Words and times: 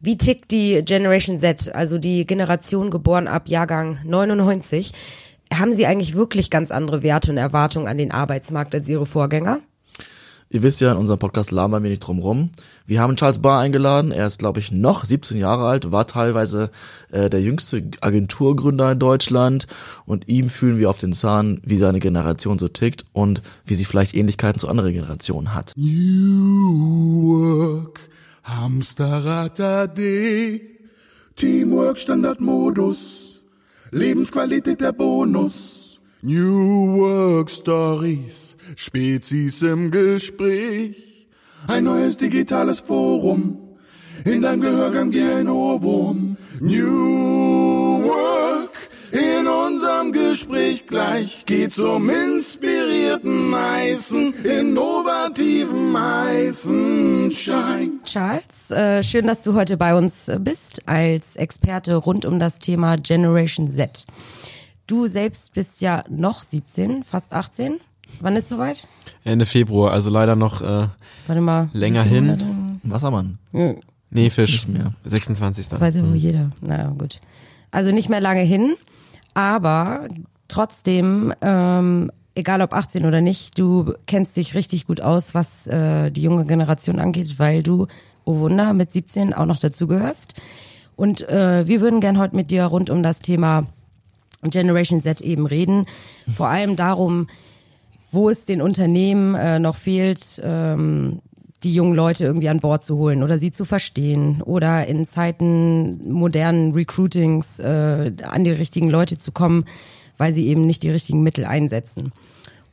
Wie 0.00 0.18
tickt 0.18 0.50
die 0.50 0.82
Generation 0.84 1.38
Z, 1.38 1.74
also 1.74 1.98
die 1.98 2.26
Generation 2.26 2.90
geboren 2.90 3.28
ab 3.28 3.48
Jahrgang 3.48 3.98
99? 4.04 4.92
Haben 5.52 5.72
sie 5.72 5.86
eigentlich 5.86 6.14
wirklich 6.14 6.50
ganz 6.50 6.70
andere 6.70 7.02
Werte 7.02 7.30
und 7.30 7.38
Erwartungen 7.38 7.88
an 7.88 7.98
den 7.98 8.12
Arbeitsmarkt 8.12 8.74
als 8.74 8.88
ihre 8.88 9.06
Vorgänger? 9.06 9.60
Ihr 10.48 10.62
wisst 10.62 10.80
ja, 10.80 10.92
in 10.92 10.96
unserem 10.96 11.18
Podcast 11.18 11.50
labern 11.50 11.82
wir 11.82 11.90
nicht 11.90 12.06
drum 12.06 12.20
rum. 12.20 12.50
Wir 12.86 13.00
haben 13.00 13.16
Charles 13.16 13.40
Barr 13.40 13.58
eingeladen. 13.58 14.12
Er 14.12 14.28
ist, 14.28 14.38
glaube 14.38 14.60
ich, 14.60 14.70
noch 14.70 15.04
17 15.04 15.36
Jahre 15.36 15.66
alt, 15.66 15.90
war 15.90 16.06
teilweise 16.06 16.70
äh, 17.10 17.28
der 17.28 17.42
jüngste 17.42 17.82
Agenturgründer 18.00 18.92
in 18.92 19.00
Deutschland. 19.00 19.66
Und 20.04 20.28
ihm 20.28 20.48
fühlen 20.48 20.78
wir 20.78 20.88
auf 20.88 20.98
den 20.98 21.14
Zahn, 21.14 21.60
wie 21.64 21.78
seine 21.78 21.98
Generation 21.98 22.60
so 22.60 22.68
tickt 22.68 23.06
und 23.12 23.42
wie 23.64 23.74
sie 23.74 23.84
vielleicht 23.84 24.14
Ähnlichkeiten 24.14 24.60
zu 24.60 24.68
anderen 24.68 24.92
Generationen 24.92 25.52
hat. 25.52 25.72
New 25.74 27.24
Work, 27.24 28.08
Hamsterrad 28.46 29.58
AD, 29.60 30.60
Teamwork 31.34 31.98
Standardmodus, 31.98 33.42
Lebensqualität 33.90 34.80
der 34.80 34.92
Bonus. 34.92 35.98
New 36.22 36.96
Work 36.96 37.50
Stories, 37.50 38.56
Spezies 38.76 39.62
im 39.62 39.90
Gespräch, 39.90 41.26
ein 41.66 41.84
neues 41.84 42.18
digitales 42.18 42.78
Forum, 42.78 43.58
in 44.24 44.42
deinem 44.42 44.60
Gehörgang 44.60 45.12
wie 45.12 45.22
ein 45.22 45.48
Ohrwurm. 45.48 46.36
New 46.60 48.02
Work, 48.04 48.55
in 49.12 49.46
unserem 49.46 50.12
Gespräch 50.12 50.86
gleich 50.86 51.44
geht's 51.46 51.78
um 51.78 52.08
inspirierten 52.10 53.54
heißen, 53.54 54.44
innovativen 54.44 55.96
heißen 55.98 57.30
Scheiß. 57.30 57.88
Charles, 58.04 58.70
äh, 58.70 59.02
schön, 59.02 59.26
dass 59.26 59.42
du 59.42 59.54
heute 59.54 59.76
bei 59.76 59.96
uns 59.96 60.30
bist 60.40 60.88
als 60.88 61.36
Experte 61.36 61.94
rund 61.96 62.24
um 62.24 62.38
das 62.38 62.58
Thema 62.58 62.96
Generation 62.96 63.70
Z. 63.70 64.04
Du 64.86 65.06
selbst 65.06 65.54
bist 65.54 65.80
ja 65.80 66.04
noch 66.08 66.42
17, 66.42 67.02
fast 67.04 67.32
18. 67.32 67.80
Wann 68.20 68.36
ist 68.36 68.48
soweit? 68.48 68.86
Ende 69.24 69.46
Februar, 69.46 69.92
also 69.92 70.10
leider 70.10 70.36
noch 70.36 70.62
äh, 70.62 70.88
Warte 71.26 71.40
mal. 71.40 71.68
länger 71.72 72.02
hin. 72.04 72.26
Monate? 72.26 72.46
Wassermann. 72.84 73.38
Nee, 74.10 74.30
Fisch. 74.30 74.66
Nicht 74.66 74.78
mehr. 74.78 74.92
26. 75.04 75.68
Das 75.68 75.80
weiß 75.80 75.96
ja 75.96 76.08
wohl 76.08 76.14
jeder. 76.14 76.52
Na 76.60 76.78
ja, 76.78 76.88
gut. 76.90 77.20
Also 77.72 77.90
nicht 77.90 78.08
mehr 78.08 78.20
lange 78.20 78.42
hin, 78.42 78.74
aber 79.36 80.08
trotzdem, 80.48 81.30
ähm, 81.42 82.10
egal 82.34 82.62
ob 82.62 82.72
18 82.72 83.04
oder 83.04 83.20
nicht, 83.20 83.58
du 83.58 83.92
kennst 84.06 84.34
dich 84.38 84.54
richtig 84.54 84.86
gut 84.86 85.02
aus, 85.02 85.34
was 85.34 85.66
äh, 85.66 86.10
die 86.10 86.22
junge 86.22 86.46
Generation 86.46 86.98
angeht, 86.98 87.38
weil 87.38 87.62
du, 87.62 87.86
oh 88.24 88.38
Wunder, 88.38 88.72
mit 88.72 88.92
17 88.92 89.34
auch 89.34 89.44
noch 89.44 89.58
dazugehörst. 89.58 90.40
Und 90.96 91.28
äh, 91.28 91.66
wir 91.66 91.82
würden 91.82 92.00
gern 92.00 92.16
heute 92.16 92.34
mit 92.34 92.50
dir 92.50 92.64
rund 92.64 92.88
um 92.88 93.02
das 93.02 93.20
Thema 93.20 93.66
Generation 94.42 95.02
Z 95.02 95.20
eben 95.20 95.44
reden. 95.44 95.84
Vor 96.34 96.48
allem 96.48 96.74
darum, 96.74 97.26
wo 98.10 98.30
es 98.30 98.46
den 98.46 98.62
Unternehmen 98.62 99.34
äh, 99.34 99.58
noch 99.58 99.76
fehlt, 99.76 100.40
ähm, 100.42 101.20
die 101.62 101.74
jungen 101.74 101.94
Leute 101.94 102.24
irgendwie 102.24 102.48
an 102.48 102.60
Bord 102.60 102.84
zu 102.84 102.96
holen 102.96 103.22
oder 103.22 103.38
sie 103.38 103.52
zu 103.52 103.64
verstehen 103.64 104.42
oder 104.42 104.86
in 104.86 105.06
Zeiten 105.06 106.10
modernen 106.10 106.72
Recruitings 106.72 107.58
äh, 107.58 108.12
an 108.22 108.44
die 108.44 108.50
richtigen 108.50 108.90
Leute 108.90 109.18
zu 109.18 109.32
kommen, 109.32 109.64
weil 110.18 110.32
sie 110.32 110.46
eben 110.46 110.66
nicht 110.66 110.82
die 110.82 110.90
richtigen 110.90 111.22
Mittel 111.22 111.44
einsetzen. 111.44 112.12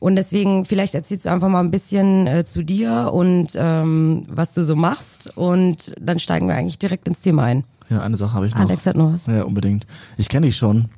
Und 0.00 0.16
deswegen, 0.16 0.66
vielleicht 0.66 0.94
erzählst 0.94 1.24
du 1.24 1.30
einfach 1.30 1.48
mal 1.48 1.60
ein 1.60 1.70
bisschen 1.70 2.26
äh, 2.26 2.44
zu 2.44 2.62
dir 2.62 3.10
und 3.12 3.52
ähm, 3.56 4.26
was 4.28 4.52
du 4.52 4.62
so 4.62 4.76
machst 4.76 5.34
und 5.36 5.94
dann 5.98 6.18
steigen 6.18 6.46
wir 6.46 6.56
eigentlich 6.56 6.78
direkt 6.78 7.08
ins 7.08 7.22
Thema 7.22 7.44
ein. 7.44 7.64
Ja, 7.88 8.00
eine 8.00 8.16
Sache 8.16 8.34
habe 8.34 8.46
ich 8.46 8.54
noch. 8.54 8.60
Alex 8.60 8.86
hat 8.86 8.96
noch 8.96 9.14
was. 9.14 9.26
Ja, 9.26 9.44
unbedingt. 9.44 9.86
Ich 10.16 10.28
kenne 10.28 10.46
dich 10.46 10.56
schon. 10.56 10.90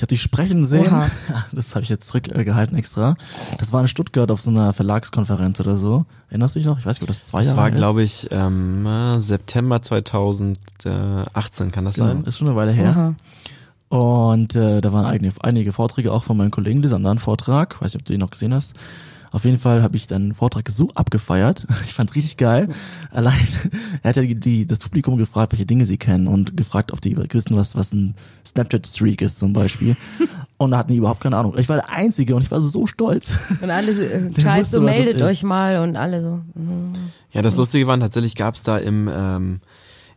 Ich 0.00 0.02
habe 0.02 0.08
dich 0.08 0.22
sprechen 0.22 0.64
sehen. 0.64 0.86
Oha. 0.86 1.10
Das 1.52 1.74
habe 1.74 1.82
ich 1.82 1.90
jetzt 1.90 2.06
zurückgehalten 2.08 2.74
extra. 2.78 3.16
Das 3.58 3.74
war 3.74 3.82
in 3.82 3.86
Stuttgart 3.88 4.30
auf 4.30 4.40
so 4.40 4.48
einer 4.48 4.72
Verlagskonferenz 4.72 5.60
oder 5.60 5.76
so. 5.76 6.06
Erinnerst 6.30 6.54
du 6.54 6.58
dich 6.60 6.66
noch? 6.66 6.78
Ich 6.78 6.86
weiß 6.86 6.96
nicht, 6.96 7.02
ob 7.02 7.08
das 7.08 7.22
zwei 7.24 7.40
Das 7.40 7.48
Jahre 7.48 7.58
war, 7.58 7.68
ist. 7.68 7.76
glaube 7.76 8.02
ich, 8.02 8.26
ähm, 8.30 8.86
äh, 8.86 9.20
September 9.20 9.82
2018, 9.82 11.70
kann 11.70 11.84
das 11.84 11.96
Genau, 11.96 12.06
sein? 12.08 12.24
ist 12.24 12.38
schon 12.38 12.48
eine 12.48 12.56
Weile 12.56 12.72
her. 12.72 12.90
Aha. 12.90 13.14
Und 13.94 14.54
äh, 14.54 14.80
da 14.80 14.90
waren 14.94 15.04
einige, 15.04 15.34
einige 15.42 15.72
Vorträge 15.74 16.12
auch 16.12 16.24
von 16.24 16.38
meinem 16.38 16.50
Kollegen, 16.50 16.80
dieser 16.80 16.96
anderen 16.96 17.18
Vortrag. 17.18 17.78
Weiß 17.82 17.92
nicht, 17.92 18.00
ob 18.02 18.06
du 18.06 18.14
ihn 18.14 18.20
noch 18.20 18.30
gesehen 18.30 18.54
hast. 18.54 18.74
Auf 19.32 19.44
jeden 19.44 19.58
Fall 19.58 19.82
habe 19.82 19.96
ich 19.96 20.06
deinen 20.06 20.34
Vortrag 20.34 20.68
so 20.68 20.90
abgefeiert. 20.94 21.66
Ich 21.86 21.94
fand's 21.94 22.14
richtig 22.14 22.36
geil. 22.36 22.68
Allein, 23.10 23.36
er 24.02 24.10
hat 24.10 24.16
ja 24.16 24.22
die, 24.22 24.34
die, 24.34 24.66
das 24.66 24.78
Publikum 24.80 25.16
gefragt, 25.16 25.52
welche 25.52 25.66
Dinge 25.66 25.86
sie 25.86 25.96
kennen 25.98 26.26
und 26.28 26.56
gefragt, 26.56 26.92
ob 26.92 27.00
die 27.00 27.16
wissen, 27.16 27.56
was, 27.56 27.74
was 27.76 27.92
ein 27.92 28.14
Snapchat-Streak 28.46 29.22
ist 29.22 29.38
zum 29.38 29.52
Beispiel. 29.52 29.96
Und 30.58 30.72
da 30.72 30.78
hatten 30.78 30.92
die 30.92 30.98
überhaupt 30.98 31.22
keine 31.22 31.38
Ahnung. 31.38 31.54
Ich 31.56 31.70
war 31.70 31.76
der 31.76 31.88
Einzige 31.88 32.36
und 32.36 32.42
ich 32.42 32.50
war 32.50 32.60
so 32.60 32.86
stolz. 32.86 33.32
Und 33.62 33.70
alle 33.70 33.94
so, 33.94 34.02
äh, 34.02 34.24
wusste, 34.36 34.64
so 34.66 34.80
meldet 34.82 35.22
euch 35.22 35.42
mal 35.42 35.78
und 35.78 35.96
alle 35.96 36.20
so. 36.20 36.40
Ja, 37.32 37.40
das 37.40 37.56
Lustige 37.56 37.86
war, 37.86 37.98
tatsächlich 37.98 38.34
gab 38.34 38.56
es 38.56 38.62
da 38.62 38.76
im, 38.76 39.08
ähm, 39.10 39.60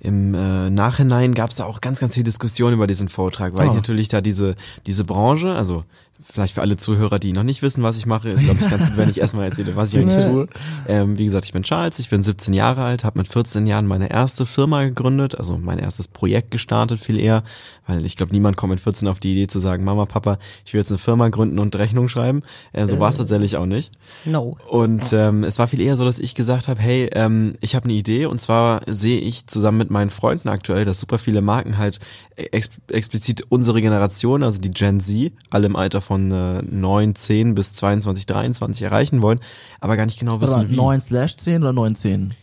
im 0.02 0.34
äh, 0.34 0.70
Nachhinein 0.70 1.34
gab 1.34 1.52
es 1.52 1.56
da 1.56 1.64
auch 1.64 1.80
ganz, 1.80 2.02
ganz 2.02 2.16
viel 2.16 2.24
Diskussion 2.26 2.74
über 2.74 2.88
diesen 2.88 3.08
Vortrag, 3.08 3.54
weil 3.54 3.68
Oh. 3.68 3.72
ich 3.72 3.76
natürlich 3.78 4.10
da 4.10 4.20
diese, 4.20 4.56
diese 4.86 5.06
Branche, 5.06 5.54
also 5.54 5.86
vielleicht 6.24 6.56
für 6.56 6.62
alle 6.62 6.78
Zuhörer, 6.78 7.20
die 7.20 7.34
noch 7.34 7.44
nicht 7.44 7.62
wissen, 7.62 7.84
was 7.84 7.98
ich 7.98 8.06
mache, 8.06 8.30
ist, 8.30 8.44
glaube 8.44 8.60
ich, 8.62 8.70
ganz 8.70 8.86
gut, 8.86 8.98
wenn 8.98 9.10
ich 9.10 9.20
erstmal 9.20 9.46
erzähle, 9.46 9.76
was 9.76 9.94
ich 9.94 10.00
eigentlich 10.00 10.24
tue. 10.24 10.48
Ähm, 10.88 11.18
wie 11.18 11.26
gesagt, 11.26 11.46
ich 11.46 11.54
bin 11.54 11.64
Charles, 11.64 12.00
ich 12.00 12.10
bin 12.10 12.24
17 12.24 12.54
Jahre 12.54 12.84
alt, 12.84 13.04
habe 13.04 13.20
mit 13.20 13.28
14 13.28 13.68
Jahren 13.68 13.86
meine 13.86 14.10
erste 14.10 14.46
Firma 14.46 14.84
gegründet, 14.84 15.36
also 15.36 15.58
mein 15.58 15.80
erstes 15.80 16.08
Projekt 16.08 16.52
gestartet, 16.52 17.00
viel 17.00 17.20
eher, 17.20 17.44
weil 17.88 18.06
ich 18.06 18.16
glaube, 18.16 18.32
niemand 18.32 18.58
kommt 18.58 18.72
mit 18.72 18.80
14 18.80 19.08
auf 19.08 19.20
die 19.20 19.34
Idee 19.34 19.48
zu 19.48 19.60
sagen, 19.60 19.84
Mama, 19.84 20.06
Papa, 20.06 20.38
ich 20.66 20.74
will 20.74 20.80
jetzt 20.80 20.92
eine 20.92 20.98
Firma 20.98 21.30
gründen 21.30 21.60
und 21.60 21.76
Rechnung 21.76 22.08
schreiben. 22.10 22.42
Äh, 22.72 22.88
so 22.88 23.00
war 23.00 23.10
es 23.10 23.18
tatsächlich 23.18 23.58
auch 23.58 23.66
nicht. 23.66 23.92
No. 24.26 24.58
Und 24.70 25.12
ähm, 25.14 25.44
es 25.44 25.60
war 25.60 25.68
viel 25.68 25.82
eher 25.82 25.98
so, 25.98 26.06
dass 26.06 26.20
ich 26.20 26.36
gesagt 26.36 26.68
habe, 26.68 26.82
hey, 26.82 27.10
ähm, 27.14 27.56
ich 27.62 27.76
habe 27.76 27.86
eine 27.86 27.94
Idee 27.94 28.26
und 28.26 28.40
zwar 28.40 28.82
sehe 28.88 29.20
ich 29.20 29.48
zusammen 29.48 29.78
mit 29.78 29.92
meinen 29.92 30.10
Freunden 30.10 30.50
aktuell, 30.50 30.86
dass 30.86 31.00
super 31.00 31.18
viele 31.18 31.42
Marken 31.42 31.78
halt 31.78 32.00
ex 32.36 32.70
explizit 32.88 33.44
unsere 33.50 33.82
Generation, 33.82 34.44
also 34.44 34.60
die 34.60 34.72
Gen 34.72 35.00
Z, 35.00 35.32
alle 35.50 35.68
im 35.68 35.76
Alter 35.76 36.02
von 36.02 36.13
äh, 36.32 36.62
9, 36.62 37.16
10 37.16 37.56
bis 37.56 37.74
22, 37.74 38.26
23 38.26 38.84
erreichen 38.84 39.22
wollen, 39.22 39.40
aber 39.80 39.98
gar 39.98 40.06
nicht 40.06 40.20
genau 40.20 40.42
Warte 40.42 40.44
wissen, 40.44 40.58
mal, 40.58 40.70
wie. 40.70 40.76
9 40.76 41.02
slash 41.02 41.38
10 41.38 41.62
oder 41.62 41.74
19? 41.74 42.34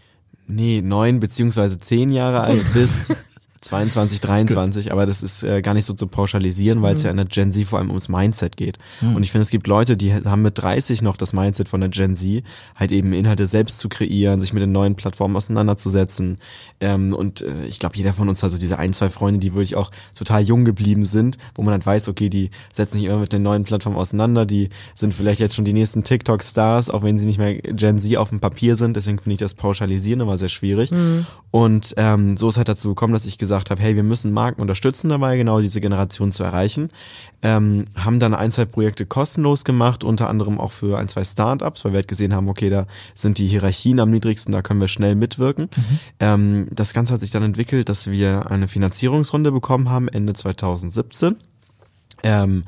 Nee, 0.46 0.82
9 0.82 1.20
beziehungsweise 1.20 1.78
10 1.78 2.10
Jahre 2.10 2.40
alt 2.40 2.64
bis 2.74 3.14
22, 3.62 4.20
23, 4.20 4.90
aber 4.90 5.04
das 5.04 5.22
ist 5.22 5.42
äh, 5.42 5.60
gar 5.60 5.74
nicht 5.74 5.84
so 5.84 5.92
zu 5.92 6.06
pauschalisieren, 6.06 6.80
weil 6.80 6.94
es 6.94 7.02
ja 7.02 7.10
in 7.10 7.18
der 7.18 7.26
Gen 7.26 7.52
Z 7.52 7.66
vor 7.66 7.78
allem 7.78 7.90
ums 7.90 8.08
Mindset 8.08 8.56
geht. 8.56 8.78
Und 9.02 9.22
ich 9.22 9.32
finde, 9.32 9.42
es 9.42 9.50
gibt 9.50 9.66
Leute, 9.66 9.98
die 9.98 10.14
haben 10.14 10.40
mit 10.40 10.56
30 10.56 11.02
noch 11.02 11.18
das 11.18 11.34
Mindset 11.34 11.68
von 11.68 11.80
der 11.80 11.90
Gen 11.90 12.16
Z, 12.16 12.42
halt 12.74 12.90
eben 12.90 13.12
Inhalte 13.12 13.46
selbst 13.46 13.78
zu 13.78 13.90
kreieren, 13.90 14.40
sich 14.40 14.54
mit 14.54 14.62
den 14.62 14.72
neuen 14.72 14.94
Plattformen 14.94 15.36
auseinanderzusetzen. 15.36 16.38
Ähm, 16.80 17.12
und 17.12 17.42
äh, 17.42 17.66
ich 17.66 17.78
glaube, 17.78 17.96
jeder 17.96 18.14
von 18.14 18.30
uns, 18.30 18.42
also 18.42 18.56
diese 18.56 18.78
ein, 18.78 18.94
zwei 18.94 19.10
Freunde, 19.10 19.40
die 19.40 19.52
wirklich 19.52 19.76
auch 19.76 19.90
total 20.14 20.42
jung 20.42 20.64
geblieben 20.64 21.04
sind, 21.04 21.36
wo 21.54 21.60
man 21.60 21.72
halt 21.72 21.84
weiß, 21.84 22.08
okay, 22.08 22.30
die 22.30 22.48
setzen 22.72 22.94
sich 22.94 23.04
immer 23.04 23.18
mit 23.18 23.34
den 23.34 23.42
neuen 23.42 23.64
Plattformen 23.64 23.98
auseinander, 23.98 24.46
die 24.46 24.70
sind 24.94 25.12
vielleicht 25.12 25.38
jetzt 25.38 25.54
schon 25.54 25.66
die 25.66 25.74
nächsten 25.74 26.02
TikTok-Stars, 26.02 26.88
auch 26.88 27.02
wenn 27.02 27.18
sie 27.18 27.26
nicht 27.26 27.38
mehr 27.38 27.56
Gen 27.56 27.98
Z 27.98 28.16
auf 28.16 28.30
dem 28.30 28.40
Papier 28.40 28.76
sind. 28.76 28.96
Deswegen 28.96 29.18
finde 29.18 29.34
ich 29.34 29.40
das 29.40 29.52
Pauschalisieren 29.52 30.20
immer 30.20 30.38
sehr 30.38 30.48
schwierig. 30.48 30.90
Und 31.50 31.94
ähm, 31.98 32.38
so 32.38 32.48
ist 32.48 32.56
halt 32.56 32.68
dazu 32.68 32.88
gekommen, 32.88 33.12
dass 33.12 33.26
ich 33.26 33.36
gesagt 33.36 33.49
habe, 33.50 33.82
hey, 33.82 33.96
wir 33.96 34.02
müssen 34.02 34.32
Marken 34.32 34.60
unterstützen 34.60 35.08
dabei, 35.08 35.36
genau 35.36 35.60
diese 35.60 35.80
Generation 35.80 36.30
zu 36.30 36.44
erreichen. 36.44 36.90
Ähm, 37.42 37.86
haben 37.96 38.20
dann 38.20 38.34
ein, 38.34 38.50
zwei 38.50 38.66
Projekte 38.66 39.06
kostenlos 39.06 39.64
gemacht, 39.64 40.04
unter 40.04 40.28
anderem 40.28 40.60
auch 40.60 40.72
für 40.72 40.98
ein, 40.98 41.08
zwei 41.08 41.24
Startups, 41.24 41.84
weil 41.84 41.92
wir 41.92 41.96
halt 41.98 42.08
gesehen 42.08 42.34
haben, 42.34 42.48
okay, 42.48 42.70
da 42.70 42.86
sind 43.14 43.38
die 43.38 43.48
Hierarchien 43.48 43.98
am 43.98 44.10
niedrigsten, 44.10 44.52
da 44.52 44.62
können 44.62 44.80
wir 44.80 44.88
schnell 44.88 45.14
mitwirken. 45.14 45.68
Ähm, 46.20 46.68
das 46.70 46.94
Ganze 46.94 47.14
hat 47.14 47.20
sich 47.20 47.30
dann 47.30 47.42
entwickelt, 47.42 47.88
dass 47.88 48.10
wir 48.10 48.50
eine 48.50 48.68
Finanzierungsrunde 48.68 49.52
bekommen 49.52 49.90
haben, 49.90 50.08
Ende 50.08 50.34
2017. 50.34 51.36
Ähm, 52.22 52.64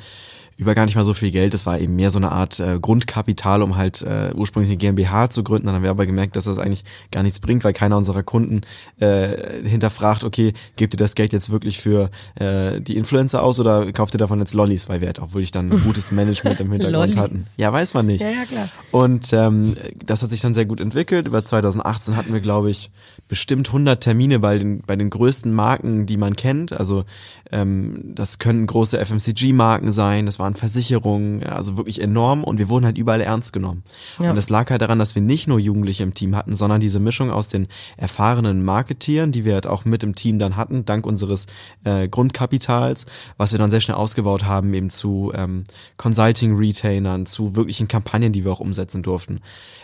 über 0.57 0.75
gar 0.75 0.85
nicht 0.85 0.97
mal 0.97 1.05
so 1.05 1.15
viel 1.15 1.31
Geld. 1.31 1.55
Das 1.55 1.67
war 1.67 1.81
eben 1.81 1.97
mehr 1.97 2.11
so 2.11 2.19
eine 2.19 2.33
Art 2.33 2.61
äh, 2.61 2.79
Grundkapital, 2.81 3.63
um 3.63 3.77
halt 3.77 4.03
äh, 4.03 4.33
ursprünglich 4.35 4.71
eine 4.71 4.79
GmbH 4.79 5.31
zu 5.31 5.43
gründen. 5.43 5.67
Dann 5.67 5.77
haben 5.77 5.83
wir 5.83 5.91
aber 5.91 6.07
gemerkt, 6.07 6.37
dass 6.37 6.45
das 6.45 6.59
eigentlich 6.59 6.85
gar 7.11 7.23
nichts 7.23 7.41
bringt, 7.41 7.65
weil 7.65 7.73
keiner 7.73 7.97
unserer 7.97 8.23
Kunden 8.23 8.63
äh, 9.01 9.63
hinterfragt, 9.65 10.25
okay, 10.25 10.53
gebt 10.77 10.95
ihr 10.95 10.99
das 10.99 11.15
Geld 11.15 11.33
jetzt 11.33 11.51
wirklich 11.51 11.81
für 11.81 12.11
äh, 12.37 12.81
die 12.81 12.97
Influencer 12.97 13.43
aus 13.43 13.59
oder 13.61 13.91
kauft 13.93 14.15
ihr 14.15 14.19
davon 14.19 14.39
jetzt 14.41 14.55
Lollis, 14.55 14.89
weil 14.89 15.01
wir 15.01 15.09
halt 15.09 15.21
auch 15.21 15.33
wirklich 15.35 15.51
dann 15.51 15.73
ein 15.73 15.83
gutes 15.83 16.11
Management 16.13 16.61
im 16.61 16.73
Hintergrund 16.73 17.17
hatten. 17.17 17.47
Ja, 17.57 17.73
weiß 17.73 17.95
man 17.95 18.07
nicht. 18.07 18.21
Ja, 18.21 18.31
ja, 18.31 18.45
klar. 18.45 18.69
Und 18.91 19.33
ähm, 19.33 19.77
das 20.05 20.23
hat 20.23 20.31
sich 20.31 20.41
dann 20.41 20.55
sehr 20.55 20.67
gut 20.67 20.81
entwickelt. 20.81 21.27
Über 21.27 21.45
2018 21.45 22.17
hatten 22.17 22.33
wir, 22.33 22.41
glaube 22.41 22.71
ich, 22.71 22.91
bestimmt 23.33 23.69
100 23.69 23.99
Termine 23.99 24.41
bei 24.41 24.59
den, 24.59 24.83
bei 24.83 24.95
den 24.95 25.09
größten 25.09 25.55
Marken, 25.55 26.05
die 26.05 26.19
man 26.19 26.37
kennt. 26.37 26.75
Also 26.75 27.07
ähm, 27.51 28.13
das 28.15 28.39
können 28.39 28.67
große 28.67 29.03
FMCG-Marken 29.03 29.91
sein, 29.91 30.27
das 30.27 30.39
waren 30.39 30.55
Versicherungen, 30.55 31.43
also 31.43 31.79
wirklich 31.79 32.03
enorm 32.03 32.45
und 32.45 32.59
wir 32.59 32.69
wurden 32.69 32.85
halt 32.85 32.99
überall 32.99 33.23
ernst 33.23 33.55
genommen. 33.55 33.85
Ja. 34.21 34.29
Und 34.29 34.37
das 34.37 34.51
lag 34.51 34.69
halt 34.69 34.83
daran, 34.83 34.99
dass 34.99 35.15
wir 35.15 35.23
nicht 35.23 35.49
nur 35.49 35.59
Jugendliche 35.59 36.03
im 36.03 36.13
Team 36.13 36.37
hatten, 36.37 36.55
sondern 36.57 36.83
diese 36.83 37.01
Mischung 37.01 37.31
aus 37.31 37.49
den 37.49 37.69
erfahrenen 37.97 38.63
Marketieren, 38.63 39.33
die 39.33 39.47
wir 39.47 39.55
halt 39.55 39.67
auch 39.67 39.87
mit 39.87 40.03
im 40.03 40.15
Team 40.15 40.39
dann 40.39 40.59
hatten, 40.59 40.85
dank 40.85 41.07
unseres 41.07 41.47
äh, 41.85 42.09
Grundkapitals, 42.09 43.07
was 43.39 43.53
wir 43.53 43.59
dann 43.59 43.71
sehr 43.71 43.81
schnell 43.81 43.97
ausgebaut 43.97 44.45
haben, 44.45 44.75
eben 44.75 44.91
zu 44.91 45.33
ähm, 45.35 45.65
Consulting-Retainern, 45.97 47.25
zu 47.25 47.57
wirklichen 47.57 47.89
Kampagnen, 47.89 48.35
die 48.35 48.45
wir 48.45 48.53
auch 48.53 48.61
umsetzen 48.61 49.03
durften. 49.03 49.41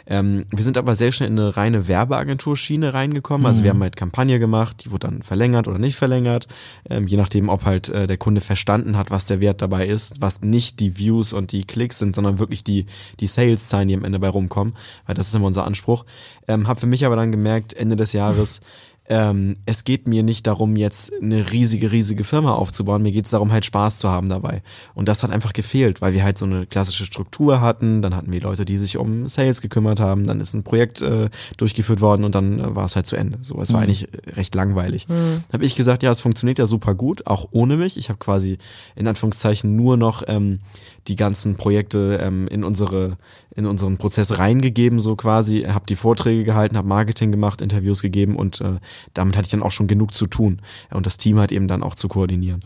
Ähm, 0.06 0.44
wir 0.50 0.64
sind 0.64 0.78
aber 0.78 0.96
sehr 0.96 1.12
schnell 1.12 1.30
in 1.30 1.38
eine 1.38 1.56
reine 1.56 1.88
Werbeagenturschiene 1.88 2.94
reingekommen. 2.94 3.37
Also 3.46 3.62
wir 3.62 3.70
haben 3.70 3.82
halt 3.82 3.96
Kampagne 3.96 4.38
gemacht, 4.38 4.84
die 4.84 4.90
wurde 4.90 5.08
dann 5.08 5.22
verlängert 5.22 5.68
oder 5.68 5.78
nicht 5.78 5.96
verlängert, 5.96 6.48
ähm, 6.88 7.06
je 7.06 7.16
nachdem, 7.16 7.48
ob 7.48 7.64
halt 7.64 7.88
äh, 7.88 8.06
der 8.06 8.16
Kunde 8.16 8.40
verstanden 8.40 8.96
hat, 8.96 9.10
was 9.10 9.26
der 9.26 9.40
Wert 9.40 9.62
dabei 9.62 9.86
ist, 9.86 10.20
was 10.20 10.40
nicht 10.42 10.80
die 10.80 10.98
Views 10.98 11.32
und 11.32 11.52
die 11.52 11.64
Klicks 11.64 11.98
sind, 11.98 12.14
sondern 12.14 12.38
wirklich 12.38 12.64
die 12.64 12.86
die 13.20 13.26
Sales-Zahlen, 13.26 13.88
die 13.88 13.94
am 13.94 14.04
Ende 14.04 14.18
bei 14.18 14.28
rumkommen, 14.28 14.74
weil 15.06 15.14
das 15.14 15.28
ist 15.28 15.34
immer 15.34 15.46
unser 15.46 15.64
Anspruch. 15.64 16.04
Ähm, 16.46 16.68
hab 16.68 16.80
für 16.80 16.86
mich 16.86 17.04
aber 17.04 17.16
dann 17.16 17.32
gemerkt, 17.32 17.74
Ende 17.74 17.96
des 17.96 18.12
Jahres, 18.12 18.60
ähm, 19.10 19.56
es 19.64 19.84
geht 19.84 20.06
mir 20.06 20.22
nicht 20.22 20.46
darum, 20.46 20.76
jetzt 20.76 21.12
eine 21.22 21.50
riesige, 21.50 21.92
riesige 21.92 22.24
Firma 22.24 22.54
aufzubauen. 22.54 23.02
Mir 23.02 23.12
geht 23.12 23.24
es 23.24 23.30
darum, 23.30 23.52
halt 23.52 23.64
Spaß 23.64 23.98
zu 23.98 24.10
haben 24.10 24.28
dabei. 24.28 24.62
Und 24.94 25.08
das 25.08 25.22
hat 25.22 25.30
einfach 25.30 25.54
gefehlt, 25.54 26.02
weil 26.02 26.12
wir 26.12 26.22
halt 26.22 26.36
so 26.36 26.44
eine 26.44 26.66
klassische 26.66 27.06
Struktur 27.06 27.62
hatten. 27.62 28.02
Dann 28.02 28.14
hatten 28.14 28.30
wir 28.30 28.42
Leute, 28.42 28.66
die 28.66 28.76
sich 28.76 28.98
um 28.98 29.26
Sales 29.28 29.62
gekümmert 29.62 29.98
haben. 29.98 30.26
Dann 30.26 30.42
ist 30.42 30.52
ein 30.52 30.62
Projekt 30.62 31.00
äh, 31.00 31.30
durchgeführt 31.56 32.02
worden 32.02 32.24
und 32.24 32.34
dann 32.34 32.58
äh, 32.58 32.76
war 32.76 32.84
es 32.84 32.96
halt 32.96 33.06
zu 33.06 33.16
Ende. 33.16 33.38
So, 33.40 33.60
es 33.62 33.72
war 33.72 33.80
eigentlich 33.80 34.08
recht 34.36 34.54
langweilig. 34.54 35.08
Mhm. 35.08 35.42
Habe 35.54 35.64
ich 35.64 35.74
gesagt, 35.74 36.02
ja, 36.02 36.10
es 36.10 36.20
funktioniert 36.20 36.58
ja 36.58 36.66
super 36.66 36.94
gut, 36.94 37.26
auch 37.26 37.48
ohne 37.50 37.78
mich. 37.78 37.96
Ich 37.96 38.10
habe 38.10 38.18
quasi 38.18 38.58
in 38.94 39.06
Anführungszeichen 39.06 39.74
nur 39.74 39.96
noch 39.96 40.22
ähm, 40.26 40.60
die 41.06 41.16
ganzen 41.16 41.56
Projekte 41.56 42.20
ähm, 42.22 42.46
in 42.48 42.62
unsere 42.62 43.16
in 43.58 43.66
unseren 43.66 43.96
Prozess 43.96 44.38
reingegeben, 44.38 45.00
so 45.00 45.16
quasi, 45.16 45.62
habe 45.62 45.84
die 45.88 45.96
Vorträge 45.96 46.44
gehalten, 46.44 46.76
habe 46.76 46.86
Marketing 46.86 47.32
gemacht, 47.32 47.60
Interviews 47.60 48.02
gegeben 48.02 48.36
und 48.36 48.60
äh, 48.60 48.78
damit 49.14 49.36
hatte 49.36 49.46
ich 49.46 49.50
dann 49.50 49.64
auch 49.64 49.72
schon 49.72 49.88
genug 49.88 50.14
zu 50.14 50.28
tun 50.28 50.60
und 50.92 51.06
das 51.06 51.16
Team 51.18 51.40
halt 51.40 51.50
eben 51.50 51.66
dann 51.66 51.82
auch 51.82 51.96
zu 51.96 52.06
koordinieren. 52.06 52.60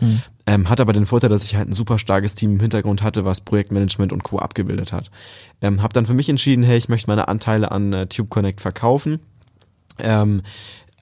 Ähm, 0.45 0.69
hat 0.69 0.83
aber 0.83 0.93
den 0.93 1.07
Vorteil, 1.07 1.31
dass 1.31 1.45
ich 1.45 1.57
halt 1.57 1.67
ein 1.67 1.73
super 1.73 1.99
starkes 1.99 2.35
Team 2.35 2.53
im 2.53 2.61
Hintergrund 2.61 3.03
hatte, 3.03 3.25
was 3.25 3.41
Projektmanagement 3.41 4.13
und 4.13 4.23
Co. 4.23 4.39
abgebildet 4.39 4.93
hat. 4.93 5.11
Ähm, 5.63 5.83
habe 5.83 5.95
dann 5.95 6.05
für 6.05 6.13
mich 6.13 6.29
entschieden, 6.29 6.63
hey, 6.63 6.77
ich 6.77 6.91
möchte 6.91 7.09
meine 7.09 7.27
Anteile 7.27 7.73
an 7.73 7.95
äh, 7.95 8.07
Tube 8.07 8.29
Connect 8.29 8.61
verkaufen. 8.61 9.21
Ähm, 9.99 10.43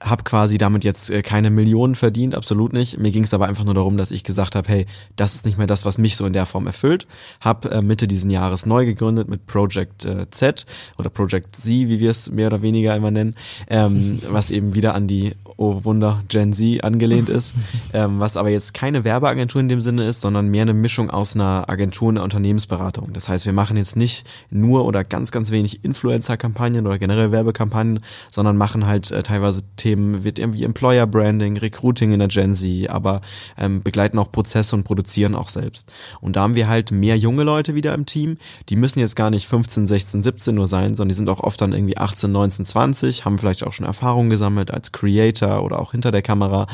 habe 0.01 0.23
quasi 0.23 0.57
damit 0.57 0.83
jetzt 0.83 1.09
äh, 1.09 1.21
keine 1.21 1.49
Millionen 1.49 1.95
verdient, 1.95 2.35
absolut 2.35 2.73
nicht. 2.73 2.99
Mir 2.99 3.11
ging 3.11 3.23
es 3.23 3.33
aber 3.33 3.47
einfach 3.47 3.63
nur 3.63 3.73
darum, 3.73 3.97
dass 3.97 4.11
ich 4.11 4.23
gesagt 4.23 4.55
habe, 4.55 4.67
hey, 4.67 4.85
das 5.15 5.35
ist 5.35 5.45
nicht 5.45 5.57
mehr 5.57 5.67
das, 5.67 5.85
was 5.85 5.97
mich 5.97 6.15
so 6.15 6.25
in 6.25 6.33
der 6.33 6.45
Form 6.45 6.65
erfüllt. 6.65 7.07
Hab 7.39 7.65
äh, 7.71 7.81
Mitte 7.81 8.07
diesen 8.07 8.31
Jahres 8.31 8.65
neu 8.65 8.85
gegründet 8.85 9.29
mit 9.29 9.45
Project 9.45 10.05
äh, 10.05 10.29
Z 10.31 10.65
oder 10.97 11.09
Project 11.09 11.55
Z, 11.55 11.67
wie 11.67 11.99
wir 11.99 12.09
es 12.09 12.31
mehr 12.31 12.47
oder 12.47 12.61
weniger 12.61 12.95
immer 12.95 13.11
nennen, 13.11 13.35
ähm, 13.69 14.19
was 14.29 14.49
eben 14.49 14.73
wieder 14.73 14.95
an 14.95 15.07
die 15.07 15.33
oh 15.57 15.83
Wunder 15.83 16.23
Gen 16.27 16.53
Z 16.53 16.83
angelehnt 16.83 17.29
ist, 17.29 17.53
ähm, 17.93 18.19
was 18.19 18.37
aber 18.37 18.49
jetzt 18.49 18.73
keine 18.73 19.03
Werbeagentur 19.03 19.61
in 19.61 19.69
dem 19.69 19.81
Sinne 19.81 20.05
ist, 20.05 20.21
sondern 20.21 20.47
mehr 20.47 20.63
eine 20.63 20.73
Mischung 20.73 21.11
aus 21.11 21.35
einer 21.35 21.69
Agentur 21.69 22.09
und 22.09 22.17
einer 22.17 22.23
Unternehmensberatung. 22.23 23.13
Das 23.13 23.29
heißt, 23.29 23.45
wir 23.45 23.53
machen 23.53 23.77
jetzt 23.77 23.95
nicht 23.95 24.25
nur 24.49 24.85
oder 24.85 25.03
ganz, 25.03 25.31
ganz 25.31 25.51
wenig 25.51 25.83
Influencer-Kampagnen 25.83 26.87
oder 26.87 26.97
generell 26.97 27.31
Werbekampagnen, 27.31 27.99
sondern 28.31 28.57
machen 28.57 28.87
halt 28.87 29.11
äh, 29.11 29.21
teilweise 29.21 29.61
Themen, 29.77 29.90
wird 29.97 30.39
irgendwie 30.39 30.63
Employer 30.63 31.07
Branding, 31.07 31.57
Recruiting 31.57 32.11
in 32.13 32.19
der 32.19 32.27
Gen 32.27 32.53
Z, 32.53 32.89
aber 32.89 33.21
ähm, 33.57 33.83
begleiten 33.83 34.17
auch 34.19 34.31
Prozesse 34.31 34.75
und 34.75 34.83
produzieren 34.83 35.35
auch 35.35 35.49
selbst. 35.49 35.91
Und 36.19 36.35
da 36.35 36.41
haben 36.41 36.55
wir 36.55 36.67
halt 36.67 36.91
mehr 36.91 37.17
junge 37.17 37.43
Leute 37.43 37.75
wieder 37.75 37.93
im 37.93 38.05
Team. 38.05 38.37
Die 38.69 38.75
müssen 38.75 38.99
jetzt 38.99 39.15
gar 39.15 39.29
nicht 39.29 39.47
15, 39.47 39.87
16, 39.87 40.23
17 40.23 40.55
nur 40.55 40.67
sein, 40.67 40.89
sondern 40.95 41.09
die 41.09 41.15
sind 41.15 41.29
auch 41.29 41.39
oft 41.39 41.61
dann 41.61 41.73
irgendwie 41.73 41.97
18, 41.97 42.31
19, 42.31 42.65
20, 42.65 43.25
haben 43.25 43.39
vielleicht 43.39 43.63
auch 43.63 43.73
schon 43.73 43.85
Erfahrung 43.85 44.29
gesammelt 44.29 44.71
als 44.71 44.91
Creator 44.91 45.63
oder 45.63 45.79
auch 45.79 45.91
hinter 45.91 46.11
der 46.11 46.21
Kamera. 46.21 46.67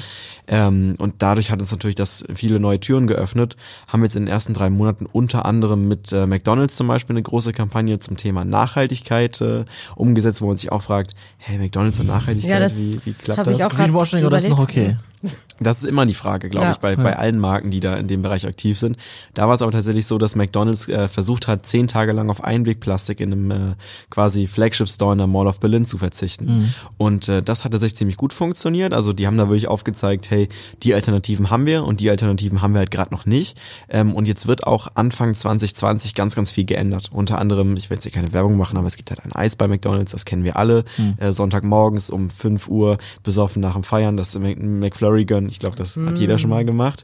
Ähm, 0.47 0.95
und 0.97 1.15
dadurch 1.19 1.51
hat 1.51 1.59
uns 1.59 1.71
natürlich 1.71 1.95
das 1.95 2.23
viele 2.33 2.59
neue 2.59 2.79
Türen 2.79 3.07
geöffnet. 3.07 3.55
Haben 3.87 4.03
jetzt 4.03 4.15
in 4.15 4.23
den 4.23 4.31
ersten 4.31 4.53
drei 4.53 4.69
Monaten 4.69 5.05
unter 5.05 5.45
anderem 5.45 5.87
mit 5.87 6.11
äh, 6.13 6.25
McDonalds 6.25 6.75
zum 6.75 6.87
Beispiel 6.87 7.15
eine 7.15 7.23
große 7.23 7.51
Kampagne 7.53 7.99
zum 7.99 8.17
Thema 8.17 8.45
Nachhaltigkeit 8.45 9.41
äh, 9.41 9.65
umgesetzt, 9.95 10.41
wo 10.41 10.47
man 10.47 10.57
sich 10.57 10.71
auch 10.71 10.81
fragt, 10.81 11.15
hey, 11.37 11.57
McDonalds 11.57 11.99
und 11.99 12.07
Nachhaltigkeit, 12.07 12.49
Ja, 12.49 12.59
das 12.59 12.77
wie, 12.77 12.99
wie 13.07 13.13
klappt 13.13 13.39
habe 13.39 13.49
das? 13.51 13.59
ich 13.59 13.65
auch 13.65 13.69
gerade 13.69 13.91
Greenwashing 13.91 14.25
oder 14.25 14.37
ist 14.37 14.49
noch 14.49 14.59
okay? 14.59 14.97
Das 15.59 15.79
ist 15.79 15.85
immer 15.85 16.05
die 16.05 16.13
Frage, 16.13 16.49
glaube 16.49 16.67
Ja. 16.67 16.71
ich, 16.73 16.77
bei, 16.77 16.95
bei 16.95 17.17
allen 17.17 17.39
Marken, 17.39 17.71
die 17.71 17.79
da 17.79 17.95
in 17.95 18.07
dem 18.07 18.21
Bereich 18.21 18.45
aktiv 18.45 18.77
sind. 18.77 18.97
Da 19.33 19.47
war 19.47 19.55
es 19.55 19.63
aber 19.63 19.71
tatsächlich 19.71 20.05
so, 20.05 20.19
dass 20.19 20.35
McDonalds 20.35 20.87
äh, 20.87 21.07
versucht 21.07 21.47
hat, 21.47 21.65
zehn 21.65 21.87
Tage 21.87 22.11
lang 22.11 22.29
auf 22.29 22.43
Einwegplastik 22.43 23.19
in 23.19 23.33
einem 23.33 23.51
äh, 23.51 23.75
quasi 24.11 24.45
Flagship-Store 24.45 25.13
in 25.13 25.17
der 25.17 25.25
Mall 25.27 25.47
of 25.47 25.59
Berlin 25.59 25.87
zu 25.87 25.97
verzichten. 25.97 26.73
Und 26.97 27.27
äh, 27.29 27.41
das 27.41 27.65
hat 27.65 27.71
tatsächlich 27.71 27.97
ziemlich 27.97 28.17
gut 28.17 28.33
funktioniert. 28.33 28.93
Also 28.93 29.13
die 29.13 29.25
haben 29.25 29.37
da 29.37 29.47
wirklich 29.49 29.67
aufgezeigt, 29.67 30.29
hey, 30.29 30.47
die 30.83 30.93
Alternativen 30.93 31.49
haben 31.49 31.65
wir 31.65 31.83
und 31.85 31.99
die 32.01 32.09
Alternativen 32.11 32.61
haben 32.61 32.73
wir 32.73 32.79
halt 32.79 32.91
gerade 32.91 33.11
noch 33.11 33.25
nicht. 33.25 33.59
Ähm, 33.89 34.13
und 34.13 34.27
jetzt 34.27 34.45
wird 34.47 34.67
auch 34.67 34.87
Anfang 34.93 35.33
2020 35.33 36.13
ganz, 36.13 36.35
ganz 36.35 36.51
viel 36.51 36.65
geändert. 36.65 37.09
Unter 37.11 37.39
anderem, 37.39 37.75
ich 37.77 37.89
will 37.89 37.95
jetzt 37.95 38.03
hier 38.03 38.11
keine 38.11 38.31
Werbung 38.33 38.57
machen, 38.57 38.77
aber 38.77 38.85
es 38.87 38.95
gibt 38.97 39.09
halt 39.09 39.25
ein 39.25 39.31
Eis 39.33 39.55
bei 39.55 39.67
McDonalds, 39.67 40.11
das 40.11 40.25
kennen 40.25 40.43
wir 40.43 40.57
alle. 40.57 40.83
Äh, 41.17 41.31
Sonntagmorgens 41.31 42.11
um 42.11 42.29
5 42.29 42.67
Uhr 42.67 42.99
besoffen 43.23 43.61
nach 43.61 43.73
dem 43.73 43.83
Feiern, 43.83 44.17
das 44.17 44.37
Mc- 44.37 44.57
McFlurry 45.07 45.25
gönnen. 45.25 45.49
Ich 45.49 45.59
glaube, 45.59 45.75
das 45.75 45.95
hat 45.95 46.17
jeder 46.17 46.37
schon 46.37 46.49
mal 46.49 46.65
gemacht. 46.65 47.03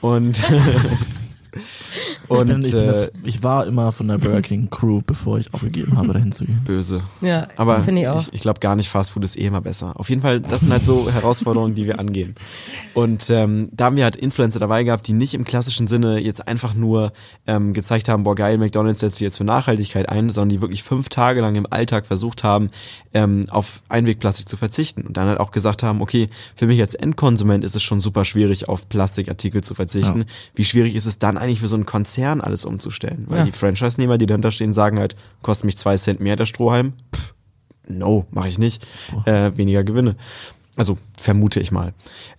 Und 0.00 0.42
und 2.28 2.50
ich, 2.50 2.54
bin, 2.54 2.62
ich, 2.62 2.70
bin 2.72 2.80
äh, 2.80 3.10
ich 3.24 3.42
war 3.42 3.66
immer 3.66 3.92
von 3.92 4.08
der 4.08 4.18
Burger 4.18 4.42
King 4.42 4.68
Crew, 4.70 5.00
bevor 5.06 5.38
ich 5.38 5.52
aufgegeben 5.54 5.96
habe, 5.96 6.12
dahin 6.12 6.32
zu 6.32 6.44
gehen. 6.44 6.60
böse. 6.64 7.02
Ja, 7.20 7.48
Aber 7.56 7.80
finde 7.82 8.02
ich 8.02 8.08
auch. 8.08 8.22
ich, 8.28 8.34
ich 8.34 8.40
glaube 8.40 8.60
gar 8.60 8.76
nicht, 8.76 8.88
Fast 8.88 9.10
Food 9.10 9.24
ist 9.24 9.36
eh 9.36 9.46
immer 9.46 9.60
besser. 9.60 9.98
Auf 9.98 10.08
jeden 10.10 10.22
Fall, 10.22 10.40
das 10.40 10.60
sind 10.60 10.72
halt 10.72 10.82
so 10.82 11.10
Herausforderungen, 11.12 11.74
die 11.74 11.86
wir 11.86 11.98
angehen. 11.98 12.34
Und 12.94 13.30
ähm, 13.30 13.68
da 13.72 13.86
haben 13.86 13.96
wir 13.96 14.04
halt 14.04 14.16
Influencer 14.16 14.60
dabei 14.60 14.84
gehabt, 14.84 15.06
die 15.06 15.12
nicht 15.12 15.34
im 15.34 15.44
klassischen 15.44 15.86
Sinne 15.86 16.18
jetzt 16.20 16.46
einfach 16.46 16.74
nur 16.74 17.12
ähm, 17.46 17.74
gezeigt 17.74 18.08
haben, 18.08 18.24
boah 18.24 18.34
geil, 18.34 18.58
McDonalds 18.58 19.00
setzt 19.00 19.16
sich 19.16 19.24
jetzt 19.24 19.38
für 19.38 19.44
Nachhaltigkeit 19.44 20.08
ein, 20.08 20.30
sondern 20.30 20.50
die 20.50 20.60
wirklich 20.60 20.82
fünf 20.82 21.08
Tage 21.08 21.40
lang 21.40 21.54
im 21.56 21.66
Alltag 21.70 22.06
versucht 22.06 22.44
haben, 22.44 22.70
ähm, 23.12 23.46
auf 23.50 23.82
Einwegplastik 23.88 24.48
zu 24.48 24.56
verzichten. 24.56 25.02
Und 25.02 25.16
dann 25.16 25.26
halt 25.28 25.40
auch 25.40 25.50
gesagt 25.50 25.82
haben, 25.82 26.00
okay, 26.00 26.28
für 26.54 26.66
mich 26.66 26.80
als 26.80 26.94
Endkonsument 26.94 27.64
ist 27.64 27.76
es 27.76 27.82
schon 27.82 28.00
super 28.00 28.24
schwierig, 28.24 28.68
auf 28.68 28.88
Plastikartikel 28.88 29.62
zu 29.62 29.74
verzichten. 29.74 30.20
Ja. 30.20 30.26
Wie 30.54 30.64
schwierig 30.64 30.94
ist 30.94 31.06
es 31.06 31.18
dann 31.18 31.38
eigentlich 31.44 31.60
für 31.60 31.68
so 31.68 31.76
einen 31.76 31.86
Konzern 31.86 32.40
alles 32.40 32.64
umzustellen? 32.64 33.24
Weil 33.28 33.38
Ja. 33.38 33.44
die 33.44 33.52
Franchise-Nehmer, 33.52 34.18
die 34.18 34.26
dahinter 34.26 34.50
stehen, 34.50 34.72
sagen 34.72 34.98
halt, 34.98 35.14
kostet 35.42 35.66
mich 35.66 35.76
zwei 35.78 35.96
Cent 35.96 36.20
mehr 36.20 36.36
der 36.36 36.46
Strohhalm. 36.46 36.94
Pff, 37.14 37.34
no, 37.88 38.26
mache 38.30 38.48
ich 38.48 38.58
nicht. 38.58 38.86
Äh, 39.26 39.52
weniger 39.56 39.84
Gewinne. 39.84 40.16
Also 40.76 40.98
vermute 41.16 41.60
ich 41.60 41.70
mal. 41.70 41.92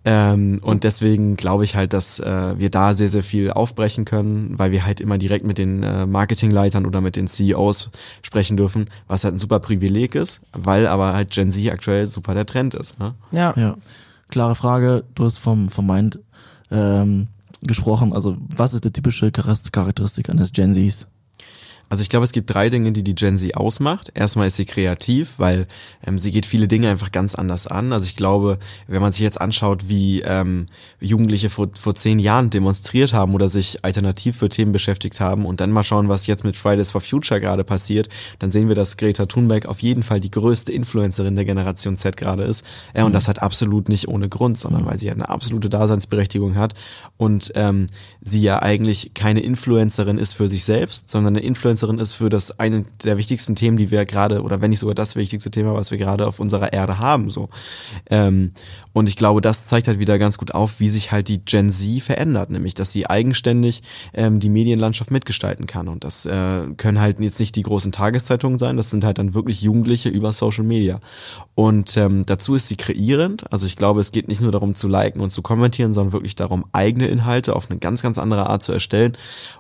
Ähm, 0.04 0.60
und 0.62 0.84
deswegen 0.84 1.38
glaube 1.38 1.64
ich 1.64 1.76
halt, 1.78 1.94
dass 1.94 2.20
äh, 2.20 2.60
wir 2.60 2.70
da 2.70 2.94
sehr, 2.94 3.08
sehr 3.08 3.24
viel 3.24 3.50
aufbrechen 3.50 4.04
können, 4.04 4.60
weil 4.60 4.72
wir 4.72 4.86
halt 4.86 5.00
immer 5.00 5.18
direkt 5.18 5.46
mit 5.46 5.58
den 5.58 5.84
äh, 5.84 6.06
Marketingleitern 6.06 6.86
oder 6.86 7.00
mit 7.00 7.16
den 7.16 7.28
CEOs 7.30 7.92
sprechen 8.24 8.58
dürfen, 8.58 8.90
was 9.08 9.24
halt 9.24 9.36
ein 9.36 9.40
super 9.40 9.62
Privileg 9.62 10.16
ist, 10.16 10.42
weil 10.52 10.86
aber 10.88 11.14
halt 11.14 11.30
Gen 11.32 11.50
Z 11.50 11.72
aktuell 11.72 12.10
super 12.10 12.34
der 12.34 12.46
Trend 12.46 12.74
ist. 12.74 13.00
Ne? 13.00 13.14
Ja. 13.32 13.54
Ja. 13.56 13.78
Klare 14.28 14.56
Frage, 14.56 15.06
du 15.16 15.24
hast 15.24 15.38
vom, 15.38 15.70
vom 15.70 15.88
Mind 15.88 16.20
ähm, 16.72 17.28
gesprochen. 17.68 18.14
Also, 18.14 18.38
was 18.56 18.74
ist 18.74 18.86
die 18.86 18.92
typische 18.92 19.32
Charakteristik 19.32 20.30
eines 20.30 20.52
Gen 20.52 20.74
Zs? 20.74 21.08
Also 21.88 22.02
ich 22.02 22.10
glaube, 22.10 22.24
es 22.24 22.32
gibt 22.32 22.52
drei 22.52 22.70
Dinge, 22.70 22.92
die 22.92 23.04
die 23.04 23.14
Gen 23.14 23.38
Z 23.38 23.56
ausmacht. 23.56 24.12
Erstmal 24.16 24.48
ist 24.48 24.56
sie 24.56 24.66
kreativ, 24.66 25.34
weil 25.38 25.68
ähm, 26.06 26.18
sie 26.18 26.32
geht 26.32 26.46
viele 26.46 26.68
Dinge 26.68 26.90
einfach 26.90 27.12
ganz 27.12 27.36
anders 27.36 27.68
an. 27.68 27.94
Also 27.94 28.06
ich 28.06 28.16
glaube, 28.16 28.58
wenn 28.88 29.02
man 29.02 29.12
sich 29.12 29.22
jetzt 29.22 29.40
anschaut, 29.40 29.88
wie 29.88 30.22
ähm, 30.22 30.66
Jugendliche 31.00 31.50
vor, 31.50 31.70
vor 31.80 31.94
zehn 31.94 32.18
Jahren 32.18 32.50
demonstriert 32.50 33.14
haben 33.14 33.36
oder 33.36 33.50
sich 33.50 33.86
alternativ 33.86 34.38
für 34.38 34.50
Themen 34.50 34.72
beschäftigt 34.72 35.20
haben 35.20 35.46
und 35.46 35.62
dann 35.62 35.72
mal 35.72 35.84
schauen, 35.84 36.10
was 36.10 36.26
jetzt 36.26 36.44
mit 36.44 36.58
Fridays 36.58 36.92
for 36.92 37.02
Future 37.02 37.40
gerade 37.40 37.64
passiert, 37.64 38.10
dann 38.40 38.52
sehen 38.52 38.68
wir, 38.68 38.76
dass 38.76 38.98
Greta 38.98 39.28
Thunberg 39.28 39.68
auf 39.68 39.80
jeden 39.80 40.02
Fall 40.02 40.20
die 40.20 40.32
größte 40.32 40.72
Influencerin 40.72 41.36
der 41.36 41.46
Generation 41.46 41.98
Z 41.98 42.18
gerade 42.18 42.44
ist. 42.44 42.66
Äh, 42.94 43.04
und 43.04 43.14
das 43.14 43.28
hat 43.28 43.42
absolut 43.42 43.90
nicht 43.90 44.08
ohne 44.08 44.28
Grund, 44.28 44.58
sondern 44.58 44.86
weil 44.88 44.98
sie 44.98 45.12
eine 45.12 45.30
absolute 45.30 45.70
Daseinsberechtigung 45.70 46.56
hat 46.56 46.74
und 47.18 47.52
ähm, 47.56 47.88
sie 48.22 48.42
ja 48.42 48.62
eigentlich 48.62 49.14
keine 49.14 49.42
Influencerin 49.42 50.18
ist 50.18 50.34
für 50.34 50.50
sich 50.50 50.64
selbst, 50.64 51.10
sondern 51.10 51.36
eine 51.36 51.46
Influencerin 51.46 51.75
ist 51.84 52.14
für 52.14 52.30
das 52.30 52.60
eine 52.60 52.86
der 53.04 53.18
wichtigsten 53.18 53.56
Themen, 53.56 53.78
die 53.78 53.92
wir 53.92 54.06
gerade, 54.06 54.42
oder 54.42 54.62
wenn 54.62 54.70
nicht 54.70 54.80
sogar 54.80 54.96
das 54.96 55.16
wichtigste 55.16 55.52
Thema, 55.52 55.74
was 55.74 55.92
wir 55.92 55.98
gerade 55.98 56.28
auf 56.28 56.40
unserer 56.40 56.74
Erde 56.74 57.00
haben. 57.00 57.30
So. 57.30 57.50
Ähm, 58.10 58.52
und 58.94 59.10
ich 59.10 59.18
glaube, 59.18 59.42
das 59.42 59.68
zeigt 59.68 59.90
halt 59.90 60.00
wieder 60.00 60.18
ganz 60.18 60.38
gut 60.38 60.54
auf, 60.54 60.80
wie 60.80 60.90
sich 60.90 61.12
halt 61.12 61.28
die 61.28 61.44
Gen 61.44 61.70
Z 61.70 62.02
verändert, 62.02 62.50
nämlich 62.50 62.76
dass 62.76 62.94
sie 62.94 63.08
eigenständig 63.08 63.84
ähm, 64.14 64.40
die 64.40 64.50
Medienlandschaft 64.50 65.12
mitgestalten 65.12 65.68
kann. 65.68 65.90
Und 65.90 66.04
das 66.04 66.26
äh, 66.26 66.62
können 66.78 67.02
halt 67.02 67.20
jetzt 67.20 67.40
nicht 67.40 67.56
die 67.56 67.64
großen 67.64 67.92
Tageszeitungen 67.92 68.58
sein, 68.58 68.78
das 68.78 68.92
sind 68.92 69.04
halt 69.04 69.18
dann 69.18 69.34
wirklich 69.34 69.62
Jugendliche 69.62 70.10
über 70.10 70.32
Social 70.32 70.64
Media. 70.64 71.02
Und 71.56 71.98
ähm, 71.98 72.26
dazu 72.26 72.56
ist 72.56 72.68
sie 72.68 72.78
kreierend. 72.78 73.52
Also 73.52 73.66
ich 73.66 73.76
glaube, 73.76 74.00
es 74.00 74.12
geht 74.12 74.28
nicht 74.28 74.42
nur 74.42 74.52
darum 74.52 74.76
zu 74.76 74.88
liken 74.88 75.20
und 75.20 75.32
zu 75.32 75.42
kommentieren, 75.42 75.94
sondern 75.94 76.14
wirklich 76.14 76.36
darum, 76.36 76.66
eigene 76.72 77.08
Inhalte 77.08 77.56
auf 77.56 77.70
eine 77.70 77.80
ganz, 77.80 78.02
ganz 78.02 78.18
andere 78.18 78.50
Art 78.50 78.64
zu 78.64 78.72
erstellen. 78.72 79.18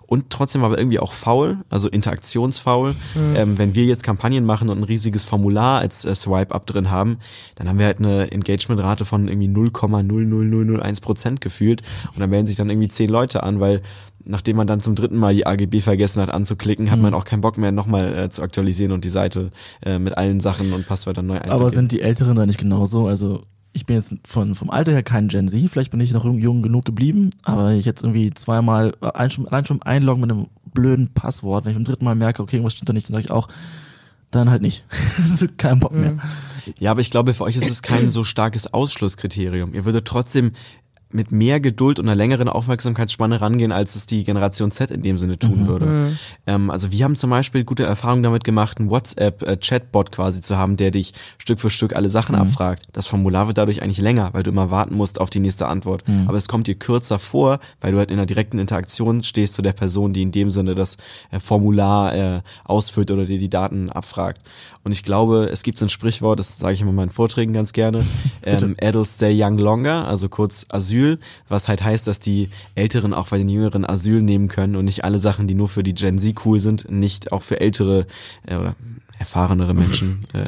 Und 0.07 0.29
trotzdem 0.29 0.63
aber 0.63 0.77
irgendwie 0.77 0.99
auch 0.99 1.13
faul, 1.13 1.57
also 1.69 1.89
interaktionsfaul. 1.89 2.91
Mhm. 2.91 3.35
Ähm, 3.35 3.57
wenn 3.57 3.75
wir 3.75 3.85
jetzt 3.85 4.03
Kampagnen 4.03 4.45
machen 4.45 4.69
und 4.69 4.77
ein 4.79 4.83
riesiges 4.83 5.23
Formular 5.23 5.79
als 5.79 6.05
äh, 6.05 6.13
Swipe-Up 6.13 6.65
drin 6.67 6.91
haben, 6.91 7.17
dann 7.55 7.67
haben 7.67 7.79
wir 7.79 7.85
halt 7.85 7.99
eine 7.99 8.31
Engagement-Rate 8.31 9.05
von 9.05 9.27
irgendwie 9.27 9.47
0,00001 9.47 11.01
Prozent 11.01 11.41
gefühlt 11.41 11.81
und 12.13 12.19
dann 12.19 12.29
melden 12.29 12.47
sich 12.47 12.55
dann 12.55 12.69
irgendwie 12.69 12.87
zehn 12.87 13.09
Leute 13.09 13.43
an, 13.43 13.59
weil 13.59 13.81
nachdem 14.25 14.57
man 14.57 14.67
dann 14.67 14.81
zum 14.81 14.95
dritten 14.95 15.17
Mal 15.17 15.33
die 15.33 15.45
AGB 15.45 15.81
vergessen 15.81 16.21
hat 16.21 16.29
anzuklicken, 16.29 16.91
hat 16.91 16.97
mhm. 16.97 17.03
man 17.03 17.13
auch 17.13 17.25
keinen 17.25 17.41
Bock 17.41 17.57
mehr 17.57 17.71
nochmal 17.71 18.17
äh, 18.17 18.29
zu 18.29 18.41
aktualisieren 18.41 18.91
und 18.91 19.05
die 19.05 19.09
Seite 19.09 19.51
äh, 19.83 19.99
mit 19.99 20.17
allen 20.17 20.39
Sachen 20.39 20.73
und 20.73 20.87
Passwörtern 20.87 21.27
neu 21.27 21.35
einzugeben. 21.35 21.61
Aber 21.61 21.71
sind 21.71 21.91
die 21.91 22.01
Älteren 22.01 22.35
da 22.35 22.45
nicht 22.45 22.59
genauso? 22.59 23.07
Also 23.07 23.41
ich 23.75 23.85
bin 23.85 23.97
jetzt 23.97 24.15
von, 24.25 24.55
vom 24.55 24.69
Alter 24.69 24.93
her 24.93 25.03
kein 25.03 25.27
Gen 25.27 25.49
Z, 25.49 25.69
vielleicht 25.69 25.91
bin 25.91 25.99
ich 25.99 26.13
noch 26.13 26.23
jung 26.23 26.63
genug 26.63 26.85
geblieben, 26.85 27.31
aber 27.43 27.73
ich 27.73 27.85
jetzt 27.85 28.03
irgendwie 28.03 28.33
zweimal, 28.33 28.95
allein 29.01 29.29
schon, 29.29 29.47
allein 29.47 29.65
schon 29.65 29.81
einloggen 29.81 30.21
mit 30.21 30.31
einem 30.31 30.47
blöden 30.73 31.13
Passwort, 31.13 31.65
wenn 31.65 31.71
ich 31.71 31.77
beim 31.77 31.83
dritten 31.83 32.05
Mal 32.05 32.15
merke, 32.15 32.41
okay, 32.41 32.55
irgendwas 32.55 32.73
stimmt 32.73 32.87
da 32.87 32.93
nicht, 32.93 33.09
dann 33.09 33.15
sage 33.15 33.25
ich 33.25 33.31
auch, 33.31 33.49
dann 34.31 34.49
halt 34.49 34.61
nicht. 34.61 34.85
kein 35.57 35.81
Bock 35.81 35.91
mehr. 35.91 36.17
Ja, 36.79 36.91
aber 36.91 37.01
ich 37.01 37.11
glaube, 37.11 37.33
für 37.33 37.43
euch 37.43 37.57
ist 37.57 37.69
es 37.69 37.81
kein 37.81 38.09
so 38.09 38.23
starkes 38.23 38.73
Ausschlusskriterium. 38.73 39.73
Ihr 39.73 39.85
würdet 39.85 40.05
trotzdem 40.05 40.53
mit 41.15 41.31
mehr 41.31 41.59
Geduld 41.59 41.97
und 41.97 42.07
einer 42.07 42.15
längeren 42.15 42.49
Aufmerksamkeitsspanne 42.49 43.41
rangehen, 43.41 43.71
als 43.71 43.95
es 43.95 44.05
die 44.05 44.23
Generation 44.23 44.69
Z 44.69 44.91
in 44.91 45.01
dem 45.01 45.17
Sinne 45.17 45.39
tun 45.39 45.63
mhm. 45.63 45.67
würde. 45.67 45.85
Mhm. 45.85 46.19
Ähm, 46.45 46.69
also 46.69 46.91
wir 46.91 47.03
haben 47.03 47.15
zum 47.15 47.29
Beispiel 47.29 47.63
gute 47.63 47.83
Erfahrungen 47.83 48.21
damit 48.21 48.43
gemacht, 48.43 48.79
einen 48.79 48.89
WhatsApp-Chatbot 48.89 50.11
quasi 50.11 50.41
zu 50.41 50.57
haben, 50.57 50.77
der 50.77 50.91
dich 50.91 51.13
Stück 51.37 51.59
für 51.59 51.69
Stück 51.69 51.95
alle 51.95 52.09
Sachen 52.09 52.35
mhm. 52.35 52.41
abfragt. 52.41 52.83
Das 52.93 53.07
Formular 53.07 53.47
wird 53.47 53.57
dadurch 53.57 53.81
eigentlich 53.81 53.99
länger, 53.99 54.29
weil 54.33 54.43
du 54.43 54.51
immer 54.51 54.69
warten 54.69 54.95
musst 54.95 55.19
auf 55.19 55.29
die 55.29 55.39
nächste 55.39 55.67
Antwort. 55.67 56.07
Mhm. 56.07 56.25
Aber 56.27 56.37
es 56.37 56.47
kommt 56.47 56.67
dir 56.67 56.75
kürzer 56.75 57.17
vor, 57.17 57.59
weil 57.79 57.93
du 57.93 57.97
halt 57.97 58.11
in 58.11 58.17
einer 58.17 58.25
direkten 58.25 58.59
Interaktion 58.59 59.23
stehst 59.23 59.53
zu 59.53 59.61
der 59.61 59.73
Person, 59.73 60.13
die 60.13 60.21
in 60.21 60.31
dem 60.31 60.51
Sinne 60.51 60.75
das 60.75 60.97
äh, 61.31 61.39
Formular 61.39 62.13
äh, 62.13 62.41
ausfüllt 62.65 63.09
oder 63.09 63.25
dir 63.25 63.39
die 63.39 63.49
Daten 63.49 63.89
abfragt. 63.89 64.41
Und 64.85 64.91
ich 64.91 65.03
glaube, 65.03 65.49
es 65.51 65.63
gibt 65.63 65.79
so 65.79 65.85
ein 65.85 65.89
Sprichwort, 65.89 66.37
das 66.37 66.59
sage 66.59 66.75
ich 66.75 66.81
immer 66.81 66.91
in 66.91 66.95
meinen 66.95 67.09
Vorträgen 67.09 67.53
ganz 67.53 67.73
gerne, 67.73 68.05
ähm, 68.43 68.75
Adults 68.79 69.15
stay 69.15 69.33
young 69.35 69.57
longer, 69.57 70.07
also 70.07 70.29
kurz 70.29 70.67
Asyl, 70.69 71.17
was 71.49 71.67
halt 71.67 71.83
heißt, 71.83 72.05
dass 72.05 72.19
die 72.19 72.49
Älteren 72.75 73.11
auch 73.11 73.29
bei 73.29 73.39
den 73.39 73.49
Jüngeren 73.49 73.83
Asyl 73.83 74.21
nehmen 74.21 74.47
können 74.47 74.75
und 74.75 74.85
nicht 74.85 75.03
alle 75.03 75.19
Sachen, 75.19 75.47
die 75.47 75.55
nur 75.55 75.69
für 75.69 75.81
die 75.81 75.95
Gen 75.95 76.19
Z 76.19 76.45
cool 76.45 76.59
sind, 76.59 76.91
nicht 76.91 77.31
auch 77.31 77.41
für 77.41 77.59
ältere 77.59 78.05
äh, 78.45 78.57
oder 78.57 78.75
erfahrenere 79.17 79.73
Menschen. 79.73 80.25
äh, 80.33 80.45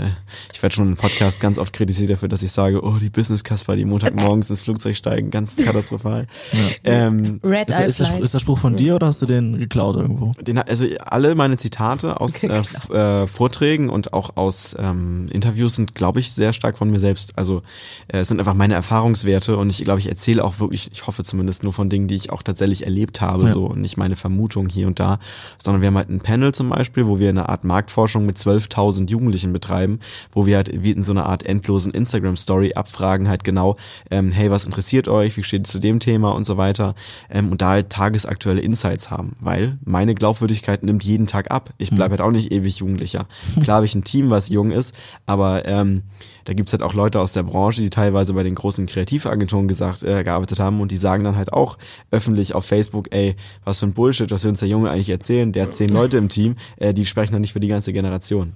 ich 0.53 0.62
werde 0.62 0.75
schon 0.75 0.88
im 0.88 0.95
Podcast 0.97 1.39
ganz 1.39 1.57
oft 1.57 1.74
kritisiert 1.74 2.12
dafür, 2.12 2.29
dass 2.29 2.43
ich 2.43 2.51
sage, 2.51 2.83
oh, 2.83 2.97
die 3.00 3.09
Business-Kasper, 3.09 3.75
die 3.75 3.86
Montagmorgens 3.86 4.50
ins 4.50 4.62
Flugzeug 4.62 4.95
steigen, 4.95 5.31
ganz 5.31 5.55
katastrophal. 5.55 6.27
Ja. 6.51 6.59
Ähm, 6.83 7.39
Red 7.43 7.69
ist, 7.69 7.79
ist, 7.79 8.00
der, 8.00 8.19
ist 8.19 8.33
der 8.33 8.39
Spruch 8.39 8.59
von 8.59 8.75
dir 8.75 8.95
oder 8.95 9.07
hast 9.07 9.21
du 9.21 9.25
den 9.25 9.57
geklaut 9.57 9.95
irgendwo? 9.95 10.33
Den, 10.41 10.57
also 10.57 10.86
alle 11.00 11.36
meine 11.36 11.57
Zitate 11.57 12.19
aus 12.19 12.43
äh, 12.43 12.62
äh, 12.91 13.27
Vorträgen 13.27 13.89
und 13.89 14.13
auch 14.13 14.36
aus 14.36 14.75
ähm, 14.77 15.27
Interviews 15.31 15.75
sind, 15.75 15.95
glaube 15.95 16.19
ich, 16.19 16.33
sehr 16.33 16.53
stark 16.53 16.77
von 16.77 16.91
mir 16.91 17.00
selbst. 17.00 17.38
Also 17.38 17.62
äh, 18.07 18.19
es 18.19 18.27
sind 18.27 18.39
einfach 18.39 18.53
meine 18.53 18.74
Erfahrungswerte 18.74 19.57
und 19.57 19.69
ich 19.69 19.83
glaube, 19.83 20.00
ich 20.00 20.07
erzähle 20.07 20.43
auch 20.43 20.59
wirklich, 20.59 20.91
ich 20.91 21.07
hoffe 21.07 21.24
zumindest 21.24 21.63
nur 21.63 21.74
von 21.74 21.89
Dingen, 21.89 22.07
die 22.07 22.15
ich 22.15 22.31
auch 22.31 22.43
tatsächlich 22.43 22.83
erlebt 22.83 23.21
habe, 23.21 23.45
ja. 23.45 23.51
so 23.51 23.65
und 23.65 23.81
nicht 23.81 23.97
meine 23.97 24.15
Vermutung 24.15 24.69
hier 24.69 24.88
und 24.88 25.00
da, 25.00 25.19
sondern 25.63 25.81
wir 25.81 25.88
haben 25.88 25.97
halt 25.97 26.09
ein 26.09 26.19
Panel 26.19 26.53
zum 26.53 26.69
Beispiel, 26.69 27.07
wo 27.07 27.19
wir 27.19 27.29
eine 27.29 27.50
Art 27.50 27.63
Marktforschung 27.63 28.25
mit 28.25 28.38
zwölf 28.38 28.56
12.000 28.57 29.09
Jugendlichen 29.09 29.53
betreiben, 29.53 29.99
wo 30.31 30.45
wir 30.45 30.57
halt 30.57 30.71
wie 30.83 30.91
in 30.91 31.03
so 31.03 31.11
einer 31.11 31.25
Art 31.25 31.45
endlosen 31.45 31.91
Instagram-Story 31.91 32.73
abfragen 32.73 33.29
halt 33.29 33.43
genau, 33.43 33.77
ähm, 34.11 34.31
hey, 34.31 34.51
was 34.51 34.65
interessiert 34.65 35.07
euch, 35.07 35.37
wie 35.37 35.43
steht 35.43 35.65
es 35.65 35.71
zu 35.71 35.79
dem 35.79 35.99
Thema 35.99 36.31
und 36.31 36.45
so 36.45 36.57
weiter 36.57 36.95
ähm, 37.29 37.51
und 37.51 37.61
da 37.61 37.69
halt 37.69 37.89
tagesaktuelle 37.89 38.61
Insights 38.61 39.11
haben, 39.11 39.35
weil 39.39 39.77
meine 39.83 40.15
Glaubwürdigkeit 40.15 40.83
nimmt 40.83 41.03
jeden 41.03 41.27
Tag 41.27 41.51
ab. 41.51 41.73
Ich 41.77 41.89
bleibe 41.89 42.09
mhm. 42.09 42.11
halt 42.11 42.21
auch 42.21 42.31
nicht 42.31 42.51
ewig 42.51 42.77
Jugendlicher. 42.77 43.27
Klar 43.61 43.77
habe 43.77 43.85
ich 43.85 43.95
ein 43.95 44.03
Team, 44.03 44.29
was 44.29 44.49
jung 44.49 44.71
ist, 44.71 44.93
aber 45.25 45.65
ähm, 45.65 46.03
da 46.47 46.53
gibt's 46.53 46.71
halt 46.71 46.81
auch 46.81 46.93
Leute 46.93 47.19
aus 47.19 47.33
der 47.33 47.43
Branche, 47.43 47.81
die 47.81 47.89
teilweise 47.89 48.33
bei 48.33 48.43
den 48.43 48.55
großen 48.55 48.85
Kreativagenturen 48.85 49.67
gesagt, 49.67 50.03
äh, 50.03 50.23
gearbeitet 50.23 50.61
haben 50.61 50.79
und 50.79 50.91
die 50.91 50.97
sagen 50.97 51.25
dann 51.25 51.35
halt 51.35 51.51
auch 51.51 51.77
öffentlich 52.09 52.55
auf 52.55 52.65
Facebook, 52.65 53.07
ey, 53.11 53.35
was 53.65 53.79
für 53.79 53.85
ein 53.87 53.93
Bullshit, 53.93 54.31
was 54.31 54.43
wir 54.43 54.49
uns 54.49 54.59
der 54.59 54.69
Junge 54.69 54.89
eigentlich 54.89 55.09
erzählen, 55.09 55.51
der 55.51 55.63
hat 55.63 55.75
zehn 55.75 55.89
Leute 55.89 56.17
im 56.17 56.29
Team, 56.29 56.55
äh, 56.77 56.93
die 56.93 57.05
sprechen 57.05 57.33
dann 57.33 57.41
nicht 57.41 57.51
für 57.51 57.59
die 57.59 57.67
ganze 57.67 57.91
Generation. 57.91 58.47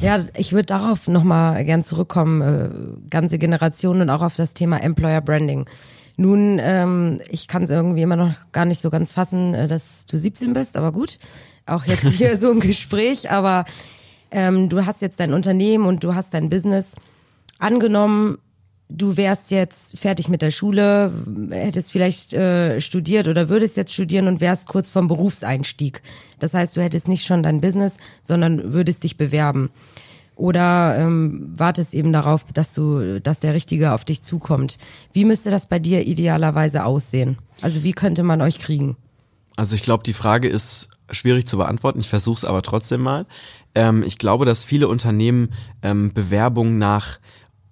Ja, 0.00 0.18
ich 0.36 0.52
würde 0.52 0.66
darauf 0.66 1.06
nochmal 1.06 1.64
gern 1.64 1.84
zurückkommen, 1.84 2.40
äh, 2.40 3.08
ganze 3.10 3.38
Generation 3.38 4.00
und 4.00 4.10
auch 4.10 4.22
auf 4.22 4.34
das 4.34 4.54
Thema 4.54 4.78
Employer 4.82 5.20
Branding. 5.20 5.66
Nun, 6.16 6.60
ähm, 6.60 7.20
ich 7.28 7.48
kann 7.48 7.62
es 7.62 7.70
irgendwie 7.70 8.02
immer 8.02 8.16
noch 8.16 8.34
gar 8.52 8.64
nicht 8.64 8.80
so 8.80 8.90
ganz 8.90 9.12
fassen, 9.12 9.54
äh, 9.54 9.66
dass 9.66 10.06
du 10.06 10.16
17 10.16 10.52
bist, 10.52 10.76
aber 10.76 10.92
gut. 10.92 11.18
Auch 11.66 11.84
jetzt 11.84 12.06
hier 12.08 12.36
so 12.38 12.50
im 12.50 12.60
Gespräch, 12.60 13.30
aber 13.30 13.64
ähm, 14.30 14.68
du 14.68 14.84
hast 14.84 15.00
jetzt 15.00 15.20
dein 15.20 15.32
Unternehmen 15.32 15.86
und 15.86 16.04
du 16.04 16.14
hast 16.14 16.34
dein 16.34 16.48
Business. 16.48 16.94
Angenommen, 17.58 18.38
du 18.88 19.16
wärst 19.16 19.50
jetzt 19.50 19.98
fertig 19.98 20.28
mit 20.28 20.42
der 20.42 20.50
Schule, 20.50 21.12
hättest 21.50 21.92
vielleicht 21.92 22.32
äh, 22.32 22.80
studiert 22.80 23.28
oder 23.28 23.48
würdest 23.48 23.76
jetzt 23.76 23.92
studieren 23.92 24.28
und 24.28 24.40
wärst 24.40 24.68
kurz 24.68 24.90
vom 24.90 25.08
Berufseinstieg. 25.08 26.02
Das 26.38 26.54
heißt, 26.54 26.76
du 26.76 26.82
hättest 26.82 27.08
nicht 27.08 27.24
schon 27.24 27.42
dein 27.42 27.60
Business, 27.60 27.96
sondern 28.22 28.72
würdest 28.72 29.04
dich 29.04 29.16
bewerben. 29.16 29.70
Oder 30.36 30.96
ähm, 30.98 31.52
wartest 31.56 31.94
eben 31.94 32.12
darauf, 32.12 32.44
dass 32.44 32.74
du, 32.74 33.20
dass 33.20 33.40
der 33.40 33.54
Richtige 33.54 33.92
auf 33.92 34.04
dich 34.04 34.22
zukommt. 34.22 34.78
Wie 35.12 35.24
müsste 35.24 35.50
das 35.50 35.68
bei 35.68 35.78
dir 35.78 36.06
idealerweise 36.06 36.84
aussehen? 36.84 37.38
Also 37.60 37.84
wie 37.84 37.92
könnte 37.92 38.24
man 38.24 38.42
euch 38.42 38.58
kriegen? 38.58 38.96
Also 39.54 39.76
ich 39.76 39.82
glaube, 39.82 40.02
die 40.02 40.12
Frage 40.12 40.48
ist 40.48 40.88
schwierig 41.10 41.46
zu 41.46 41.56
beantworten. 41.56 42.00
Ich 42.00 42.08
versuche 42.08 42.38
es 42.38 42.44
aber 42.44 42.62
trotzdem 42.62 43.00
mal. 43.00 43.26
Ähm, 43.76 44.02
ich 44.02 44.18
glaube, 44.18 44.44
dass 44.44 44.64
viele 44.64 44.88
Unternehmen 44.88 45.52
ähm, 45.82 46.12
Bewerbungen 46.12 46.78
nach 46.78 47.18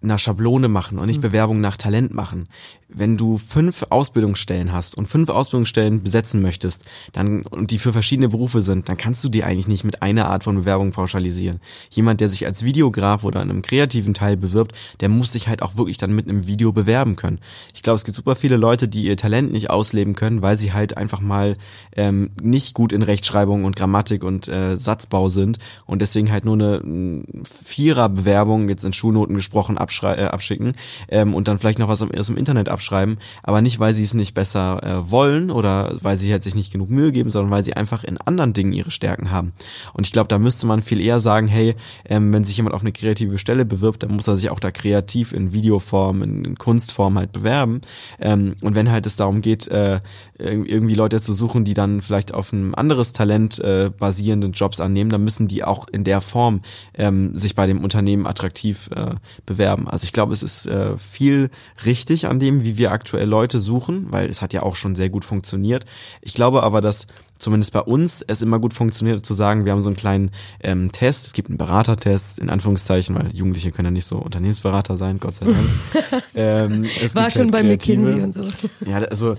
einer 0.02 0.18
Schablone 0.18 0.68
machen 0.68 0.98
und 0.98 1.06
nicht 1.06 1.18
mhm. 1.18 1.22
Bewerbung 1.22 1.60
nach 1.60 1.76
Talent 1.76 2.12
machen 2.12 2.48
wenn 2.94 3.16
du 3.16 3.38
fünf 3.38 3.84
Ausbildungsstellen 3.90 4.72
hast 4.72 4.96
und 4.96 5.06
fünf 5.06 5.28
Ausbildungsstellen 5.28 6.02
besetzen 6.02 6.42
möchtest, 6.42 6.84
dann 7.12 7.42
und 7.42 7.70
die 7.70 7.78
für 7.78 7.92
verschiedene 7.92 8.28
Berufe 8.28 8.62
sind, 8.62 8.88
dann 8.88 8.96
kannst 8.96 9.24
du 9.24 9.28
die 9.28 9.44
eigentlich 9.44 9.68
nicht 9.68 9.84
mit 9.84 10.02
einer 10.02 10.28
Art 10.28 10.44
von 10.44 10.56
Bewerbung 10.56 10.92
pauschalisieren. 10.92 11.60
Jemand, 11.90 12.20
der 12.20 12.28
sich 12.28 12.46
als 12.46 12.64
Videograf 12.64 13.24
oder 13.24 13.42
in 13.42 13.50
einem 13.50 13.62
kreativen 13.62 14.14
Teil 14.14 14.36
bewirbt, 14.36 14.76
der 15.00 15.08
muss 15.08 15.32
sich 15.32 15.48
halt 15.48 15.62
auch 15.62 15.76
wirklich 15.76 15.96
dann 15.96 16.14
mit 16.14 16.28
einem 16.28 16.46
Video 16.46 16.72
bewerben 16.72 17.16
können. 17.16 17.38
Ich 17.74 17.82
glaube, 17.82 17.96
es 17.96 18.04
gibt 18.04 18.16
super 18.16 18.36
viele 18.36 18.56
Leute, 18.56 18.88
die 18.88 19.04
ihr 19.04 19.16
Talent 19.16 19.52
nicht 19.52 19.70
ausleben 19.70 20.14
können, 20.14 20.42
weil 20.42 20.56
sie 20.56 20.72
halt 20.72 20.96
einfach 20.96 21.20
mal 21.20 21.56
ähm, 21.96 22.30
nicht 22.40 22.74
gut 22.74 22.92
in 22.92 23.02
Rechtschreibung 23.02 23.64
und 23.64 23.76
Grammatik 23.76 24.22
und 24.22 24.48
äh, 24.48 24.78
Satzbau 24.78 25.28
sind 25.28 25.58
und 25.86 26.02
deswegen 26.02 26.30
halt 26.30 26.44
nur 26.44 26.54
eine 26.54 27.22
Vierer-Bewerbung 27.64 28.68
jetzt 28.68 28.84
in 28.84 28.92
Schulnoten 28.92 29.34
gesprochen 29.34 29.76
äh, 29.76 30.24
abschicken 30.24 30.74
ähm, 31.08 31.34
und 31.34 31.48
dann 31.48 31.58
vielleicht 31.58 31.78
noch 31.78 31.88
was 31.88 32.02
aus 32.02 32.26
dem 32.26 32.36
Internet 32.36 32.68
abschicken 32.68 32.81
abschreiben, 32.82 33.18
aber 33.42 33.60
nicht, 33.60 33.78
weil 33.78 33.94
sie 33.94 34.02
es 34.02 34.14
nicht 34.14 34.34
besser 34.34 34.80
äh, 34.82 35.10
wollen 35.10 35.50
oder 35.50 35.96
weil 36.02 36.16
sie 36.16 36.32
halt 36.32 36.42
sich 36.42 36.54
nicht 36.54 36.72
genug 36.72 36.90
Mühe 36.90 37.12
geben, 37.12 37.30
sondern 37.30 37.50
weil 37.50 37.62
sie 37.62 37.74
einfach 37.74 38.02
in 38.02 38.18
anderen 38.18 38.52
Dingen 38.52 38.72
ihre 38.72 38.90
Stärken 38.90 39.30
haben. 39.30 39.52
Und 39.92 40.06
ich 40.06 40.12
glaube, 40.12 40.28
da 40.28 40.38
müsste 40.38 40.66
man 40.66 40.82
viel 40.82 41.00
eher 41.00 41.20
sagen, 41.20 41.46
hey, 41.46 41.76
ähm, 42.04 42.32
wenn 42.32 42.44
sich 42.44 42.56
jemand 42.56 42.74
auf 42.74 42.80
eine 42.80 42.92
kreative 42.92 43.38
Stelle 43.38 43.64
bewirbt, 43.64 44.02
dann 44.02 44.14
muss 44.14 44.26
er 44.26 44.36
sich 44.36 44.50
auch 44.50 44.60
da 44.60 44.70
kreativ 44.70 45.32
in 45.32 45.52
Videoform, 45.52 46.22
in, 46.22 46.44
in 46.44 46.58
Kunstform 46.58 47.18
halt 47.18 47.32
bewerben. 47.32 47.82
Ähm, 48.20 48.54
und 48.60 48.74
wenn 48.74 48.90
halt 48.90 49.06
es 49.06 49.16
darum 49.16 49.40
geht, 49.42 49.68
äh, 49.68 50.00
irgendwie 50.38 50.94
Leute 50.94 51.20
zu 51.20 51.34
suchen, 51.34 51.64
die 51.64 51.74
dann 51.74 52.02
vielleicht 52.02 52.34
auf 52.34 52.52
ein 52.52 52.74
anderes 52.74 53.12
Talent 53.12 53.60
äh, 53.60 53.90
basierenden 53.96 54.52
Jobs 54.52 54.80
annehmen, 54.80 55.10
dann 55.10 55.22
müssen 55.22 55.46
die 55.46 55.62
auch 55.62 55.86
in 55.88 56.02
der 56.02 56.20
Form 56.20 56.62
ähm, 56.94 57.36
sich 57.36 57.54
bei 57.54 57.66
dem 57.66 57.84
Unternehmen 57.84 58.26
attraktiv 58.26 58.90
äh, 58.94 59.14
bewerben. 59.46 59.88
Also 59.88 60.04
ich 60.04 60.12
glaube, 60.12 60.32
es 60.32 60.42
ist 60.42 60.66
äh, 60.66 60.98
viel 60.98 61.50
richtig 61.84 62.26
an 62.26 62.40
dem, 62.40 62.64
wie 62.64 62.71
wir 62.76 62.92
aktuell 62.92 63.28
Leute 63.28 63.58
suchen, 63.58 64.06
weil 64.10 64.28
es 64.28 64.42
hat 64.42 64.52
ja 64.52 64.62
auch 64.62 64.76
schon 64.76 64.94
sehr 64.94 65.10
gut 65.10 65.24
funktioniert. 65.24 65.84
Ich 66.20 66.34
glaube 66.34 66.62
aber, 66.62 66.80
dass 66.80 67.06
zumindest 67.38 67.72
bei 67.72 67.80
uns 67.80 68.22
es 68.22 68.40
immer 68.40 68.60
gut 68.60 68.72
funktioniert 68.72 69.26
zu 69.26 69.34
sagen, 69.34 69.64
wir 69.64 69.72
haben 69.72 69.82
so 69.82 69.88
einen 69.88 69.96
kleinen 69.96 70.30
ähm, 70.60 70.92
Test, 70.92 71.26
es 71.26 71.32
gibt 71.32 71.48
einen 71.48 71.58
Beratertest, 71.58 72.38
in 72.38 72.48
Anführungszeichen, 72.50 73.16
weil 73.16 73.34
Jugendliche 73.34 73.72
können 73.72 73.86
ja 73.86 73.90
nicht 73.90 74.06
so 74.06 74.18
Unternehmensberater 74.18 74.96
sein, 74.96 75.18
Gott 75.18 75.34
sei 75.34 75.46
Dank. 75.46 75.58
ähm, 76.34 76.84
War 77.14 77.30
schon 77.30 77.42
halt 77.42 77.52
bei 77.52 77.62
McKinsey 77.64 78.22
und 78.22 78.32
so. 78.32 78.44
Ja, 78.86 78.98
also 78.98 79.34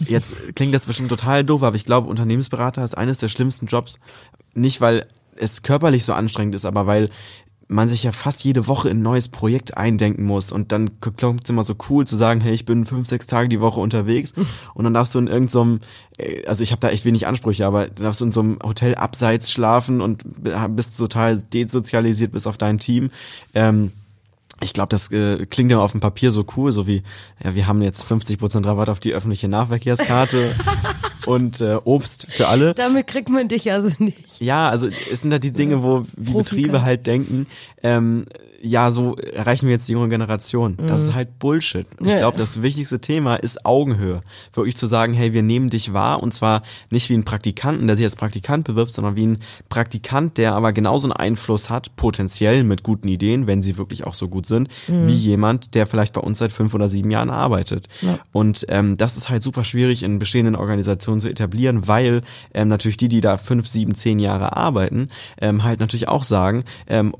jetzt 0.00 0.34
klingt 0.54 0.74
das 0.74 0.86
bestimmt 0.86 1.08
total 1.08 1.42
doof, 1.42 1.62
aber 1.62 1.76
ich 1.76 1.84
glaube, 1.84 2.08
Unternehmensberater 2.08 2.84
ist 2.84 2.96
eines 2.96 3.18
der 3.18 3.28
schlimmsten 3.28 3.66
Jobs. 3.66 3.98
Nicht, 4.54 4.80
weil 4.82 5.06
es 5.36 5.62
körperlich 5.62 6.04
so 6.04 6.12
anstrengend 6.12 6.54
ist, 6.54 6.64
aber 6.64 6.86
weil 6.86 7.10
man 7.68 7.88
sich 7.88 8.04
ja 8.04 8.12
fast 8.12 8.44
jede 8.44 8.66
Woche 8.66 8.88
in 8.88 8.98
ein 8.98 9.02
neues 9.02 9.28
Projekt 9.28 9.76
eindenken 9.76 10.24
muss 10.24 10.52
und 10.52 10.72
dann 10.72 11.00
klingt 11.00 11.44
es 11.44 11.50
immer 11.50 11.64
so 11.64 11.74
cool 11.90 12.06
zu 12.06 12.16
sagen, 12.16 12.40
hey, 12.40 12.54
ich 12.54 12.64
bin 12.64 12.86
fünf, 12.86 13.08
sechs 13.08 13.26
Tage 13.26 13.48
die 13.48 13.60
Woche 13.60 13.80
unterwegs 13.80 14.32
und 14.74 14.84
dann 14.84 14.94
darfst 14.94 15.14
du 15.14 15.18
in 15.18 15.26
irgendeinem, 15.26 15.80
so 16.18 16.22
äh, 16.22 16.46
also 16.46 16.62
ich 16.62 16.70
habe 16.72 16.80
da 16.80 16.90
echt 16.90 17.04
wenig 17.04 17.26
Ansprüche, 17.26 17.66
aber 17.66 17.86
dann 17.86 18.04
darfst 18.04 18.20
du 18.20 18.26
in 18.26 18.32
so 18.32 18.40
einem 18.40 18.58
Hotel 18.62 18.94
abseits 18.94 19.50
schlafen 19.50 20.00
und 20.00 20.24
bist 20.76 20.96
total 20.96 21.38
desozialisiert 21.38 22.32
bis 22.32 22.46
auf 22.46 22.56
dein 22.56 22.78
Team. 22.78 23.10
Ähm, 23.54 23.90
ich 24.62 24.72
glaube, 24.72 24.88
das 24.88 25.10
äh, 25.10 25.44
klingt 25.46 25.70
ja 25.70 25.80
auf 25.80 25.92
dem 25.92 26.00
Papier 26.00 26.30
so 26.30 26.46
cool, 26.56 26.72
so 26.72 26.86
wie, 26.86 27.02
ja, 27.44 27.54
wir 27.54 27.66
haben 27.66 27.82
jetzt 27.82 28.04
50% 28.04 28.64
Rabatt 28.64 28.88
auf 28.88 29.00
die 29.00 29.12
öffentliche 29.12 29.48
Nahverkehrskarte. 29.48 30.54
und 31.26 31.60
äh, 31.60 31.76
Obst 31.84 32.26
für 32.30 32.48
alle. 32.48 32.74
Damit 32.74 33.06
kriegt 33.06 33.28
man 33.28 33.48
dich 33.48 33.72
also 33.72 33.90
nicht. 33.98 34.40
Ja, 34.40 34.68
also 34.68 34.88
es 35.12 35.20
sind 35.20 35.30
da 35.30 35.38
die 35.38 35.52
Dinge, 35.52 35.82
wo 35.82 36.04
wie 36.16 36.32
Betriebe 36.32 36.82
halt 36.82 37.06
denken, 37.06 37.46
ähm, 37.82 38.26
ja, 38.62 38.90
so 38.90 39.16
erreichen 39.16 39.66
wir 39.66 39.74
jetzt 39.74 39.88
die 39.88 39.92
junge 39.92 40.08
Generation. 40.08 40.76
Das 40.86 41.02
ist 41.02 41.14
halt 41.14 41.38
Bullshit. 41.38 41.86
Ich 42.00 42.06
Ja. 42.08 42.16
glaube, 42.16 42.38
das 42.38 42.62
wichtigste 42.62 43.00
Thema 43.00 43.36
ist 43.36 43.64
Augenhöhe. 43.66 44.22
Wirklich 44.54 44.76
zu 44.76 44.86
sagen, 44.86 45.12
hey, 45.14 45.32
wir 45.32 45.42
nehmen 45.42 45.70
dich 45.70 45.92
wahr 45.92 46.22
und 46.22 46.32
zwar 46.32 46.62
nicht 46.90 47.08
wie 47.10 47.14
ein 47.14 47.24
Praktikanten, 47.24 47.86
der 47.86 47.96
sich 47.96 48.04
als 48.04 48.16
Praktikant 48.16 48.64
bewirbt, 48.64 48.92
sondern 48.92 49.16
wie 49.16 49.26
ein 49.26 49.38
Praktikant, 49.68 50.38
der 50.38 50.54
aber 50.54 50.72
genauso 50.72 51.06
einen 51.06 51.12
Einfluss 51.12 51.68
hat, 51.70 51.96
potenziell 51.96 52.64
mit 52.64 52.82
guten 52.82 53.08
Ideen, 53.08 53.46
wenn 53.46 53.62
sie 53.62 53.76
wirklich 53.76 54.06
auch 54.06 54.14
so 54.14 54.28
gut 54.28 54.46
sind, 54.46 54.68
wie 54.88 55.12
jemand, 55.16 55.74
der 55.74 55.86
vielleicht 55.86 56.12
bei 56.14 56.20
uns 56.20 56.38
seit 56.38 56.52
fünf 56.52 56.72
oder 56.74 56.88
sieben 56.88 57.10
Jahren 57.10 57.30
arbeitet. 57.30 57.88
Und 58.32 58.64
ähm, 58.68 58.96
das 58.96 59.16
ist 59.16 59.28
halt 59.28 59.42
super 59.42 59.64
schwierig 59.64 60.02
in 60.02 60.18
bestehenden 60.18 60.56
Organisationen 60.56 61.20
zu 61.20 61.28
etablieren, 61.28 61.88
weil 61.88 62.22
ähm, 62.54 62.68
natürlich 62.68 62.96
die, 62.96 63.08
die 63.08 63.20
da 63.20 63.36
fünf, 63.36 63.66
sieben, 63.68 63.94
zehn 63.94 64.18
Jahre 64.18 64.56
arbeiten, 64.56 65.08
ähm, 65.40 65.62
halt 65.64 65.80
natürlich 65.80 66.08
auch 66.08 66.24
sagen, 66.24 66.64
ähm, 66.86 67.14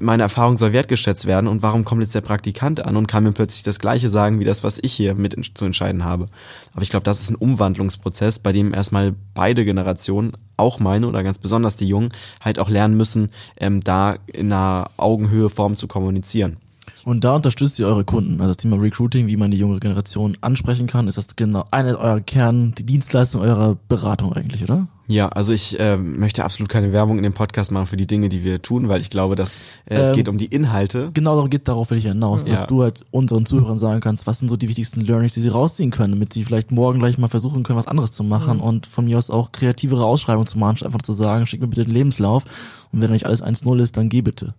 meine 0.00 0.22
Erfahrung 0.22 0.56
soll 0.56 0.72
wertgeschätzt 0.72 1.26
werden 1.26 1.46
und 1.46 1.62
warum 1.62 1.84
kommt 1.84 2.02
jetzt 2.02 2.14
der 2.14 2.20
Praktikant 2.20 2.84
an 2.84 2.96
und 2.96 3.06
kann 3.06 3.24
mir 3.24 3.32
plötzlich 3.32 3.62
das 3.62 3.78
Gleiche 3.78 4.08
sagen, 4.08 4.40
wie 4.40 4.44
das, 4.44 4.64
was 4.64 4.78
ich 4.82 4.92
hier 4.92 5.14
mit 5.14 5.36
zu 5.54 5.64
entscheiden 5.64 6.04
habe. 6.04 6.26
Aber 6.72 6.82
ich 6.82 6.90
glaube, 6.90 7.04
das 7.04 7.20
ist 7.20 7.30
ein 7.30 7.36
Umwandlungsprozess, 7.36 8.38
bei 8.38 8.52
dem 8.52 8.74
erstmal 8.74 9.14
beide 9.34 9.64
Generationen, 9.64 10.32
auch 10.56 10.80
meine 10.80 11.06
oder 11.06 11.22
ganz 11.22 11.38
besonders 11.38 11.76
die 11.76 11.86
Jungen, 11.86 12.10
halt 12.40 12.58
auch 12.58 12.68
lernen 12.68 12.96
müssen, 12.96 13.30
ähm, 13.58 13.82
da 13.82 14.16
in 14.26 14.52
einer 14.52 14.90
Augenhöhe-Form 14.96 15.76
zu 15.76 15.86
kommunizieren. 15.86 16.56
Und 17.04 17.24
da 17.24 17.36
unterstützt 17.36 17.78
ihr 17.78 17.86
eure 17.86 18.04
Kunden. 18.04 18.40
Also 18.40 18.48
das 18.48 18.56
Thema 18.58 18.76
Recruiting, 18.76 19.28
wie 19.28 19.36
man 19.36 19.50
die 19.50 19.58
junge 19.58 19.80
Generation 19.80 20.36
ansprechen 20.40 20.86
kann, 20.86 21.08
ist 21.08 21.16
das 21.16 21.36
genau 21.36 21.64
eine 21.70 21.98
eurer 21.98 22.20
Kern, 22.20 22.74
die 22.76 22.84
Dienstleistung 22.84 23.40
eurer 23.40 23.76
Beratung 23.88 24.32
eigentlich, 24.32 24.62
oder? 24.62 24.88
Ja, 25.10 25.30
also 25.30 25.54
ich 25.54 25.74
ähm, 25.78 26.18
möchte 26.18 26.44
absolut 26.44 26.68
keine 26.68 26.92
Werbung 26.92 27.16
in 27.16 27.22
dem 27.22 27.32
Podcast 27.32 27.70
machen 27.72 27.86
für 27.86 27.96
die 27.96 28.06
Dinge, 28.06 28.28
die 28.28 28.44
wir 28.44 28.60
tun, 28.60 28.88
weil 28.90 29.00
ich 29.00 29.08
glaube, 29.08 29.36
dass 29.36 29.56
äh, 29.86 29.94
es 29.96 30.10
Ähm, 30.10 30.14
geht 30.16 30.28
um 30.28 30.36
die 30.36 30.44
Inhalte. 30.44 31.10
Genau 31.14 31.34
darum 31.34 31.48
geht, 31.48 31.66
darauf 31.66 31.90
will 31.90 31.96
ich 31.96 32.04
hinaus, 32.04 32.44
dass 32.44 32.60
Ja. 32.60 32.66
du 32.66 32.82
halt 32.82 33.06
unseren 33.10 33.46
Zuhörern 33.46 33.78
sagen 33.78 34.00
kannst, 34.00 34.26
was 34.26 34.38
sind 34.38 34.50
so 34.50 34.58
die 34.58 34.68
wichtigsten 34.68 35.00
Learnings, 35.00 35.32
die 35.32 35.40
sie 35.40 35.48
rausziehen 35.48 35.90
können, 35.90 36.12
damit 36.12 36.34
sie 36.34 36.44
vielleicht 36.44 36.72
morgen 36.72 36.98
gleich 36.98 37.16
mal 37.16 37.28
versuchen 37.28 37.62
können, 37.62 37.78
was 37.78 37.86
anderes 37.86 38.12
zu 38.12 38.22
machen 38.22 38.60
und 38.60 38.86
von 38.86 39.06
mir 39.06 39.16
aus 39.16 39.30
auch 39.30 39.50
kreativere 39.50 40.04
Ausschreibungen 40.04 40.46
zu 40.46 40.58
machen, 40.58 40.76
statt 40.76 40.88
einfach 40.88 41.00
zu 41.00 41.14
sagen, 41.14 41.46
schick 41.46 41.62
mir 41.62 41.68
bitte 41.68 41.84
den 41.84 41.94
Lebenslauf 41.94 42.44
und 42.92 43.00
wenn 43.00 43.10
nicht 43.10 43.24
alles 43.24 43.42
1-0 43.42 43.80
ist, 43.80 43.96
dann 43.96 44.10
geh 44.10 44.20
bitte. 44.20 44.54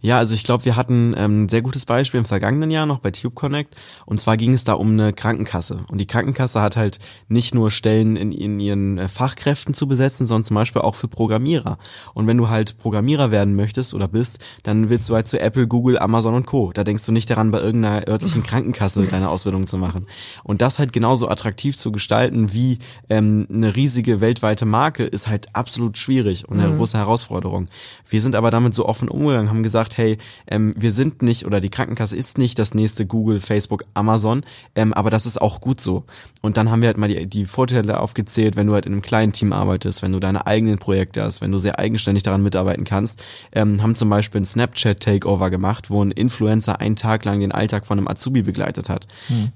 Ja, 0.00 0.18
also 0.18 0.34
ich 0.34 0.44
glaube, 0.44 0.64
wir 0.64 0.76
hatten 0.76 1.14
ähm, 1.16 1.44
ein 1.44 1.48
sehr 1.48 1.62
gutes 1.62 1.86
Beispiel 1.86 2.18
im 2.18 2.26
vergangenen 2.26 2.70
Jahr 2.70 2.86
noch 2.86 2.98
bei 3.00 3.10
Tube 3.10 3.34
Connect. 3.34 3.74
Und 4.04 4.20
zwar 4.20 4.36
ging 4.36 4.52
es 4.52 4.64
da 4.64 4.74
um 4.74 4.92
eine 4.92 5.12
Krankenkasse. 5.12 5.84
Und 5.88 5.98
die 5.98 6.06
Krankenkasse 6.06 6.60
hat 6.60 6.76
halt 6.76 6.98
nicht 7.28 7.54
nur 7.54 7.70
Stellen 7.70 8.16
in, 8.16 8.30
in 8.30 8.60
ihren 8.60 8.98
äh, 8.98 9.08
Fachkräften 9.08 9.74
zu 9.74 9.88
besetzen, 9.88 10.26
sondern 10.26 10.44
zum 10.44 10.54
Beispiel 10.54 10.82
auch 10.82 10.94
für 10.94 11.08
Programmierer. 11.08 11.78
Und 12.14 12.26
wenn 12.26 12.36
du 12.36 12.48
halt 12.48 12.78
Programmierer 12.78 13.30
werden 13.30 13.56
möchtest 13.56 13.94
oder 13.94 14.06
bist, 14.06 14.38
dann 14.62 14.90
willst 14.90 15.08
du 15.08 15.14
halt 15.14 15.28
zu 15.28 15.40
Apple, 15.40 15.66
Google, 15.66 15.98
Amazon 15.98 16.34
und 16.34 16.46
Co. 16.46 16.72
Da 16.72 16.84
denkst 16.84 17.04
du 17.06 17.12
nicht 17.12 17.30
daran, 17.30 17.50
bei 17.50 17.60
irgendeiner 17.60 18.06
örtlichen 18.06 18.42
Krankenkasse 18.44 19.06
deine 19.06 19.30
Ausbildung 19.30 19.66
zu 19.66 19.78
machen. 19.78 20.06
Und 20.44 20.62
das 20.62 20.78
halt 20.78 20.92
genauso 20.92 21.28
attraktiv 21.28 21.76
zu 21.76 21.90
gestalten 21.90 22.52
wie 22.52 22.78
ähm, 23.08 23.46
eine 23.50 23.74
riesige 23.74 24.20
weltweite 24.20 24.66
Marke 24.66 25.04
ist 25.04 25.26
halt 25.26 25.54
absolut 25.54 25.98
schwierig 25.98 26.48
und 26.48 26.60
eine 26.60 26.76
große 26.76 26.98
Herausforderung. 26.98 27.68
Wir 28.08 28.20
sind 28.20 28.36
aber 28.36 28.50
damit 28.50 28.74
so 28.74 28.86
offen 28.86 29.08
umgegangen, 29.08 29.50
haben 29.56 29.62
gesagt, 29.62 29.96
hey, 29.98 30.18
ähm, 30.48 30.72
wir 30.76 30.92
sind 30.92 31.22
nicht 31.22 31.46
oder 31.46 31.60
die 31.60 31.70
Krankenkasse 31.70 32.16
ist 32.16 32.38
nicht 32.38 32.58
das 32.58 32.74
nächste 32.74 33.06
Google, 33.06 33.40
Facebook, 33.40 33.84
Amazon, 33.94 34.44
ähm, 34.74 34.92
aber 34.92 35.10
das 35.10 35.26
ist 35.26 35.40
auch 35.40 35.60
gut 35.60 35.80
so. 35.80 36.04
Und 36.42 36.56
dann 36.56 36.70
haben 36.70 36.80
wir 36.80 36.88
halt 36.88 36.98
mal 36.98 37.08
die, 37.08 37.26
die 37.26 37.46
Vorteile 37.46 38.00
aufgezählt, 38.00 38.56
wenn 38.56 38.66
du 38.66 38.74
halt 38.74 38.86
in 38.86 38.92
einem 38.92 39.02
kleinen 39.02 39.32
Team 39.32 39.52
arbeitest, 39.52 40.02
wenn 40.02 40.12
du 40.12 40.20
deine 40.20 40.46
eigenen 40.46 40.78
Projekte 40.78 41.22
hast, 41.22 41.40
wenn 41.40 41.50
du 41.50 41.58
sehr 41.58 41.78
eigenständig 41.78 42.22
daran 42.22 42.42
mitarbeiten 42.42 42.84
kannst, 42.84 43.22
ähm, 43.52 43.82
haben 43.82 43.96
zum 43.96 44.10
Beispiel 44.10 44.42
ein 44.42 44.46
Snapchat-Takeover 44.46 45.50
gemacht, 45.50 45.90
wo 45.90 46.02
ein 46.02 46.10
Influencer 46.10 46.80
einen 46.80 46.96
Tag 46.96 47.24
lang 47.24 47.40
den 47.40 47.52
Alltag 47.52 47.86
von 47.86 47.98
einem 47.98 48.08
Azubi 48.08 48.42
begleitet 48.42 48.88
hat. 48.88 49.06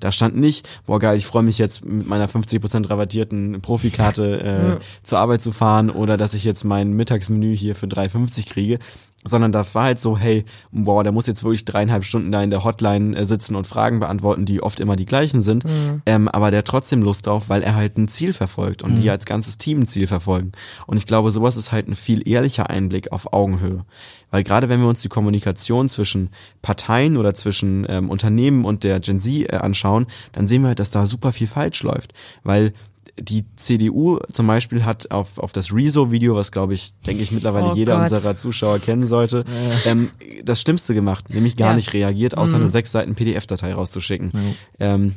Da 0.01 0.13
stand 0.13 0.37
nicht, 0.37 0.69
boah 0.87 0.99
geil, 0.99 1.17
ich 1.17 1.27
freue 1.27 1.43
mich 1.43 1.59
jetzt 1.59 1.85
mit 1.85 2.09
meiner 2.09 2.29
50% 2.29 2.89
rabattierten 2.91 3.61
Profikarte 3.61 4.41
äh, 4.41 4.85
zur 5.03 5.19
Arbeit 5.19 5.43
zu 5.43 5.53
fahren 5.53 5.91
oder 5.91 6.17
dass 6.17 6.35
ich 6.35 6.45
jetzt 6.45 6.65
mein 6.65 6.93
Mittagsmenü 6.93 7.57
hier 7.57 7.75
für 7.75 7.87
3,50 7.87 8.47
kriege, 8.47 8.79
sondern 9.25 9.53
das 9.53 9.75
war 9.75 9.85
halt 9.85 9.99
so, 9.99 10.17
hey, 10.17 10.45
boah, 10.73 11.03
der 11.03 11.13
muss 11.13 11.27
jetzt 11.27 11.45
wirklich 11.45 11.65
dreieinhalb 11.65 12.05
Stunden 12.05 12.33
da 12.33 12.43
in 12.43 12.51
der 12.51 12.65
Hotline 12.65 13.17
äh, 13.17 13.27
sitzen 13.27 13.55
und 13.55 13.67
Fragen 13.67 14.01
beantworten, 14.01 14.47
die 14.47 14.63
oft 14.63 14.81
immer 14.81 14.97
die 14.97 15.07
gleichen 15.07 15.43
sind, 15.43 15.65
ähm, 16.07 16.29
aber 16.29 16.51
der 16.51 16.59
hat 16.59 16.67
trotzdem 16.67 17.03
Lust 17.03 17.27
drauf, 17.27 17.49
weil 17.49 17.63
er 17.63 17.75
halt 17.75 17.99
ein 17.99 18.09
Ziel 18.09 18.33
verfolgt 18.33 18.83
und 18.83 19.01
die 19.01 19.11
als 19.11 19.27
ganzes 19.27 19.59
Team 19.59 19.81
ein 19.81 19.87
Ziel 19.87 20.07
verfolgen. 20.07 20.53
Und 20.87 20.97
ich 20.97 21.07
glaube, 21.07 21.31
sowas 21.31 21.57
ist 21.57 21.73
halt 21.73 21.89
ein 21.89 21.97
viel 21.97 22.27
ehrlicher 22.27 22.71
Einblick 22.71 23.13
auf 23.13 23.33
Augenhöhe. 23.33 23.85
Weil 24.31 24.45
gerade 24.45 24.69
wenn 24.69 24.81
wir 24.81 24.89
uns 24.89 25.03
die 25.03 25.09
Kommunikation 25.09 25.89
zwischen 25.89 26.31
Parteien 26.63 27.17
oder 27.17 27.35
zwischen 27.35 27.87
ähm, 27.89 28.11
Unternehmen 28.11 28.65
und 28.65 28.85
der 28.85 29.01
Gen 29.01 29.21
Z 29.21 29.53
äh, 29.53 29.57
anschauen, 29.57 30.07
dann 30.33 30.47
sehen 30.47 30.63
wir 30.63 30.69
halt, 30.69 30.79
dass 30.79 30.91
da 30.91 31.07
super 31.07 31.33
viel 31.33 31.49
falsch 31.49 31.83
läuft. 31.83 32.13
Weil 32.45 32.73
die 33.21 33.45
CDU 33.57 34.19
zum 34.33 34.47
Beispiel 34.47 34.85
hat 34.85 35.11
auf, 35.11 35.39
auf 35.39 35.53
das 35.53 35.73
Rezo-Video, 35.73 36.35
was 36.35 36.51
glaube 36.53 36.75
ich, 36.75 36.93
denke 37.07 37.23
ich, 37.23 37.31
mittlerweile 37.33 37.73
Oh 37.73 37.75
jeder 37.75 37.95
Gott. 37.95 38.11
unserer 38.11 38.37
Zuschauer 38.37 38.79
kennen 38.79 39.07
sollte, 39.07 39.45
ähm, 39.85 40.11
das 40.45 40.61
Schlimmste 40.61 40.95
gemacht, 40.95 41.31
nämlich 41.31 41.57
gar 41.57 41.71
Ja. 41.71 41.77
nicht 41.77 41.93
reagiert, 41.93 42.37
außer 42.39 42.57
eine 42.57 42.69
sechs 42.69 42.93
Seiten 42.93 43.15
PDF-Datei 43.15 43.75
rauszuschicken. 43.75 44.33
Ähm, 44.79 45.15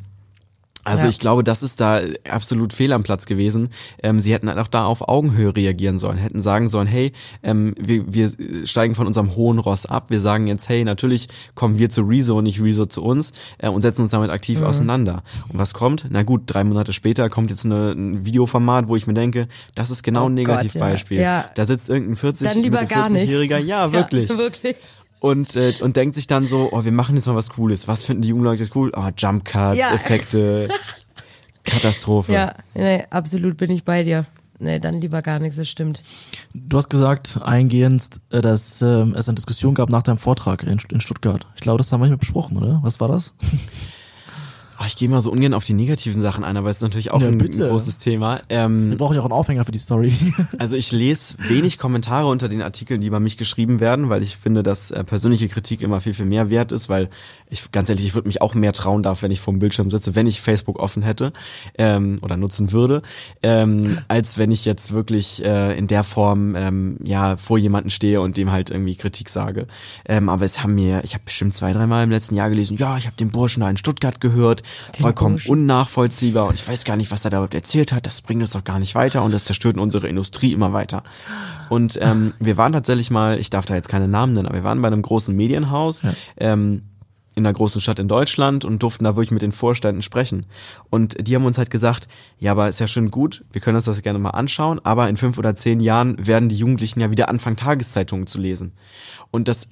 also 0.84 1.04
Ja. 1.04 1.10
ich 1.10 1.20
glaube, 1.20 1.44
das 1.44 1.64
ist 1.64 1.80
da 1.80 2.02
absolut 2.30 2.74
fehl 2.74 2.92
am 2.94 3.04
Platz 3.04 3.26
gewesen. 3.26 3.70
Ähm, 4.02 4.20
sie 4.20 4.34
hätten 4.34 4.50
halt 4.50 4.60
auch 4.60 4.68
da 4.68 4.86
auf 4.86 5.08
Augenhöhe 5.08 5.56
reagieren 5.56 5.98
sollen, 5.98 6.18
hätten 6.18 6.42
sagen 6.42 6.70
sollen, 6.70 6.88
hey, 6.88 7.12
ähm, 7.42 7.74
wir, 7.80 8.14
wir 8.14 8.32
steigen 8.66 8.96
von 8.96 9.08
unserem 9.08 9.36
hohen 9.36 9.60
Ross 9.60 9.86
ab. 9.86 10.06
Wir 10.10 10.20
sagen 10.22 10.48
jetzt, 10.48 10.68
hey, 10.70 10.84
natürlich 10.84 11.28
kommen 11.56 11.78
wir 11.78 11.90
zu 11.90 12.02
Rezo 12.02 12.38
und 12.38 12.44
nicht 12.46 12.62
Rezo 12.62 12.86
zu 12.86 13.02
uns 13.04 13.32
äh, 13.60 13.70
und 13.70 13.82
setzen 13.82 14.02
uns 14.04 14.12
damit 14.12 14.30
aktiv 14.30 14.60
Mhm. 14.60 14.66
auseinander. 14.66 15.24
Und 15.50 15.58
was 15.60 15.74
kommt? 15.74 16.08
Na 16.10 16.24
gut, 16.24 16.44
drei 16.48 16.64
Monate 16.64 16.94
später 16.94 17.30
kommt 17.30 17.50
jetzt 17.50 17.66
eine, 17.66 17.92
ein 17.92 18.26
Videoformat, 18.26 18.88
wo 18.88 18.96
ich 18.96 19.08
mir 19.08 19.14
denke, 19.14 19.48
das 19.76 19.90
ist 19.92 20.04
genau 20.04 20.24
Oh 20.26 20.30
ein 20.30 20.34
Negativbeispiel. 20.34 21.18
ja. 21.20 21.24
Ja. 21.24 21.46
Da 21.56 21.66
sitzt 21.66 21.90
irgendein 21.90 22.16
40, 22.18 22.48
Dann 22.48 22.58
lieber 22.62 22.82
Mitte 22.82 22.94
gar 22.94 23.10
nichts. 23.10 23.32
40-Jähriger, 23.32 23.58
ja, 23.64 23.92
wirklich 23.94 24.30
Ja, 24.30 24.38
wirklich. 24.38 24.76
Und 25.24 25.56
äh, 25.56 25.74
und 25.80 25.96
denkt 25.96 26.16
sich 26.16 26.28
dann 26.28 26.48
so, 26.48 26.68
oh, 26.74 26.84
wir 26.84 26.92
machen 26.92 27.16
jetzt 27.16 27.28
mal 27.28 27.36
was 27.36 27.50
Cooles. 27.52 27.88
Was 27.88 28.04
finden 28.04 28.24
die 28.24 28.28
jungen 28.28 28.44
Leute 28.44 28.68
cool? 28.76 28.92
Oh, 28.94 29.10
Jump 29.18 29.46
Cuts, 29.46 29.78
Ja. 29.78 29.94
Effekte, 29.94 30.68
Katastrophe. 31.64 32.34
Ja, 32.34 32.56
nee, 32.76 33.06
absolut 33.10 33.56
bin 33.56 33.72
ich 33.72 33.86
bei 33.86 34.04
dir. 34.04 34.26
Nee, 34.60 34.80
dann 34.80 35.00
lieber 35.00 35.22
gar 35.22 35.40
nichts, 35.40 35.56
das 35.56 35.70
stimmt. 35.70 36.04
Du 36.54 36.78
hast 36.78 36.90
gesagt, 36.90 37.40
eingehend, 37.42 38.04
äh, 38.32 38.42
dass 38.42 38.82
ähm, 38.82 39.16
es 39.18 39.30
eine 39.30 39.36
Diskussion 39.36 39.76
gab 39.76 39.90
nach 39.90 40.04
deinem 40.04 40.18
Vortrag 40.18 40.64
in, 40.64 40.82
in 40.92 41.00
Stuttgart. 41.00 41.48
Ich 41.56 41.62
glaube, 41.62 41.78
das 41.78 41.90
haben 41.94 42.02
wir 42.02 42.06
nicht 42.06 42.12
mehr 42.12 42.18
besprochen, 42.18 42.58
oder? 42.58 42.80
Was 42.84 43.00
war 43.00 43.08
das? 43.08 43.34
Oh, 44.84 44.86
ich 44.86 44.98
gehe 44.98 45.08
mal 45.08 45.22
so 45.22 45.32
ungern 45.32 45.54
auf 45.54 45.64
die 45.64 45.74
negativen 45.74 46.22
Sachen 46.22 46.44
ein, 46.44 46.58
aber 46.58 46.70
es 46.70 46.78
ist 46.78 46.82
natürlich 46.82 47.12
auch 47.12 47.22
Ja, 47.22 47.30
ein, 47.30 47.40
ein 47.42 47.52
großes 47.52 48.00
Thema. 48.00 48.42
Wir 48.50 48.58
Ähm, 48.58 48.98
brauchen 48.98 49.14
ja 49.16 49.22
auch 49.22 49.26
einen 49.26 49.32
Aufhänger 49.32 49.64
für 49.64 49.72
die 49.72 49.80
Story. 49.80 50.14
also 50.60 50.76
ich 50.76 50.92
lese 50.92 51.36
wenig 51.48 51.78
Kommentare 51.78 52.28
unter 52.28 52.50
den 52.50 52.62
Artikeln, 52.62 53.00
die 53.00 53.08
über 53.08 53.22
mich 53.22 53.38
geschrieben 53.38 53.80
werden, 53.80 54.10
weil 54.10 54.22
ich 54.24 54.36
finde, 54.36 54.62
dass 54.62 54.92
äh, 54.92 55.04
persönliche 55.06 55.48
Kritik 55.48 55.82
immer 55.82 56.02
viel, 56.02 56.14
viel 56.14 56.26
mehr 56.26 56.50
wert 56.50 56.74
ist, 56.74 56.90
weil 56.90 57.10
ich, 57.50 57.72
ganz 57.72 57.88
ehrlich, 57.90 58.06
ich 58.06 58.14
würde 58.14 58.28
mich 58.28 58.42
auch 58.42 58.56
mehr 58.56 58.74
trauen 58.74 59.04
darf, 59.04 59.22
wenn 59.22 59.32
ich 59.32 59.40
vor 59.40 59.54
dem 59.54 59.60
Bildschirm 59.60 59.90
sitze, 59.90 60.16
wenn 60.16 60.28
ich 60.28 60.42
Facebook 60.42 60.80
offen 60.80 61.02
hätte 61.04 61.32
ähm, 61.78 62.20
oder 62.22 62.36
nutzen 62.36 62.72
würde, 62.72 63.04
ähm, 63.42 64.00
als 64.10 64.38
wenn 64.38 64.52
ich 64.52 64.66
jetzt 64.66 64.92
wirklich 64.92 65.46
äh, 65.46 65.78
in 65.78 65.88
der 65.88 66.04
Form 66.04 66.56
ähm, 66.56 66.98
ja 67.04 67.38
vor 67.38 67.58
jemanden 67.58 67.90
stehe 67.90 68.20
und 68.22 68.36
dem 68.38 68.52
halt 68.52 68.70
irgendwie 68.70 68.96
Kritik 68.96 69.30
sage. 69.30 69.68
Ähm, 70.06 70.30
aber 70.30 70.44
es 70.46 70.62
haben 70.64 70.76
mir, 70.76 71.04
ich 71.04 71.14
habe 71.14 71.24
bestimmt 71.26 71.54
zwei, 71.54 71.72
dreimal 71.74 72.04
im 72.04 72.10
letzten 72.10 72.36
Jahr 72.36 72.50
gelesen, 72.50 72.76
ja, 72.78 72.98
ich 72.98 73.06
habe 73.06 73.16
den 73.16 73.30
Burschen 73.30 73.62
da 73.62 73.70
in 73.70 73.78
Stuttgart 73.78 74.20
gehört, 74.20 74.64
vollkommen 75.00 75.40
unnachvollziehbar 75.46 76.48
und 76.48 76.56
ich 76.56 76.68
weiß 76.68 76.84
gar 76.84 76.96
nicht, 76.96 77.12
was 77.12 77.26
er 77.26 77.32
da 77.32 77.38
überhaupt 77.38 77.54
erzählt 77.54 77.92
hat, 77.92 78.06
das 78.06 78.22
bringt 78.22 78.42
uns 78.42 78.52
doch 78.52 78.64
gar 78.64 78.80
nicht 78.80 78.96
weiter 78.96 79.24
und 79.24 79.32
das 79.32 79.46
zerstört 79.46 79.78
unsere 79.78 80.08
Industrie 80.08 80.54
immer 80.54 80.74
weiter. 80.74 81.04
Und 81.70 81.98
ähm, 82.02 82.34
wir 82.40 82.58
waren 82.58 82.74
tatsächlich 82.74 83.10
mal, 83.12 83.40
ich 83.40 83.50
darf 83.50 83.66
da 83.66 83.76
jetzt 83.76 83.90
keine 83.90 84.08
Namen 84.08 84.34
nennen, 84.34 84.48
aber 84.48 84.58
wir 84.58 84.64
waren 84.64 84.82
bei 84.82 84.88
einem 84.88 85.02
großen 85.02 85.36
Medienhaus, 85.36 86.02
ähm, 86.38 86.84
in 87.36 87.46
einer 87.46 87.54
großen 87.54 87.82
Stadt 87.82 88.00
in 88.00 88.08
Deutschland 88.08 88.64
und 88.64 88.84
durften 88.84 89.06
da 89.06 89.16
wirklich 89.16 89.32
mit 89.32 89.42
den 89.42 89.52
Vorständen 89.52 90.02
sprechen. 90.02 90.46
Und 90.90 91.16
die 91.28 91.36
haben 91.36 91.46
uns 91.46 91.58
halt 91.58 91.72
gesagt, 91.72 92.08
ja, 92.40 92.52
aber 92.52 92.70
ist 92.70 92.80
ja 92.80 92.88
schön 92.88 93.10
gut, 93.10 93.44
wir 93.52 93.62
können 93.62 93.76
uns 93.76 93.86
das 93.86 94.02
gerne 94.02 94.20
mal 94.20 94.32
anschauen, 94.32 94.80
aber 94.84 95.10
in 95.10 95.18
fünf 95.18 95.38
oder 95.38 95.56
zehn 95.56 95.80
Jahren 95.80 96.26
werden 96.26 96.50
die 96.50 96.56
Jugendlichen 96.56 97.00
ja 97.00 97.10
wieder 97.10 97.30
anfangen, 97.30 97.58
Tageszeitungen 97.58 98.28
zu 98.28 98.40
lesen. 98.40 98.74
Und 99.32 99.48
das 99.48 99.68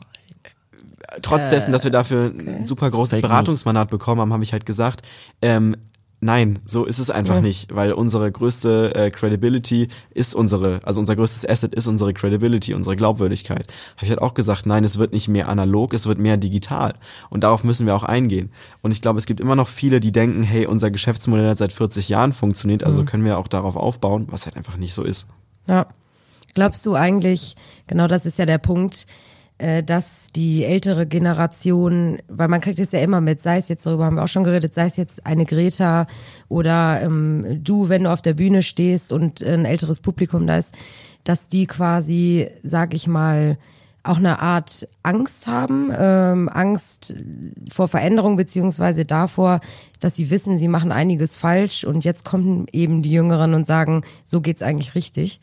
trotz 1.22 1.50
dessen, 1.50 1.72
dass 1.72 1.84
wir 1.84 1.92
dafür 1.92 2.32
ein 2.36 2.66
super 2.66 2.90
großes 2.90 3.16
Fake 3.16 3.24
News. 3.24 3.30
Beratungsmandat 3.30 3.90
bekommen 3.90 4.22
haben, 4.22 4.34
habe 4.34 4.44
ich 4.44 4.54
halt 4.54 4.66
gesagt, 4.66 5.02
ähm, 5.42 5.76
Nein, 6.24 6.60
so 6.68 6.86
ist 6.86 7.00
es 7.00 7.10
einfach 7.10 7.34
Ja. 7.38 7.42
nicht, 7.42 7.74
weil 7.74 7.94
unsere 7.94 8.32
größte 8.32 8.94
äh, 8.94 9.10
Credibility 9.10 9.88
ist 10.14 10.36
unsere, 10.36 10.80
also 10.84 11.00
unser 11.00 11.16
größtes 11.16 11.50
Asset 11.50 11.74
ist 11.74 11.88
unsere 11.88 12.14
Credibility, 12.14 12.76
unsere 12.76 12.96
Glaubwürdigkeit. 12.96 13.66
Habe 13.96 14.04
ich 14.04 14.10
halt 14.12 14.22
auch 14.22 14.36
gesagt, 14.36 14.68
nein, 14.68 14.84
es 14.84 15.00
wird 15.00 15.14
nicht 15.14 15.30
mehr 15.30 15.50
analog, 15.50 15.96
es 15.96 16.06
wird 16.06 16.20
mehr 16.20 16.38
digital. 16.38 16.94
Und 17.32 17.44
darauf 17.44 17.64
müssen 17.64 17.88
wir 17.88 17.96
auch 17.96 18.04
eingehen. 18.04 18.52
Und 18.84 18.92
ich 18.92 19.02
glaube, 19.02 19.18
es 19.18 19.26
gibt 19.26 19.40
immer 19.40 19.56
noch 19.56 19.68
viele, 19.68 20.00
die 20.00 20.12
denken, 20.12 20.44
hey, 20.44 20.68
unser 20.68 20.92
Geschäftsmodell 20.92 21.50
hat 21.50 21.58
seit 21.58 21.74
40 21.74 22.08
Jahren 22.08 22.34
funktioniert, 22.34 22.82
Mhm. 22.82 22.88
also 22.88 23.04
können 23.04 23.26
wir 23.26 23.40
auch 23.40 23.48
darauf 23.48 23.76
aufbauen, 23.76 24.28
was 24.30 24.46
halt 24.46 24.58
einfach 24.58 24.78
nicht 24.78 24.94
so 24.94 25.02
ist. 25.02 25.26
Ja. 25.68 25.88
Glaubst 26.54 26.86
du 26.86 26.94
eigentlich, 26.94 27.56
genau 27.88 28.06
das 28.06 28.28
ist 28.28 28.38
ja 28.38 28.46
der 28.46 28.60
Punkt, 28.60 29.08
äh, 29.08 29.08
dass 29.86 30.32
die 30.32 30.66
ältere 30.66 31.06
Generation, 31.06 32.18
weil 32.28 32.48
man 32.48 32.62
kriegt 32.62 32.80
es 32.80 32.92
ja 32.92 33.00
immer 33.00 33.22
mit, 33.22 33.42
sei 33.42 33.58
es 33.58 33.70
jetzt, 33.70 33.86
darüber 33.86 34.06
haben 34.06 34.16
wir 34.16 34.24
auch 34.24 34.28
schon 34.28 34.44
geredet, 34.44 34.74
sei 34.74 34.86
es 34.86 34.98
jetzt 34.98 35.26
eine 35.26 35.46
Greta 35.46 36.08
oder 36.50 37.02
ähm, 37.02 37.64
du, 37.64 37.90
wenn 37.90 38.04
du 38.04 38.12
auf 38.12 38.22
der 38.22 38.34
Bühne 38.34 38.64
stehst 38.64 39.14
und 39.14 39.42
ein 39.42 39.66
älteres 39.66 40.00
Publikum 40.00 40.48
da 40.48 40.58
ist, 40.58 40.76
dass 41.24 41.48
die 41.48 41.68
quasi, 41.68 42.50
sag 42.64 42.94
ich 42.94 43.08
mal, 43.08 43.58
auch 44.04 44.18
eine 44.18 44.40
Art 44.40 44.88
Angst 45.04 45.48
haben, 45.48 45.92
ähm, 45.96 46.50
Angst 46.50 47.14
vor 47.72 47.88
Veränderung 47.88 48.36
beziehungsweise 48.36 49.06
davor, 49.06 49.62
dass 50.00 50.16
sie 50.16 50.30
wissen, 50.32 50.58
sie 50.58 50.68
machen 50.68 50.92
einiges 50.92 51.36
falsch 51.36 51.84
und 51.84 52.04
jetzt 52.04 52.26
kommen 52.26 52.66
eben 52.72 53.02
die 53.02 53.12
Jüngeren 53.12 53.54
und 53.54 53.68
sagen, 53.68 54.02
so 54.26 54.42
geht's 54.42 54.64
eigentlich 54.64 54.96
richtig. 54.96 55.40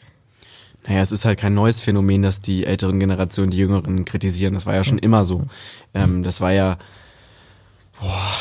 Naja, 0.88 1.03
es 1.03 1.12
ist 1.12 1.27
halt 1.27 1.38
kein 1.38 1.53
neues 1.53 1.81
Phänomen, 1.81 2.22
dass 2.22 2.40
die 2.40 2.64
älteren 2.64 2.98
Generationen 2.98 3.51
die 3.51 3.59
Jüngeren 3.59 4.07
kritisieren. 4.07 4.55
Das 4.55 4.64
war 4.64 4.74
ja 4.74 4.85
schon 4.85 4.96
immer 4.96 5.27
so. 5.27 5.44
Ähm, 5.92 6.22
das 6.22 6.40
war 6.40 6.51
ja, 6.51 6.79
boah, 8.00 8.32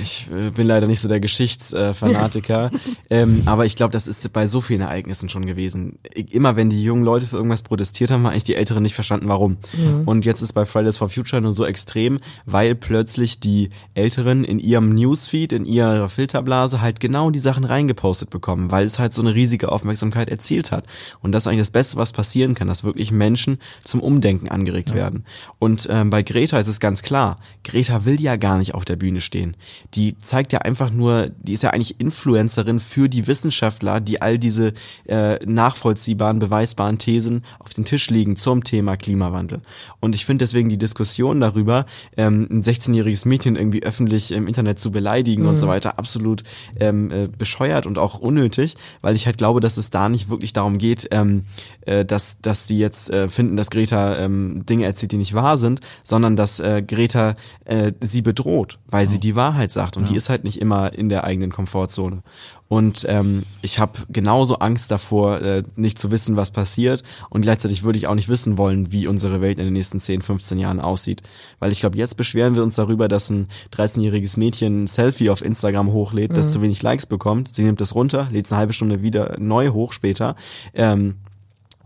ich 0.00 0.28
äh, 0.32 0.50
bin 0.50 0.66
leider 0.66 0.86
nicht 0.86 1.00
so 1.00 1.08
der 1.08 1.20
Geschichtsfanatiker, 1.20 2.70
ähm, 3.10 3.42
aber 3.46 3.64
ich 3.64 3.76
glaube, 3.76 3.92
das 3.92 4.06
ist 4.06 4.32
bei 4.32 4.46
so 4.46 4.60
vielen 4.60 4.80
Ereignissen 4.80 5.28
schon 5.28 5.46
gewesen. 5.46 5.98
Immer 6.30 6.56
wenn 6.56 6.70
die 6.70 6.82
jungen 6.82 7.04
Leute 7.04 7.26
für 7.26 7.36
irgendwas 7.36 7.62
protestiert 7.62 8.10
haben, 8.10 8.24
haben 8.24 8.32
eigentlich 8.32 8.44
die 8.44 8.56
Älteren 8.56 8.82
nicht 8.82 8.94
verstanden, 8.94 9.28
warum. 9.28 9.58
Und 10.06 10.24
jetzt 10.24 10.42
ist 10.42 10.52
bei 10.52 10.66
Fridays 10.66 10.96
for 10.96 11.08
Future 11.08 11.40
nur 11.40 11.52
so 11.52 11.64
extrem, 11.64 12.18
weil 12.46 12.74
plötzlich 12.74 13.40
die 13.40 13.70
Älteren 13.94 14.44
in 14.44 14.58
ihrem 14.58 14.94
Newsfeed, 14.94 15.52
in 15.52 15.64
ihrer 15.64 16.08
Filterblase 16.08 16.80
halt 16.80 17.00
genau 17.00 17.30
die 17.30 17.38
Sachen 17.38 17.64
reingepostet 17.64 18.30
bekommen, 18.30 18.70
weil 18.70 18.86
es 18.86 18.98
halt 18.98 19.12
so 19.12 19.22
eine 19.22 19.34
riesige 19.34 19.70
Aufmerksamkeit 19.70 20.28
erzielt 20.28 20.70
hat. 20.70 20.86
Und 21.20 21.32
das 21.32 21.44
ist 21.44 21.46
eigentlich 21.48 21.60
das 21.60 21.70
Beste, 21.70 21.96
was 21.96 22.12
passieren 22.12 22.54
kann, 22.54 22.68
dass 22.68 22.84
wirklich 22.84 23.12
Menschen 23.12 23.58
zum 23.84 24.00
Umdenken 24.00 24.48
angeregt 24.48 24.94
werden. 24.94 25.24
Und 25.58 25.86
ähm, 25.90 26.10
bei 26.10 26.22
Greta 26.22 26.58
ist 26.58 26.68
es 26.68 26.80
ganz 26.80 27.02
klar, 27.02 27.38
Greta 27.62 28.04
will 28.04 28.20
ja 28.20 28.36
gar 28.36 28.58
nicht 28.58 28.74
auf 28.74 28.84
der 28.84 28.96
Bühne 28.96 29.03
stehen. 29.20 29.56
Die 29.94 30.18
zeigt 30.18 30.52
ja 30.52 30.60
einfach 30.60 30.90
nur, 30.90 31.30
die 31.38 31.52
ist 31.52 31.62
ja 31.62 31.70
eigentlich 31.70 32.00
Influencerin 32.00 32.80
für 32.80 33.08
die 33.08 33.26
Wissenschaftler, 33.26 34.00
die 34.00 34.22
all 34.22 34.38
diese 34.38 34.72
äh, 35.06 35.36
nachvollziehbaren, 35.44 36.38
beweisbaren 36.38 36.98
Thesen 36.98 37.42
auf 37.58 37.74
den 37.74 37.84
Tisch 37.84 38.10
legen 38.10 38.36
zum 38.36 38.64
Thema 38.64 38.96
Klimawandel. 38.96 39.60
Und 40.00 40.14
ich 40.14 40.24
finde 40.24 40.44
deswegen 40.44 40.68
die 40.68 40.78
Diskussion 40.78 41.40
darüber, 41.40 41.86
ähm, 42.16 42.46
ein 42.50 42.62
16-jähriges 42.62 43.28
Mädchen 43.28 43.56
irgendwie 43.56 43.82
öffentlich 43.82 44.32
im 44.32 44.46
Internet 44.46 44.78
zu 44.78 44.90
beleidigen 44.90 45.46
und 45.46 45.56
so 45.56 45.68
weiter, 45.68 45.98
absolut 45.98 46.42
ähm, 46.80 47.10
äh, 47.10 47.28
bescheuert 47.28 47.86
und 47.86 47.98
auch 47.98 48.18
unnötig, 48.18 48.76
weil 49.00 49.14
ich 49.14 49.26
halt 49.26 49.38
glaube, 49.38 49.60
dass 49.60 49.76
es 49.76 49.90
da 49.90 50.08
nicht 50.08 50.30
wirklich 50.30 50.52
darum 50.52 50.78
geht, 50.78 51.08
ähm, 51.10 51.44
äh, 51.82 52.04
dass, 52.04 52.40
dass 52.40 52.66
die 52.66 52.78
jetzt 52.78 53.10
äh, 53.10 53.28
finden, 53.28 53.56
dass 53.56 53.70
Greta 53.70 54.18
ähm, 54.18 54.64
Dinge 54.66 54.84
erzählt, 54.84 55.12
die 55.12 55.16
nicht 55.16 55.34
wahr 55.34 55.58
sind, 55.58 55.80
sondern 56.02 56.36
dass 56.36 56.60
äh, 56.60 56.82
Greta 56.82 57.34
äh, 57.64 57.92
sie 58.00 58.22
bedroht, 58.22 58.78
weil 58.94 59.08
sie 59.08 59.18
die 59.18 59.34
Wahrheit 59.34 59.72
sagt 59.72 59.96
und 59.96 60.08
die 60.08 60.14
ist 60.14 60.28
halt 60.28 60.44
nicht 60.44 60.60
immer 60.60 60.94
in 60.94 61.08
der 61.08 61.24
eigenen 61.24 61.50
Komfortzone. 61.50 62.22
Und 62.68 63.04
ähm, 63.08 63.42
ich 63.60 63.80
habe 63.80 63.98
genauso 64.08 64.60
Angst 64.60 64.88
davor, 64.88 65.42
äh, 65.42 65.64
nicht 65.74 65.98
zu 65.98 66.12
wissen, 66.12 66.36
was 66.36 66.52
passiert. 66.52 67.02
Und 67.28 67.42
gleichzeitig 67.42 67.82
würde 67.82 67.98
ich 67.98 68.06
auch 68.06 68.14
nicht 68.14 68.28
wissen 68.28 68.56
wollen, 68.56 68.92
wie 68.92 69.08
unsere 69.08 69.40
Welt 69.40 69.58
in 69.58 69.64
den 69.64 69.72
nächsten 69.72 69.98
10, 69.98 70.22
15 70.22 70.60
Jahren 70.60 70.78
aussieht. 70.78 71.22
Weil 71.58 71.72
ich 71.72 71.80
glaube, 71.80 71.98
jetzt 71.98 72.16
beschweren 72.16 72.54
wir 72.54 72.62
uns 72.62 72.76
darüber, 72.76 73.08
dass 73.08 73.30
ein 73.30 73.48
13-jähriges 73.72 74.38
Mädchen 74.38 74.84
ein 74.84 74.86
Selfie 74.86 75.30
auf 75.30 75.44
Instagram 75.44 75.92
hochlädt, 75.92 76.36
das 76.36 76.52
zu 76.52 76.62
wenig 76.62 76.80
Likes 76.80 77.06
bekommt. 77.06 77.52
Sie 77.52 77.64
nimmt 77.64 77.80
das 77.80 77.96
runter, 77.96 78.28
lädt 78.30 78.46
es 78.46 78.52
eine 78.52 78.60
halbe 78.60 78.74
Stunde 78.74 79.02
wieder 79.02 79.34
neu 79.40 79.70
hoch 79.70 79.92
später. 79.92 80.36
Ähm, 80.72 81.16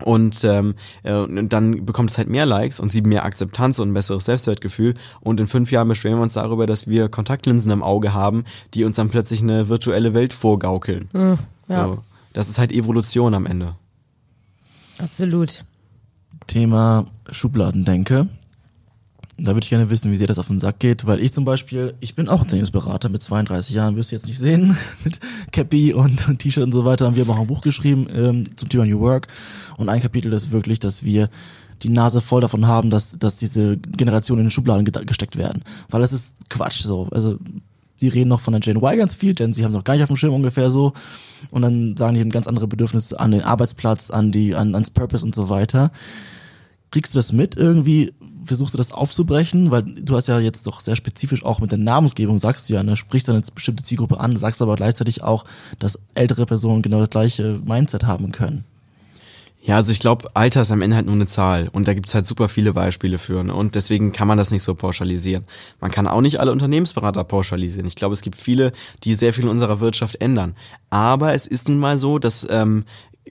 und, 0.03 0.43
ähm, 0.43 0.75
äh, 1.03 1.13
und 1.13 1.49
dann 1.49 1.85
bekommt 1.85 2.11
es 2.11 2.17
halt 2.17 2.29
mehr 2.29 2.45
Likes 2.45 2.79
und 2.79 2.91
sie 2.91 3.01
mehr 3.01 3.25
Akzeptanz 3.25 3.79
und 3.79 3.89
ein 3.89 3.93
besseres 3.93 4.25
Selbstwertgefühl. 4.25 4.95
Und 5.21 5.39
in 5.39 5.47
fünf 5.47 5.71
Jahren 5.71 5.87
beschweren 5.87 6.17
wir 6.17 6.23
uns 6.23 6.33
darüber, 6.33 6.67
dass 6.67 6.87
wir 6.87 7.09
Kontaktlinsen 7.09 7.71
im 7.71 7.83
Auge 7.83 8.13
haben, 8.13 8.45
die 8.73 8.83
uns 8.83 8.95
dann 8.95 9.09
plötzlich 9.09 9.41
eine 9.41 9.69
virtuelle 9.69 10.13
Welt 10.13 10.33
vorgaukeln. 10.33 11.09
ja. 11.13 11.37
So, 11.67 12.03
das 12.33 12.49
ist 12.49 12.57
halt 12.57 12.71
Evolution 12.71 13.33
am 13.33 13.45
Ende. 13.45 13.75
Absolut. 14.97 15.65
Thema 16.47 17.05
Schubladendenke. 17.31 18.27
Da 19.41 19.53
würde 19.53 19.63
ich 19.63 19.69
gerne 19.69 19.89
wissen, 19.89 20.11
wie 20.11 20.17
sehr 20.17 20.27
das 20.27 20.39
auf 20.39 20.47
den 20.47 20.59
Sack 20.59 20.79
geht, 20.79 21.05
weil 21.05 21.19
ich 21.19 21.33
zum 21.33 21.45
Beispiel, 21.45 21.93
ich 21.99 22.15
bin 22.15 22.27
auch 22.27 22.41
Unternehmensberater 22.41 23.09
mit 23.09 23.21
32 23.21 23.75
Jahren, 23.75 23.95
wirst 23.95 24.11
du 24.11 24.15
jetzt 24.15 24.27
nicht 24.27 24.39
sehen, 24.39 24.75
mit 25.03 25.19
Cappy 25.51 25.93
und, 25.93 26.27
und 26.27 26.39
T-Shirt 26.39 26.65
und 26.65 26.71
so 26.71 26.85
weiter. 26.85 27.07
Und 27.07 27.15
wir 27.15 27.23
haben 27.23 27.31
auch 27.31 27.39
ein 27.39 27.47
Buch 27.47 27.61
geschrieben 27.61 28.07
ähm, 28.13 28.57
zum 28.57 28.69
Thema 28.69 28.85
New 28.85 28.99
Work. 28.99 29.27
Und 29.77 29.89
ein 29.89 30.01
Kapitel 30.01 30.33
ist 30.33 30.51
wirklich, 30.51 30.79
dass 30.79 31.03
wir 31.03 31.29
die 31.83 31.89
Nase 31.89 32.21
voll 32.21 32.41
davon 32.41 32.67
haben, 32.67 32.89
dass, 32.89 33.17
dass 33.17 33.37
diese 33.37 33.77
Generationen 33.77 34.41
in 34.41 34.45
den 34.47 34.51
Schubladen 34.51 34.85
gesteckt 34.85 35.37
werden. 35.37 35.63
Weil 35.89 36.01
das 36.01 36.11
ist 36.11 36.35
Quatsch 36.49 36.81
so. 36.81 37.07
Also 37.11 37.37
die 38.01 38.07
reden 38.07 38.29
noch 38.29 38.41
von 38.41 38.53
der 38.53 38.61
Gen 38.61 38.77
Y 38.77 38.97
ganz 38.97 39.15
viel, 39.15 39.33
Gen 39.33 39.53
Z 39.53 39.63
haben 39.63 39.73
noch 39.73 39.83
gar 39.83 39.93
nicht 39.93 40.03
auf 40.03 40.09
dem 40.09 40.17
Schirm 40.17 40.33
ungefähr 40.33 40.69
so. 40.69 40.93
Und 41.51 41.61
dann 41.61 41.97
sagen 41.97 42.15
die 42.15 42.21
haben 42.21 42.29
ganz 42.29 42.47
andere 42.47 42.67
Bedürfnisse 42.67 43.19
an 43.19 43.31
den 43.31 43.43
Arbeitsplatz, 43.43 44.11
an 44.11 44.31
die, 44.31 44.55
an, 44.55 44.73
ans 44.73 44.91
Purpose 44.91 45.25
und 45.25 45.35
so 45.35 45.49
weiter. 45.49 45.91
Kriegst 46.91 47.13
du 47.13 47.17
das 47.17 47.31
mit 47.31 47.55
irgendwie? 47.55 48.13
Versuchst 48.43 48.73
du 48.73 48.77
das 48.77 48.91
aufzubrechen? 48.91 49.71
Weil 49.71 49.83
du 49.83 50.15
hast 50.15 50.27
ja 50.27 50.39
jetzt 50.39 50.65
doch 50.65 50.79
sehr 50.79 50.95
spezifisch 50.95 51.45
auch 51.45 51.59
mit 51.59 51.71
der 51.71 51.77
Namensgebung, 51.77 52.39
sagst 52.39 52.69
du 52.69 52.73
ja, 52.73 52.83
ne, 52.83 52.97
sprichst 52.97 53.27
dann 53.27 53.35
eine 53.35 53.45
bestimmte 53.53 53.83
Zielgruppe 53.83 54.19
an, 54.19 54.37
sagst 54.37 54.61
aber 54.61 54.75
gleichzeitig 54.75 55.21
auch, 55.21 55.45
dass 55.77 55.99
ältere 56.15 56.45
Personen 56.45 56.81
genau 56.81 56.99
das 56.99 57.09
gleiche 57.09 57.59
Mindset 57.63 58.05
haben 58.05 58.31
können. 58.31 58.63
Ja, 59.61 59.75
also 59.75 59.91
ich 59.91 59.99
glaube, 59.99 60.29
Alter 60.35 60.61
ist 60.61 60.71
am 60.71 60.81
Ende 60.81 60.95
halt 60.95 61.05
nur 61.05 61.15
eine 61.15 61.27
Zahl 61.27 61.67
und 61.73 61.85
da 61.85 61.93
gibt's 61.93 62.15
halt 62.15 62.25
super 62.25 62.47
viele 62.47 62.71
Beispiele 62.71 63.17
für 63.17 63.43
ne? 63.43 63.53
und 63.53 63.75
deswegen 63.75 64.13
kann 64.13 64.27
man 64.27 64.37
das 64.37 64.51
nicht 64.51 64.63
so 64.63 64.73
pauschalisieren. 64.73 65.43
Man 65.81 65.91
kann 65.91 66.07
auch 66.07 66.21
nicht 66.21 66.39
alle 66.39 66.53
Unternehmensberater 66.53 67.25
pauschalisieren. 67.25 67.85
Ich 67.85 67.95
glaube, 67.95 68.13
es 68.13 68.21
gibt 68.21 68.37
viele, 68.37 68.71
die 69.03 69.15
sehr 69.15 69.33
viel 69.33 69.43
in 69.43 69.49
unserer 69.49 69.81
Wirtschaft 69.81 70.21
ändern. 70.21 70.55
Aber 70.89 71.33
es 71.33 71.45
ist 71.45 71.67
nun 71.67 71.77
mal 71.77 71.97
so, 71.97 72.19
dass 72.19 72.47
ähm, 72.49 72.85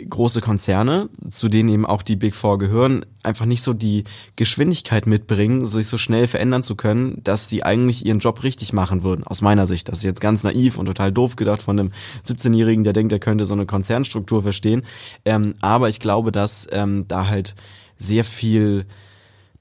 große 0.09 0.41
Konzerne, 0.41 1.09
zu 1.29 1.49
denen 1.49 1.69
eben 1.69 1.87
auch 1.87 2.03
die 2.03 2.17
Big 2.17 2.35
Four 2.35 2.59
gehören, 2.59 3.05
einfach 3.23 3.47
nicht 3.47 3.63
so 3.63 3.73
die 3.73 4.05
Geschwindigkeit 4.37 5.07
mitbringen, 5.07 5.67
sich 5.67 5.89
so 5.89 5.99
schnell 5.99 6.29
verändern 6.29 6.63
zu 6.63 6.77
können, 6.77 7.21
dass 7.25 7.49
sie 7.49 7.65
eigentlich 7.65 8.07
ihren 8.07 8.21
Job 8.21 8.43
richtig 8.43 8.73
machen 8.73 9.03
würden, 9.03 9.25
aus 9.25 9.41
meiner 9.41 9.67
Sicht. 9.67 9.89
Das 9.89 9.99
ist 9.99 10.05
jetzt 10.05 10.21
ganz 10.21 10.43
naiv 10.45 10.79
und 10.79 10.87
total 10.87 11.13
doof 11.13 11.37
gedacht 11.37 11.63
von 11.63 11.79
einem 11.79 11.93
17-Jährigen, 12.27 12.85
der 12.85 12.93
denkt, 12.93 13.13
er 13.13 13.19
könnte 13.19 13.45
so 13.45 13.55
eine 13.55 13.67
Konzernstruktur 13.67 14.43
verstehen. 14.43 14.83
Ähm, 15.25 15.55
aber 15.61 15.89
ich 15.89 16.01
glaube, 16.01 16.33
dass 16.33 16.67
ähm, 16.71 17.07
da 17.09 17.29
halt 17.29 17.55
sehr 17.97 18.25
viel 18.25 18.87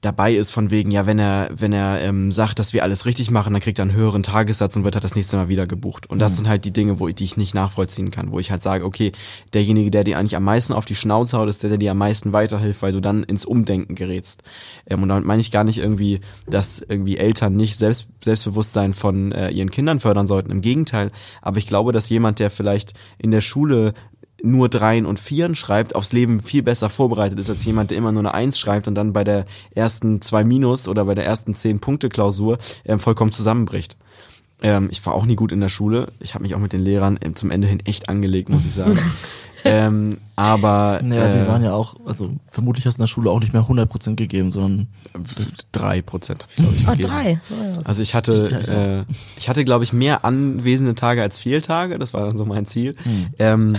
dabei 0.00 0.34
ist 0.34 0.50
von 0.50 0.70
wegen, 0.70 0.92
ja, 0.92 1.06
wenn 1.06 1.18
er, 1.18 1.50
wenn 1.52 1.72
er 1.72 2.00
ähm, 2.02 2.30
sagt, 2.30 2.60
dass 2.60 2.72
wir 2.72 2.84
alles 2.84 3.04
richtig 3.04 3.32
machen, 3.32 3.52
dann 3.52 3.62
kriegt 3.62 3.80
er 3.80 3.82
einen 3.82 3.94
höheren 3.94 4.22
Tagessatz 4.22 4.76
und 4.76 4.84
wird 4.84 4.94
halt 4.94 5.04
das 5.04 5.16
nächste 5.16 5.36
Mal 5.36 5.48
wieder 5.48 5.66
gebucht. 5.66 6.08
Und 6.08 6.20
das 6.20 6.36
sind 6.36 6.48
halt 6.48 6.64
die 6.64 6.72
Dinge, 6.72 7.00
wo 7.00 7.08
ich, 7.08 7.16
die 7.16 7.24
ich 7.24 7.36
nicht 7.36 7.54
nachvollziehen 7.54 8.12
kann, 8.12 8.30
wo 8.30 8.38
ich 8.38 8.52
halt 8.52 8.62
sage, 8.62 8.84
okay, 8.84 9.10
derjenige, 9.54 9.90
der 9.90 10.04
dir 10.04 10.18
eigentlich 10.18 10.36
am 10.36 10.44
meisten 10.44 10.72
auf 10.72 10.84
die 10.84 10.94
Schnauze 10.94 11.36
haut, 11.36 11.48
ist 11.48 11.64
der, 11.64 11.70
der 11.70 11.78
dir 11.78 11.90
am 11.90 11.98
meisten 11.98 12.32
weiterhilft, 12.32 12.80
weil 12.82 12.92
du 12.92 13.00
dann 13.00 13.24
ins 13.24 13.44
Umdenken 13.44 13.96
gerätst. 13.96 14.44
Ähm, 14.86 15.02
und 15.02 15.08
damit 15.08 15.24
meine 15.24 15.40
ich 15.40 15.50
gar 15.50 15.64
nicht 15.64 15.78
irgendwie, 15.78 16.20
dass 16.46 16.80
irgendwie 16.80 17.16
Eltern 17.16 17.56
nicht 17.56 17.76
Selbst, 17.76 18.06
Selbstbewusstsein 18.22 18.94
von 18.94 19.32
äh, 19.32 19.50
ihren 19.50 19.70
Kindern 19.70 19.98
fördern 19.98 20.28
sollten. 20.28 20.52
Im 20.52 20.60
Gegenteil. 20.60 21.10
Aber 21.42 21.58
ich 21.58 21.66
glaube, 21.66 21.90
dass 21.90 22.08
jemand, 22.08 22.38
der 22.38 22.52
vielleicht 22.52 22.92
in 23.18 23.32
der 23.32 23.40
Schule 23.40 23.94
nur 24.42 24.68
Dreien 24.68 25.04
und 25.06 25.18
Vieren 25.18 25.54
schreibt, 25.54 25.94
aufs 25.96 26.12
Leben 26.12 26.42
viel 26.42 26.62
besser 26.62 26.90
vorbereitet 26.90 27.40
ist 27.40 27.50
als 27.50 27.64
jemand, 27.64 27.90
der 27.90 27.98
immer 27.98 28.12
nur 28.12 28.20
eine 28.22 28.34
Eins 28.34 28.58
schreibt 28.58 28.86
und 28.86 28.94
dann 28.94 29.12
bei 29.12 29.24
der 29.24 29.46
ersten 29.72 30.22
zwei 30.22 30.44
Minus 30.44 30.86
oder 30.86 31.04
bei 31.04 31.14
der 31.14 31.24
ersten 31.26 31.54
zehn 31.54 31.80
Punkte 31.80 32.08
Klausur 32.08 32.58
ähm, 32.84 33.00
vollkommen 33.00 33.32
zusammenbricht. 33.32 33.96
Ähm, 34.62 34.88
ich 34.90 35.04
war 35.06 35.14
auch 35.14 35.24
nie 35.24 35.36
gut 35.36 35.52
in 35.52 35.60
der 35.60 35.68
Schule. 35.68 36.08
Ich 36.20 36.34
habe 36.34 36.42
mich 36.42 36.54
auch 36.54 36.60
mit 36.60 36.72
den 36.72 36.82
Lehrern 36.82 37.18
ähm, 37.22 37.34
zum 37.36 37.50
Ende 37.50 37.66
hin 37.68 37.80
echt 37.84 38.08
angelegt, 38.08 38.48
muss 38.48 38.64
ich 38.66 38.74
sagen. 38.74 38.98
ähm, 39.64 40.18
aber 40.36 41.00
Naja, 41.02 41.30
die 41.30 41.38
äh, 41.38 41.48
waren 41.48 41.62
ja 41.64 41.72
auch, 41.74 41.96
also 42.06 42.28
vermutlich 42.48 42.86
hast 42.86 42.96
du 42.98 43.00
in 43.00 43.04
der 43.04 43.08
Schule 43.08 43.30
auch 43.30 43.40
nicht 43.40 43.52
mehr 43.52 43.62
100% 43.62 44.14
gegeben, 44.16 44.50
sondern 44.52 44.86
drei 45.72 46.00
Prozent 46.02 46.44
habe 46.44 46.52
ich 46.56 46.64
glaube 46.64 46.76
ich 46.76 46.88
Ah, 46.88 46.90
gegeben. 46.92 47.08
drei. 47.08 47.40
Oh, 47.50 47.64
ja. 47.64 47.78
Also 47.84 48.02
ich 48.02 48.14
hatte, 48.14 48.60
ich 48.62 48.68
äh, 48.68 49.04
ich 49.36 49.48
hatte 49.48 49.64
glaube 49.64 49.82
ich 49.84 49.92
mehr 49.92 50.24
anwesende 50.24 50.94
Tage 50.94 51.22
als 51.22 51.38
Fehltage. 51.38 51.98
Das 51.98 52.14
war 52.14 52.24
dann 52.26 52.36
so 52.36 52.44
mein 52.44 52.66
Ziel. 52.66 52.94
Hm. 53.02 53.26
Ähm, 53.38 53.76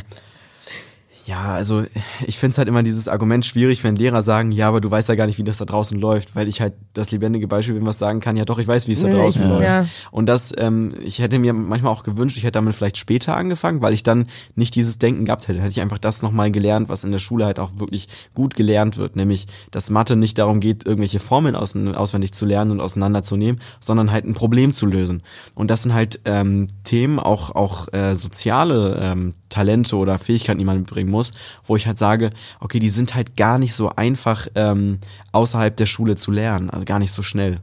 Ja, 1.30 1.54
also 1.54 1.84
ich 2.26 2.40
finde 2.40 2.54
es 2.54 2.58
halt 2.58 2.68
immer 2.68 2.82
dieses 2.82 3.08
Argument 3.08 3.46
schwierig, 3.46 3.84
wenn 3.84 3.96
Lehrer 3.96 4.24
sagen, 4.24 4.52
ja, 4.52 4.68
aber 4.68 4.82
du 4.82 4.90
weißt 4.90 5.10
ja 5.10 5.14
gar 5.16 5.28
nicht, 5.28 5.38
wie 5.38 5.44
das 5.44 5.60
da 5.60 5.66
draußen 5.66 6.00
läuft, 6.00 6.36
weil 6.36 6.48
ich 6.48 6.60
halt 6.60 6.74
das 6.94 7.12
lebendige 7.12 7.48
Beispiel 7.48 7.76
bin, 7.76 7.86
was 7.86 8.00
sagen 8.00 8.20
kann, 8.20 8.36
ja 8.36 8.46
doch, 8.46 8.58
ich 8.58 8.68
weiß, 8.68 8.88
wie 8.88 8.94
es 8.94 9.04
da 9.04 9.10
draußen 9.10 9.44
ich- 9.44 9.50
läuft. 9.50 9.64
ja. 9.64 9.86
Und 10.10 10.26
das, 10.26 10.52
ähm, 10.58 10.92
ich 11.04 11.20
hätte 11.20 11.38
mir 11.38 11.54
manchmal 11.54 11.94
auch 11.94 12.02
gewünscht, 12.02 12.36
ich 12.38 12.44
hätte 12.46 12.54
damit 12.54 12.74
vielleicht 12.74 12.98
später 12.98 13.38
angefangen, 13.38 13.80
weil 13.84 13.94
ich 13.94 14.02
dann 14.02 14.26
nicht 14.56 14.74
dieses 14.74 14.98
Denken 14.98 15.26
gehabt 15.26 15.48
hätte. 15.48 15.60
Hätte 15.60 15.70
ich 15.70 15.82
einfach 15.82 16.00
das 16.00 16.24
nochmal 16.24 16.50
gelernt, 16.52 16.90
was 16.90 17.04
in 17.04 17.12
der 17.12 17.20
Schule 17.20 17.46
halt 17.46 17.60
auch 17.60 17.74
wirklich 17.78 18.08
gut 18.34 18.56
gelernt 18.56 18.98
wird, 18.98 19.16
nämlich, 19.16 19.46
dass 19.70 19.92
Mathe 19.92 20.16
nicht 20.16 20.40
darum 20.40 20.60
geht, 20.60 20.88
irgendwelche 20.88 21.20
Formeln 21.20 21.56
aus, 21.56 21.76
auswendig 21.76 22.32
zu 22.34 22.48
lernen 22.48 22.72
und 22.72 22.80
auseinanderzunehmen, 22.82 23.62
sondern 23.80 24.12
halt 24.12 24.26
ein 24.26 24.34
Problem 24.34 24.74
zu 24.74 24.88
lösen. 24.88 25.22
Und 25.54 25.70
das 25.70 25.84
sind 25.84 25.94
halt 25.94 26.22
ähm, 26.26 26.66
Themen, 26.84 27.20
auch, 27.20 27.52
auch 27.54 27.94
äh, 27.94 28.16
soziale 28.16 28.98
ähm, 29.00 29.36
Talente 29.50 29.96
oder 29.96 30.20
Fähigkeiten, 30.20 30.60
die 30.60 30.66
man 30.66 30.80
mitbringen 30.80 31.12
muss, 31.12 31.32
wo 31.66 31.76
ich 31.76 31.88
halt 31.88 31.98
sage, 31.98 32.32
okay, 32.60 32.80
die 32.80 32.90
sind 32.90 33.16
halt 33.16 33.36
gar 33.36 33.58
nicht 33.58 33.74
so 33.74 33.90
einfach 33.96 34.48
ähm, 34.56 35.00
außerhalb 35.32 35.76
der 35.76 35.86
Schule 35.86 36.16
zu 36.16 36.32
lernen, 36.32 36.70
also 36.70 36.86
gar 36.86 37.00
nicht 37.00 37.12
so 37.12 37.24
schnell. 37.24 37.60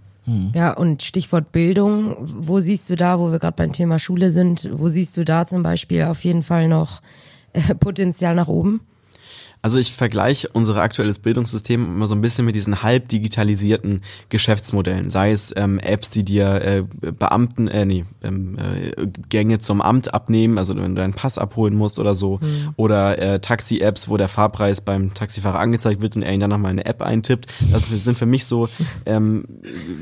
Ja, 0.55 0.73
und 0.73 1.05
Stichwort 1.05 1.53
Bildung, 1.53 2.17
wo 2.19 2.59
siehst 2.59 2.91
du 2.91 2.97
da, 2.97 3.21
wo 3.21 3.31
wir 3.31 3.39
gerade 3.39 3.57
beim 3.57 3.73
Thema 3.73 4.01
Schule 4.01 4.33
sind, 4.33 4.69
wo 4.73 4.89
siehst 4.89 5.17
du 5.17 5.25
da 5.25 5.47
zum 5.47 5.63
Beispiel 5.63 6.03
auf 6.03 6.25
jeden 6.25 6.43
Fall 6.43 6.67
noch 6.67 7.01
äh, 7.53 7.75
Potenzial 7.77 8.35
nach 8.35 8.49
oben? 8.49 8.81
Also 9.63 9.79
ich 9.79 9.93
vergleiche 9.93 10.49
unser 10.53 10.77
aktuelles 10.77 11.19
Bildungssystem 11.19 11.85
immer 11.85 12.07
so 12.07 12.15
ein 12.15 12.21
bisschen 12.21 12.45
mit 12.45 12.55
diesen 12.55 12.83
halb 12.83 13.09
digitalisierten 13.09 14.03
Geschäftsmodellen, 14.29 15.11
sei 15.11 15.33
es 15.33 15.53
ähm, 15.57 15.79
Apps, 15.79 16.11
die 16.11 16.25
dir 16.25 16.63
äh, 16.63 16.85
Beamten, 17.13 17.67
äh, 17.69 17.85
nee, 17.85 18.05
ähm, 18.23 18.59
äh, 18.59 19.07
Gänge 19.29 19.59
zum 19.59 19.81
Amt 19.81 20.15
abnehmen, 20.15 20.59
also 20.59 20.77
wenn 20.77 20.95
du 20.95 21.01
deinen 21.01 21.15
Pass 21.15 21.39
abholen 21.39 21.75
musst 21.75 21.99
oder 21.99 22.15
so, 22.15 22.39
oder 22.77 23.19
äh, 23.19 23.41
Taxi-Apps, 23.41 24.09
wo 24.09 24.17
der 24.17 24.29
Fahrpreis 24.29 24.81
beim 24.81 25.15
Taxifahrer 25.15 25.59
angezeigt 25.59 26.01
wird 26.01 26.17
und 26.17 26.23
er 26.23 26.33
ihn 26.33 26.41
dann 26.41 26.51
nochmal 26.51 26.71
eine 26.71 26.87
App 26.87 27.03
eintippt. 27.03 27.47
Das 27.73 27.89
sind 27.89 28.17
für 28.17 28.27
mich 28.27 28.45
so 28.45 28.69
ähm, 29.07 29.45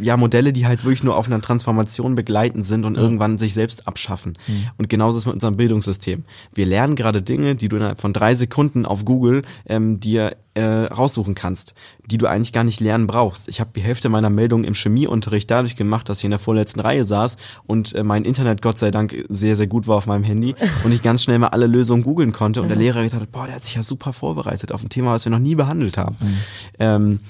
ja 0.02 0.16
Modelle, 0.16 0.52
die 0.52 0.66
halt 0.66 0.84
wirklich 0.84 1.02
nur 1.02 1.16
auf 1.16 1.26
einer 1.26 1.40
Transformation 1.40 2.14
begleitend 2.14 2.66
sind 2.66 2.84
und 2.84 2.96
irgendwann 2.96 3.38
sich 3.38 3.54
selbst 3.54 3.88
abschaffen. 3.88 4.36
Und 4.76 4.88
genauso 4.88 5.16
ist 5.16 5.22
es 5.22 5.26
mit 5.26 5.34
unserem 5.34 5.56
Bildungssystem. 5.56 6.24
Wir 6.54 6.66
lernen 6.66 6.96
gerade 6.96 7.22
Dinge, 7.22 7.54
die 7.54 7.68
du 7.68 7.76
innerhalb 7.76 8.00
von 8.00 8.12
drei 8.12 8.34
Sekunden 8.34 8.84
auf 8.86 9.04
Google 9.04 9.42
ähm, 9.66 10.00
dir 10.00 10.36
äh, 10.54 10.62
raussuchen 10.62 11.34
kannst, 11.34 11.74
die 12.06 12.18
du 12.18 12.26
eigentlich 12.26 12.52
gar 12.52 12.64
nicht 12.64 12.80
lernen 12.80 13.06
brauchst. 13.06 13.48
Ich 13.48 13.60
habe 13.60 13.70
die 13.74 13.80
Hälfte 13.80 14.08
meiner 14.08 14.30
Meldungen 14.30 14.64
im 14.64 14.74
Chemieunterricht 14.74 15.50
dadurch 15.50 15.76
gemacht, 15.76 16.08
dass 16.08 16.18
ich 16.18 16.24
in 16.24 16.30
der 16.30 16.38
vorletzten 16.38 16.80
Reihe 16.80 17.04
saß 17.04 17.36
und 17.66 17.94
äh, 17.94 18.04
mein 18.04 18.24
Internet 18.24 18.62
Gott 18.62 18.78
sei 18.78 18.90
Dank 18.90 19.14
sehr, 19.28 19.56
sehr 19.56 19.66
gut 19.66 19.86
war 19.88 19.96
auf 19.96 20.06
meinem 20.06 20.24
Handy 20.24 20.54
und 20.84 20.92
ich 20.92 21.02
ganz 21.02 21.22
schnell 21.22 21.38
mal 21.38 21.48
alle 21.48 21.66
Lösungen 21.66 22.02
googeln 22.02 22.32
konnte 22.32 22.62
und 22.62 22.68
der 22.68 22.76
Lehrer 22.76 23.02
gesagt 23.02 23.22
hat, 23.22 23.32
boah, 23.32 23.46
der 23.46 23.56
hat 23.56 23.64
sich 23.64 23.74
ja 23.74 23.82
super 23.82 24.12
vorbereitet 24.12 24.72
auf 24.72 24.82
ein 24.82 24.88
Thema, 24.88 25.12
was 25.12 25.24
wir 25.24 25.30
noch 25.30 25.38
nie 25.38 25.54
behandelt 25.54 25.98
haben. 25.98 26.16
Ähm, 26.78 27.20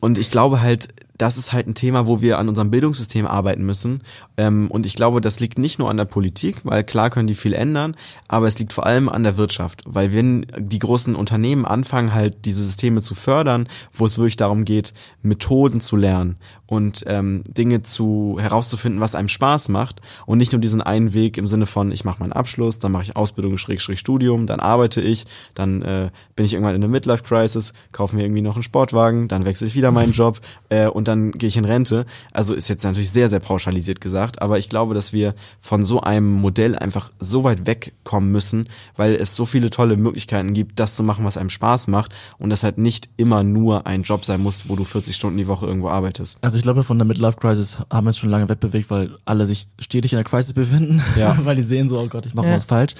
und 0.00 0.18
ich 0.18 0.30
glaube 0.30 0.60
halt, 0.60 0.88
das 1.18 1.36
ist 1.36 1.52
halt 1.52 1.66
ein 1.66 1.74
Thema, 1.74 2.06
wo 2.06 2.20
wir 2.20 2.38
an 2.38 2.48
unserem 2.48 2.70
Bildungssystem 2.70 3.26
arbeiten 3.26 3.64
müssen. 3.64 4.02
Ähm, 4.36 4.70
und 4.70 4.86
ich 4.86 4.94
glaube, 4.94 5.20
das 5.20 5.40
liegt 5.40 5.58
nicht 5.58 5.78
nur 5.78 5.90
an 5.90 5.96
der 5.96 6.04
Politik, 6.04 6.60
weil 6.64 6.84
klar 6.84 7.10
können 7.10 7.26
die 7.26 7.34
viel 7.34 7.52
ändern, 7.52 7.96
aber 8.28 8.46
es 8.46 8.58
liegt 8.58 8.72
vor 8.72 8.86
allem 8.86 9.08
an 9.08 9.24
der 9.24 9.36
Wirtschaft. 9.36 9.82
Weil 9.84 10.12
wenn 10.12 10.46
die 10.56 10.78
großen 10.78 11.16
Unternehmen 11.16 11.64
anfangen, 11.64 12.14
halt 12.14 12.44
diese 12.44 12.64
Systeme 12.64 13.02
zu 13.02 13.14
fördern, 13.14 13.68
wo 13.92 14.06
es 14.06 14.16
wirklich 14.16 14.36
darum 14.36 14.64
geht, 14.64 14.94
Methoden 15.22 15.80
zu 15.80 15.96
lernen 15.96 16.38
und 16.68 17.02
ähm, 17.06 17.42
Dinge 17.48 17.82
zu 17.82 18.36
herauszufinden, 18.38 19.00
was 19.00 19.14
einem 19.14 19.28
Spaß 19.28 19.70
macht 19.70 20.00
und 20.26 20.38
nicht 20.38 20.52
nur 20.52 20.60
diesen 20.60 20.82
einen 20.82 21.14
Weg 21.14 21.38
im 21.38 21.48
Sinne 21.48 21.66
von, 21.66 21.90
ich 21.90 22.04
mache 22.04 22.20
meinen 22.20 22.34
Abschluss, 22.34 22.78
dann 22.78 22.92
mache 22.92 23.04
ich 23.04 23.16
Ausbildung, 23.16 23.56
Schrägstrich 23.56 23.98
Studium, 23.98 24.46
dann 24.46 24.60
arbeite 24.60 25.00
ich, 25.00 25.26
dann 25.54 25.80
äh, 25.82 26.10
bin 26.36 26.44
ich 26.44 26.52
irgendwann 26.52 26.74
in 26.74 26.82
der 26.82 26.90
Midlife-Crisis, 26.90 27.72
kaufe 27.90 28.14
mir 28.14 28.22
irgendwie 28.22 28.42
noch 28.42 28.54
einen 28.54 28.62
Sportwagen, 28.62 29.28
dann 29.28 29.46
wechsle 29.46 29.66
ich 29.66 29.74
wieder 29.74 29.90
meinen 29.90 30.12
Job 30.18 30.40
äh, 30.68 30.88
und 30.88 31.08
dann 31.08 31.32
gehe 31.32 31.48
ich 31.48 31.56
in 31.56 31.64
Rente. 31.64 32.04
Also 32.32 32.52
ist 32.52 32.68
jetzt 32.68 32.84
natürlich 32.84 33.10
sehr, 33.10 33.30
sehr 33.30 33.40
pauschalisiert 33.40 34.02
gesagt, 34.02 34.42
aber 34.42 34.58
ich 34.58 34.68
glaube, 34.68 34.94
dass 34.94 35.14
wir 35.14 35.34
von 35.60 35.86
so 35.86 36.02
einem 36.02 36.30
Modell 36.30 36.76
einfach 36.76 37.10
so 37.18 37.44
weit 37.44 37.66
wegkommen 37.66 38.30
müssen, 38.30 38.68
weil 38.94 39.14
es 39.14 39.34
so 39.34 39.46
viele 39.46 39.70
tolle 39.70 39.96
Möglichkeiten 39.96 40.52
gibt, 40.52 40.78
das 40.78 40.96
zu 40.96 41.02
machen, 41.02 41.24
was 41.24 41.38
einem 41.38 41.50
Spaß 41.50 41.86
macht 41.86 42.14
und 42.38 42.50
das 42.50 42.62
halt 42.62 42.76
nicht 42.76 43.08
immer 43.16 43.42
nur 43.42 43.86
ein 43.86 44.02
Job 44.02 44.26
sein 44.26 44.42
muss, 44.42 44.68
wo 44.68 44.76
du 44.76 44.84
40 44.84 45.16
Stunden 45.16 45.38
die 45.38 45.48
Woche 45.48 45.64
irgendwo 45.64 45.88
arbeitest. 45.88 46.36
Also 46.42 46.57
ich 46.58 46.62
glaube, 46.64 46.84
von 46.84 46.98
der 46.98 47.06
Midlife 47.06 47.36
Crisis 47.38 47.78
haben 47.90 48.06
wir 48.06 48.10
es 48.10 48.18
schon 48.18 48.30
lange 48.30 48.48
wegbewegt, 48.48 48.90
weil 48.90 49.10
alle 49.24 49.46
sich 49.46 49.66
stetig 49.78 50.12
in 50.12 50.16
der 50.16 50.24
Crisis 50.24 50.52
befinden, 50.52 51.02
Ja. 51.16 51.36
weil 51.44 51.56
die 51.56 51.62
sehen 51.62 51.88
so, 51.88 51.98
oh 51.98 52.08
Gott, 52.08 52.26
ich 52.26 52.34
mache 52.34 52.48
Ja. 52.48 52.54
was 52.54 52.64
falsch. 52.64 52.94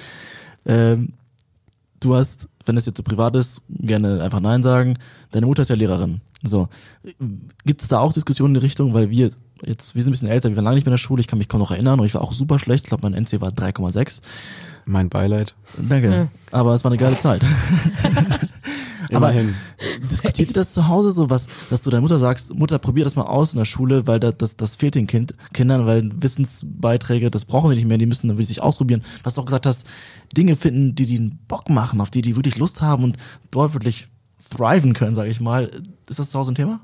Ähm, 0.65 1.13
du 1.99 2.15
hast, 2.15 2.47
wenn 2.65 2.77
es 2.77 2.85
jetzt 2.85 2.97
so 2.97 3.03
privat 3.03 3.35
ist, 3.35 3.61
gerne 3.69 4.21
einfach 4.23 4.39
Nein 4.39 4.63
sagen. 4.63 4.97
Deine 5.31 5.45
Mutter 5.45 5.61
ist 5.63 5.69
ja 5.69 5.75
Lehrerin. 5.75 6.21
So, 6.41 6.69
gibt 7.65 7.81
es 7.81 7.87
da 7.89 7.99
auch 7.99 8.13
Diskussionen 8.13 8.55
in 8.55 8.61
die 8.61 8.65
Richtung, 8.65 8.93
weil 8.93 9.09
wir 9.09 9.29
jetzt, 9.65 9.93
wir 9.95 10.01
sind 10.03 10.09
ein 10.09 10.11
bisschen 10.11 10.29
älter, 10.29 10.47
wir 10.49 10.55
waren 10.55 10.63
lange 10.63 10.75
nicht 10.75 10.85
mehr 10.85 10.91
in 10.91 10.97
der 10.97 10.97
Schule, 10.97 11.19
ich 11.19 11.27
kann 11.27 11.37
mich 11.37 11.49
kaum 11.49 11.59
noch 11.59 11.71
erinnern 11.71 11.99
und 11.99 12.05
ich 12.05 12.13
war 12.13 12.21
auch 12.21 12.31
super 12.31 12.59
schlecht. 12.59 12.85
Ich 12.85 12.89
glaube, 12.89 13.09
mein 13.09 13.13
NC 13.21 13.41
war 13.41 13.49
3,6. 13.49 14.21
Mein 14.85 15.09
Beileid. 15.09 15.53
Danke. 15.77 16.29
Aber 16.51 16.73
es 16.73 16.83
war 16.85 16.91
eine 16.91 16.97
geile 16.99 17.17
Zeit. 17.17 17.41
Aber 19.11 19.31
Immerhin. 19.31 19.55
diskutiert 20.11 20.49
ihr 20.49 20.53
das 20.53 20.73
zu 20.73 20.87
Hause 20.87 21.11
so, 21.11 21.29
was, 21.29 21.47
dass 21.69 21.81
du 21.81 21.89
deiner 21.89 22.01
Mutter 22.01 22.19
sagst, 22.19 22.53
Mutter, 22.53 22.77
probier 22.77 23.03
das 23.03 23.15
mal 23.15 23.23
aus 23.23 23.53
in 23.53 23.57
der 23.57 23.65
Schule, 23.65 24.07
weil 24.07 24.19
das, 24.19 24.37
das, 24.37 24.57
das 24.57 24.75
fehlt 24.75 24.95
den 24.95 25.07
kind, 25.07 25.35
Kindern, 25.53 25.85
weil 25.85 26.09
Wissensbeiträge, 26.13 27.31
das 27.31 27.45
brauchen 27.45 27.71
die 27.71 27.77
nicht 27.77 27.87
mehr, 27.87 27.97
die 27.97 28.05
müssen 28.05 28.27
dann 28.27 28.37
wirklich 28.37 28.47
sich 28.47 28.61
ausprobieren. 28.61 29.03
Was 29.23 29.33
du 29.33 29.41
auch 29.41 29.45
gesagt 29.45 29.65
hast, 29.65 29.85
Dinge 30.35 30.55
finden, 30.55 30.95
die 30.95 31.05
die 31.05 31.17
einen 31.17 31.39
Bock 31.47 31.69
machen, 31.69 32.01
auf 32.01 32.11
die 32.11 32.21
die 32.21 32.35
wirklich 32.35 32.57
Lust 32.57 32.81
haben 32.81 33.03
und 33.03 33.17
dort 33.51 33.73
wirklich 33.73 34.07
thriven 34.49 34.93
können, 34.93 35.15
sage 35.15 35.29
ich 35.29 35.39
mal. 35.39 35.71
Ist 36.07 36.19
das 36.19 36.29
zu 36.29 36.39
Hause 36.39 36.51
ein 36.51 36.55
Thema? 36.55 36.79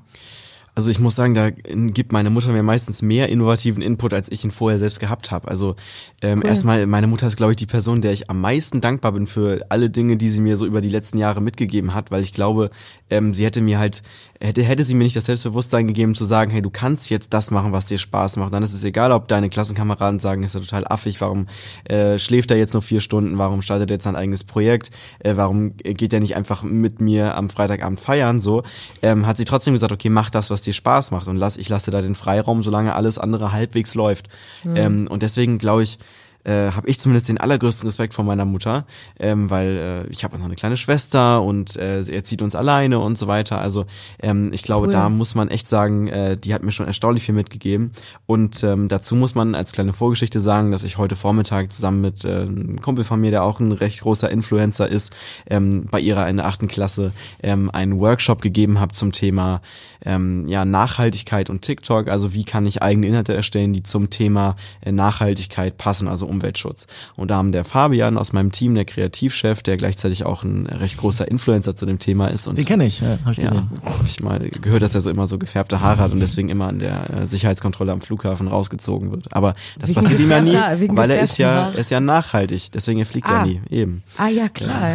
Also 0.76 0.90
ich 0.90 0.98
muss 0.98 1.14
sagen, 1.14 1.32
da 1.32 1.48
gibt 1.48 2.12
meine 2.12 2.28
Mutter 2.28 2.52
mir 2.52 2.62
meistens 2.62 3.00
mehr 3.00 3.30
innovativen 3.30 3.82
Input, 3.82 4.12
als 4.12 4.30
ich 4.30 4.44
ihn 4.44 4.50
vorher 4.50 4.78
selbst 4.78 5.00
gehabt 5.00 5.30
habe. 5.30 5.48
Also 5.48 5.74
ähm, 6.20 6.42
erstmal, 6.44 6.86
meine 6.86 7.06
Mutter 7.06 7.26
ist, 7.26 7.38
glaube 7.38 7.52
ich, 7.52 7.56
die 7.56 7.64
Person, 7.64 8.02
der 8.02 8.12
ich 8.12 8.28
am 8.28 8.42
meisten 8.42 8.82
dankbar 8.82 9.12
bin 9.12 9.26
für 9.26 9.64
alle 9.70 9.88
Dinge, 9.88 10.18
die 10.18 10.28
sie 10.28 10.38
mir 10.38 10.58
so 10.58 10.66
über 10.66 10.82
die 10.82 10.90
letzten 10.90 11.16
Jahre 11.16 11.40
mitgegeben 11.40 11.94
hat, 11.94 12.10
weil 12.10 12.22
ich 12.22 12.34
glaube, 12.34 12.70
ähm, 13.08 13.32
sie 13.32 13.46
hätte 13.46 13.62
mir 13.62 13.78
halt, 13.78 14.02
hätte, 14.38 14.62
hätte 14.62 14.84
sie 14.84 14.94
mir 14.94 15.04
nicht 15.04 15.16
das 15.16 15.24
Selbstbewusstsein 15.24 15.86
gegeben 15.86 16.14
zu 16.14 16.26
sagen, 16.26 16.50
hey, 16.50 16.60
du 16.60 16.68
kannst 16.68 17.08
jetzt 17.08 17.32
das 17.32 17.50
machen, 17.50 17.72
was 17.72 17.86
dir 17.86 17.96
Spaß 17.96 18.36
macht. 18.36 18.52
Dann 18.52 18.62
ist 18.62 18.74
es 18.74 18.84
egal, 18.84 19.12
ob 19.12 19.28
deine 19.28 19.48
Klassenkameraden 19.48 20.20
sagen, 20.20 20.42
ist 20.42 20.54
ja 20.54 20.60
total 20.60 20.86
affig, 20.86 21.18
warum 21.22 21.46
äh, 21.84 22.18
schläft 22.18 22.50
er 22.50 22.58
jetzt 22.58 22.74
nur 22.74 22.82
vier 22.82 23.00
Stunden, 23.00 23.38
warum 23.38 23.62
startet 23.62 23.90
er 23.90 23.94
jetzt 23.94 24.04
sein 24.04 24.16
eigenes 24.16 24.44
Projekt, 24.44 24.90
äh, 25.20 25.36
warum 25.36 25.74
geht 25.78 26.12
er 26.12 26.20
nicht 26.20 26.36
einfach 26.36 26.62
mit 26.62 27.00
mir 27.00 27.34
am 27.34 27.48
Freitagabend 27.48 27.98
feiern, 27.98 28.42
so, 28.42 28.62
ähm, 29.00 29.26
hat 29.26 29.38
sie 29.38 29.46
trotzdem 29.46 29.72
gesagt, 29.72 29.92
okay, 29.92 30.10
mach 30.10 30.28
das, 30.28 30.50
was 30.50 30.65
dir 30.66 30.74
Spaß 30.74 31.10
macht 31.10 31.28
und 31.28 31.36
lass, 31.36 31.56
ich 31.56 31.68
lasse 31.68 31.90
da 31.90 32.02
den 32.02 32.14
Freiraum, 32.14 32.62
solange 32.62 32.94
alles 32.94 33.18
andere 33.18 33.52
halbwegs 33.52 33.94
läuft. 33.94 34.28
Ähm, 34.76 35.06
und 35.08 35.22
deswegen 35.22 35.58
glaube 35.58 35.82
ich, 35.84 35.98
äh, 36.46 36.70
habe 36.70 36.88
ich 36.88 37.00
zumindest 37.00 37.28
den 37.28 37.38
allergrößten 37.38 37.88
Respekt 37.88 38.14
vor 38.14 38.24
meiner 38.24 38.44
Mutter, 38.44 38.86
ähm, 39.18 39.50
weil 39.50 40.06
äh, 40.06 40.10
ich 40.10 40.22
habe 40.22 40.38
noch 40.38 40.44
eine 40.44 40.54
kleine 40.54 40.76
Schwester 40.76 41.42
und 41.42 41.76
äh, 41.76 42.02
er 42.02 42.24
zieht 42.24 42.40
uns 42.40 42.54
alleine 42.54 43.00
und 43.00 43.18
so 43.18 43.26
weiter. 43.26 43.60
Also 43.60 43.84
ähm, 44.22 44.52
ich 44.52 44.62
glaube, 44.62 44.86
Cool. 44.86 44.92
da 44.92 45.08
muss 45.08 45.34
man 45.34 45.48
echt 45.48 45.68
sagen, 45.68 46.06
äh, 46.08 46.36
die 46.36 46.54
hat 46.54 46.62
mir 46.62 46.72
schon 46.72 46.86
erstaunlich 46.86 47.24
viel 47.24 47.34
mitgegeben. 47.34 47.90
Und 48.26 48.62
ähm, 48.62 48.88
dazu 48.88 49.16
muss 49.16 49.34
man 49.34 49.54
als 49.54 49.72
kleine 49.72 49.92
Vorgeschichte 49.92 50.40
sagen, 50.40 50.70
dass 50.70 50.84
ich 50.84 50.98
heute 50.98 51.16
Vormittag 51.16 51.72
zusammen 51.72 52.00
mit 52.00 52.24
äh, 52.24 52.42
einem 52.42 52.80
Kumpel 52.80 53.04
von 53.04 53.20
mir, 53.20 53.30
der 53.30 53.42
auch 53.42 53.58
ein 53.58 53.72
recht 53.72 54.00
großer 54.02 54.30
Influencer 54.30 54.88
ist, 54.88 55.14
ähm, 55.50 55.86
bei 55.90 55.98
ihrer 55.98 56.28
in 56.28 56.36
der 56.36 56.46
achten 56.46 56.68
Klasse 56.68 57.12
ähm, 57.42 57.70
einen 57.72 57.98
Workshop 57.98 58.40
gegeben 58.40 58.78
habe 58.78 58.92
zum 58.92 59.10
Thema 59.12 59.60
ähm, 60.04 60.46
ja, 60.46 60.64
Nachhaltigkeit 60.64 61.50
und 61.50 61.62
TikTok. 61.62 62.08
Also 62.08 62.32
wie 62.32 62.44
kann 62.44 62.66
ich 62.66 62.82
eigene 62.82 63.08
Inhalte 63.08 63.34
erstellen, 63.34 63.72
die 63.72 63.82
zum 63.82 64.10
Thema 64.10 64.56
äh, 64.80 64.92
Nachhaltigkeit 64.92 65.76
passen, 65.78 66.08
also 66.08 66.26
Umweltschutz. 66.36 66.86
Und 67.16 67.30
da 67.30 67.36
haben 67.36 67.52
der 67.52 67.64
Fabian 67.64 68.16
aus 68.18 68.32
meinem 68.32 68.52
Team, 68.52 68.74
der 68.74 68.84
Kreativchef, 68.84 69.62
der 69.62 69.76
gleichzeitig 69.76 70.24
auch 70.24 70.42
ein 70.42 70.66
recht 70.66 70.96
großer 70.98 71.28
Influencer 71.28 71.74
zu 71.76 71.86
dem 71.86 71.98
Thema 71.98 72.28
ist. 72.28 72.46
Und 72.46 72.56
Den 72.58 72.64
kenne 72.64 72.86
ich, 72.86 73.00
ja, 73.00 73.18
habe 73.24 73.32
ich 73.32 73.38
ja, 73.38 73.50
gesehen. 73.50 73.70
habe 73.84 74.04
ich 74.06 74.20
mal 74.22 74.38
gehört, 74.50 74.82
dass 74.82 74.94
er 74.94 75.00
so 75.00 75.10
immer 75.10 75.26
so 75.26 75.38
gefärbte 75.38 75.80
Haare 75.80 75.98
hat 75.98 76.12
und 76.12 76.20
deswegen 76.20 76.48
immer 76.48 76.68
an 76.68 76.78
der 76.78 77.10
äh, 77.22 77.26
Sicherheitskontrolle 77.26 77.92
am 77.92 78.00
Flughafen 78.00 78.48
rausgezogen 78.48 79.10
wird. 79.10 79.34
Aber 79.34 79.54
das 79.78 79.90
Wegen 79.90 80.00
passiert 80.00 80.20
ihm 80.20 80.30
ja 80.30 80.40
nie, 80.40 80.88
weil 80.96 81.10
er 81.10 81.20
ist 81.20 81.38
ja, 81.38 81.70
er 81.70 81.74
ist 81.78 81.90
ja 81.90 82.00
nachhaltig. 82.00 82.70
Deswegen 82.72 83.00
er 83.00 83.06
fliegt 83.06 83.28
ja 83.28 83.40
Ah. 83.40 83.44
nie. 83.46 83.60
Eben. 83.70 84.02
Ah 84.16 84.28
ja, 84.28 84.48
klar. 84.48 84.92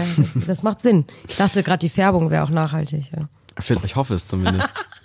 Das 0.47 0.63
macht 0.63 0.82
Sinn. 0.82 1.06
Ich 1.27 1.36
dachte 1.38 1.63
gerade, 1.63 1.80
die 1.80 1.89
Färbung 1.89 2.30
wäre 2.30 2.43
auch 2.43 2.49
nachhaltig. 2.49 3.12
Ja. 3.15 3.27
Ich 3.84 3.95
hoffe 3.95 4.13
es 4.15 4.27
zumindest. 4.27 4.69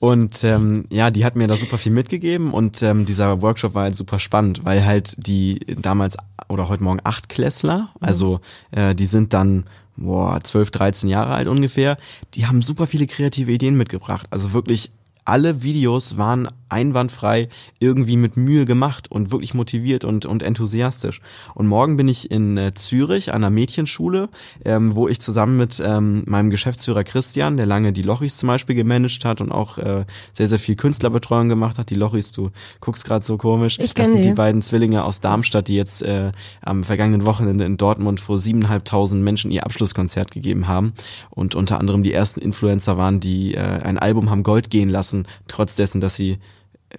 Und 0.00 0.44
ähm, 0.44 0.84
ja, 0.90 1.10
die 1.10 1.24
hat 1.24 1.34
mir 1.34 1.48
da 1.48 1.56
super 1.56 1.76
viel 1.76 1.90
mitgegeben 1.90 2.52
und 2.52 2.82
ähm, 2.82 3.04
dieser 3.04 3.42
Workshop 3.42 3.74
war 3.74 3.82
halt 3.84 3.96
super 3.96 4.20
spannend, 4.20 4.64
weil 4.64 4.86
halt 4.86 5.14
die 5.18 5.58
damals 5.76 6.16
oder 6.48 6.68
heute 6.68 6.84
Morgen 6.84 7.00
acht 7.02 7.28
Klässler, 7.28 7.90
also 8.00 8.40
äh, 8.70 8.94
die 8.94 9.06
sind 9.06 9.34
dann 9.34 9.64
boah, 9.96 10.40
12, 10.40 10.70
13 10.70 11.08
Jahre 11.08 11.34
alt 11.34 11.48
ungefähr, 11.48 11.98
die 12.34 12.46
haben 12.46 12.62
super 12.62 12.86
viele 12.86 13.08
kreative 13.08 13.50
Ideen 13.50 13.76
mitgebracht. 13.76 14.26
Also 14.30 14.52
wirklich 14.52 14.92
alle 15.24 15.62
Videos 15.62 16.16
waren 16.16 16.48
einwandfrei 16.68 17.48
irgendwie 17.78 18.16
mit 18.16 18.36
Mühe 18.36 18.66
gemacht 18.66 19.10
und 19.10 19.30
wirklich 19.30 19.54
motiviert 19.54 20.04
und, 20.04 20.26
und 20.26 20.42
enthusiastisch. 20.42 21.20
Und 21.54 21.66
morgen 21.66 21.96
bin 21.96 22.08
ich 22.08 22.30
in 22.30 22.56
äh, 22.56 22.74
Zürich 22.74 23.30
an 23.32 23.42
einer 23.42 23.50
Mädchenschule, 23.50 24.28
ähm, 24.64 24.94
wo 24.94 25.08
ich 25.08 25.20
zusammen 25.20 25.56
mit 25.56 25.82
ähm, 25.84 26.24
meinem 26.26 26.50
Geschäftsführer 26.50 27.04
Christian, 27.04 27.56
der 27.56 27.66
lange 27.66 27.92
die 27.92 28.02
Lochis 28.02 28.36
zum 28.36 28.48
Beispiel 28.48 28.74
gemanagt 28.74 29.24
hat 29.24 29.40
und 29.40 29.52
auch 29.52 29.78
äh, 29.78 30.04
sehr, 30.32 30.48
sehr 30.48 30.58
viel 30.58 30.76
Künstlerbetreuung 30.76 31.48
gemacht 31.48 31.78
hat. 31.78 31.90
Die 31.90 31.94
Lochis, 31.94 32.32
du 32.32 32.50
guckst 32.80 33.04
gerade 33.04 33.24
so 33.24 33.36
komisch. 33.36 33.78
Ich 33.78 33.94
das 33.94 34.08
sind 34.08 34.18
die 34.18 34.28
die. 34.28 34.32
beiden 34.32 34.62
Zwillinge 34.62 35.04
aus 35.04 35.20
Darmstadt, 35.20 35.68
die 35.68 35.76
jetzt 35.76 36.02
äh, 36.02 36.32
am 36.62 36.84
vergangenen 36.84 37.26
Wochenende 37.26 37.64
in 37.64 37.76
Dortmund 37.76 38.20
vor 38.20 38.38
siebeneinhalbtausend 38.38 39.22
Menschen 39.22 39.50
ihr 39.50 39.64
Abschlusskonzert 39.64 40.30
gegeben 40.30 40.68
haben 40.68 40.92
und 41.30 41.54
unter 41.54 41.78
anderem 41.78 42.02
die 42.02 42.12
ersten 42.12 42.40
Influencer 42.40 42.98
waren, 42.98 43.20
die 43.20 43.54
äh, 43.54 43.60
ein 43.60 43.98
Album 43.98 44.30
haben 44.30 44.42
Gold 44.42 44.70
gehen 44.70 44.88
lassen, 44.88 45.26
trotz 45.46 45.74
dessen, 45.74 46.00
dass 46.00 46.16
sie 46.16 46.38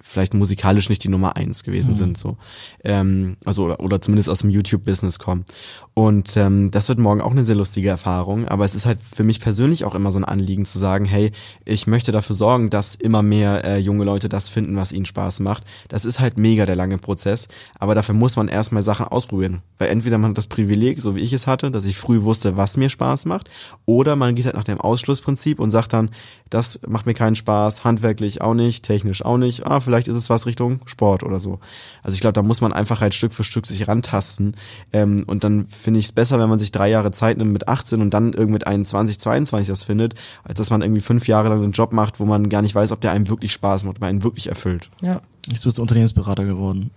vielleicht 0.02 0.34
musikalisch 0.34 0.90
nicht 0.90 1.04
die 1.04 1.10
Nummer 1.10 1.36
eins 1.36 1.64
gewesen 1.64 1.94
sind, 1.96 2.18
so. 2.18 2.38
Ähm, 2.84 3.38
also, 3.46 3.66
oder, 3.66 3.80
oder 3.80 4.02
zumindest 4.02 4.30
aus 4.30 4.40
dem 4.40 4.50
YouTube-Business 4.50 5.20
kommen. 5.20 5.46
Und 5.94 6.38
ähm, 6.38 6.72
das 6.72 6.88
wird 6.88 7.00
morgen 7.00 7.20
auch 7.20 7.32
eine 7.32 7.44
sehr 7.44 7.56
lustige 7.56 7.90
Erfahrung, 7.90 8.48
aber 8.48 8.64
es 8.64 8.76
ist 8.76 8.86
halt 8.86 9.00
für 9.14 9.24
mich 9.24 9.40
persönlich 9.42 9.84
auch 9.84 9.96
immer 9.96 10.12
so 10.12 10.20
ein 10.20 10.24
Anliegen 10.24 10.66
zu 10.66 10.80
sagen, 10.80 11.06
hey, 11.06 11.32
ich 11.66 11.88
möchte 11.88 12.12
dafür 12.12 12.36
sorgen, 12.36 12.70
dass 12.70 12.96
immer 12.96 13.22
mehr 13.22 13.66
äh, 13.66 13.78
junge 13.80 14.06
Leute 14.06 14.30
das 14.30 14.48
finden, 14.48 14.78
was 14.78 14.94
ihnen 14.94 15.06
Spaß 15.06 15.42
macht. 15.42 15.66
Das 15.90 16.06
ist 16.06 16.20
halt 16.20 16.38
mega 16.38 16.66
der 16.66 16.78
lange 16.78 17.00
Prozess, 17.00 17.48
aber 17.80 17.96
dafür 17.96 18.16
muss 18.16 18.38
man 18.38 18.48
erstmal 18.48 18.84
Sachen 18.84 19.08
ausprobieren. 19.08 19.62
Weil 19.78 19.90
entweder 19.90 20.18
man 20.18 20.32
hat 20.32 20.38
das 20.38 20.48
Privileg, 20.48 21.02
so 21.02 21.16
wie 21.16 21.22
ich 21.22 21.34
es 21.34 21.48
hatte, 21.48 21.70
dass 21.72 21.84
ich 21.84 21.98
früh 21.98 22.24
wusste, 22.24 22.56
was 22.56 22.78
mir 22.78 22.90
Spaß 22.90 23.26
macht, 23.26 23.50
oder 23.86 24.16
man 24.16 24.36
geht 24.36 24.46
halt 24.46 24.56
nach 24.56 24.64
dem 24.64 24.80
Ausschlussprinzip 24.80 25.60
und 25.60 25.72
sagt 25.72 25.92
dann, 25.92 26.12
das 26.50 26.80
macht 26.88 27.08
mir 27.08 27.14
keinen 27.14 27.36
Spaß, 27.36 27.84
handwerklich 27.84 28.42
auch 28.42 28.54
nicht, 28.54 28.86
technisch 28.86 29.24
auch 29.24 29.38
nicht, 29.38 29.66
ah, 29.66 29.79
vielleicht 29.82 30.08
ist 30.08 30.16
es 30.16 30.30
was 30.30 30.46
Richtung 30.46 30.82
Sport 30.86 31.24
oder 31.24 31.40
so. 31.40 31.60
Also 32.04 32.16
ich 32.16 32.22
glaube, 32.22 32.34
da 32.34 32.42
muss 32.42 32.62
man 32.62 32.74
einfach 32.74 33.02
halt 33.02 33.14
Stück 33.14 33.34
für 33.34 33.44
Stück 33.44 33.66
sich 33.66 33.88
rantasten 33.88 34.56
ähm, 34.94 35.24
und 35.28 35.44
dann 35.44 35.68
finde 35.68 36.00
ich 36.00 36.08
es 36.08 36.12
besser, 36.12 36.40
wenn 36.40 36.50
man 36.50 36.60
sich 36.60 36.72
drei 36.72 36.90
Jahre 36.90 37.12
Zeit 37.12 37.38
nimmt 37.38 37.52
mit 37.52 37.68
18 37.68 38.02
und 38.02 38.14
dann 38.14 38.34
irgendwie 38.34 38.54
mit 38.54 38.68
21, 38.68 39.20
22 39.20 39.68
das 39.68 39.84
findet, 39.84 40.16
als 40.44 40.58
dass 40.58 40.70
man 40.70 40.82
irgendwie 40.82 41.02
fünf 41.02 41.28
Jahre 41.28 41.50
lang 41.50 41.64
einen 41.64 41.72
Job 41.72 41.94
macht, 41.94 42.20
wo 42.20 42.26
man 42.26 42.50
gar 42.50 42.62
nicht 42.62 42.76
weiß, 42.76 42.92
ob 42.92 43.02
der 43.02 43.12
einem 43.12 43.30
wirklich 43.30 43.52
Spaß 43.52 43.84
macht, 43.84 43.98
ob 43.98 44.02
man 44.02 44.10
einen 44.10 44.24
wirklich 44.24 44.48
erfüllt. 44.48 44.90
Ja. 45.02 45.22
Jetzt 45.48 45.64
bist 45.64 45.78
du 45.78 45.82
Unternehmensberater 45.82 46.46
geworden. 46.46 46.92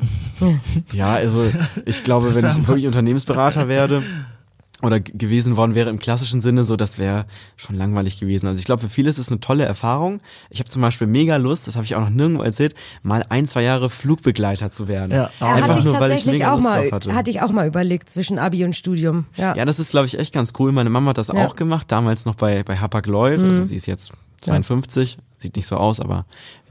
Ja, 0.93 1.15
also 1.15 1.51
ich 1.87 2.05
glaube, 2.05 2.35
wenn 2.35 2.45
ich 2.45 2.67
wirklich 2.67 2.87
Unternehmensberater 2.87 3.69
werde 3.69 4.03
oder 4.83 5.01
gewesen 5.01 5.57
worden 5.57 5.75
wäre 5.75 5.91
im 5.91 5.99
klassischen 5.99 6.41
Sinne, 6.41 6.65
so 6.65 6.77
das 6.77 6.99
wäre 6.99 7.27
schon 7.57 7.77
langweilig 7.77 8.19
gewesen. 8.19 8.47
Also 8.49 8.59
ich 8.59 8.65
glaube, 8.65 8.83
für 8.83 8.89
viele 8.89 9.09
ist 9.09 9.19
es 9.19 9.29
eine 9.29 9.41
tolle 9.41 9.65
Erfahrung. 9.65 10.21
Ich 10.51 10.59
habe 10.59 10.69
zum 10.69 10.83
Beispiel 10.83 11.07
mega 11.07 11.37
Lust, 11.37 11.67
das 11.67 11.77
habe 11.77 11.85
ich 11.85 11.95
auch 11.95 12.01
noch 12.01 12.11
nirgendwo 12.11 12.43
erzählt, 12.43 12.75
mal 13.03 13.25
ein, 13.29 13.47
zwei 13.47 13.63
Jahre 13.63 13.89
Flugbegleiter 13.91 14.71
zu 14.71 14.89
werden. 14.89 15.13
Ja. 15.13 15.31
Ja, 15.41 15.47
Einfach 15.55 15.69
hatte 15.69 15.79
ich 15.79 15.85
nur, 15.85 15.95
weil 16.01 16.11
ich 16.11 16.17
tatsächlich 16.17 16.33
mega 16.41 16.53
auch 16.53 16.57
Lust 16.57 16.69
mal, 16.69 16.83
drauf 16.83 16.93
hatte. 16.93 17.15
hatte 17.15 17.31
ich 17.31 17.41
auch 17.43 17.53
mal 17.53 17.67
überlegt 17.67 18.11
zwischen 18.11 18.39
Abi 18.39 18.65
und 18.65 18.75
Studium. 18.77 19.27
Ja. 19.37 19.55
Ja, 19.55 19.65
das 19.65 19.79
ist, 19.79 19.91
glaube 19.91 20.07
ich, 20.07 20.19
echt 20.19 20.35
ganz 20.35 20.53
cool. 20.59 20.73
Meine 20.73 20.91
Mama 20.91 21.11
hat 21.11 21.19
das 21.19 21.29
Ja. 21.29 21.35
Mhm. 21.35 21.41
auch 21.41 21.57
gemacht, 21.57 21.87
damals 21.93 22.25
noch 22.25 22.35
bei, 22.35 22.63
bei 22.65 22.77
Hapag 22.79 23.07
Lloyd. 23.07 23.41
Also 23.41 23.65
sie 23.65 23.77
ist 23.77 23.87
jetzt 23.87 24.13
52, 24.41 25.19
sieht 25.43 25.57
nicht 25.57 25.67
so 25.67 25.77
aus, 25.77 26.01
aber 26.01 26.25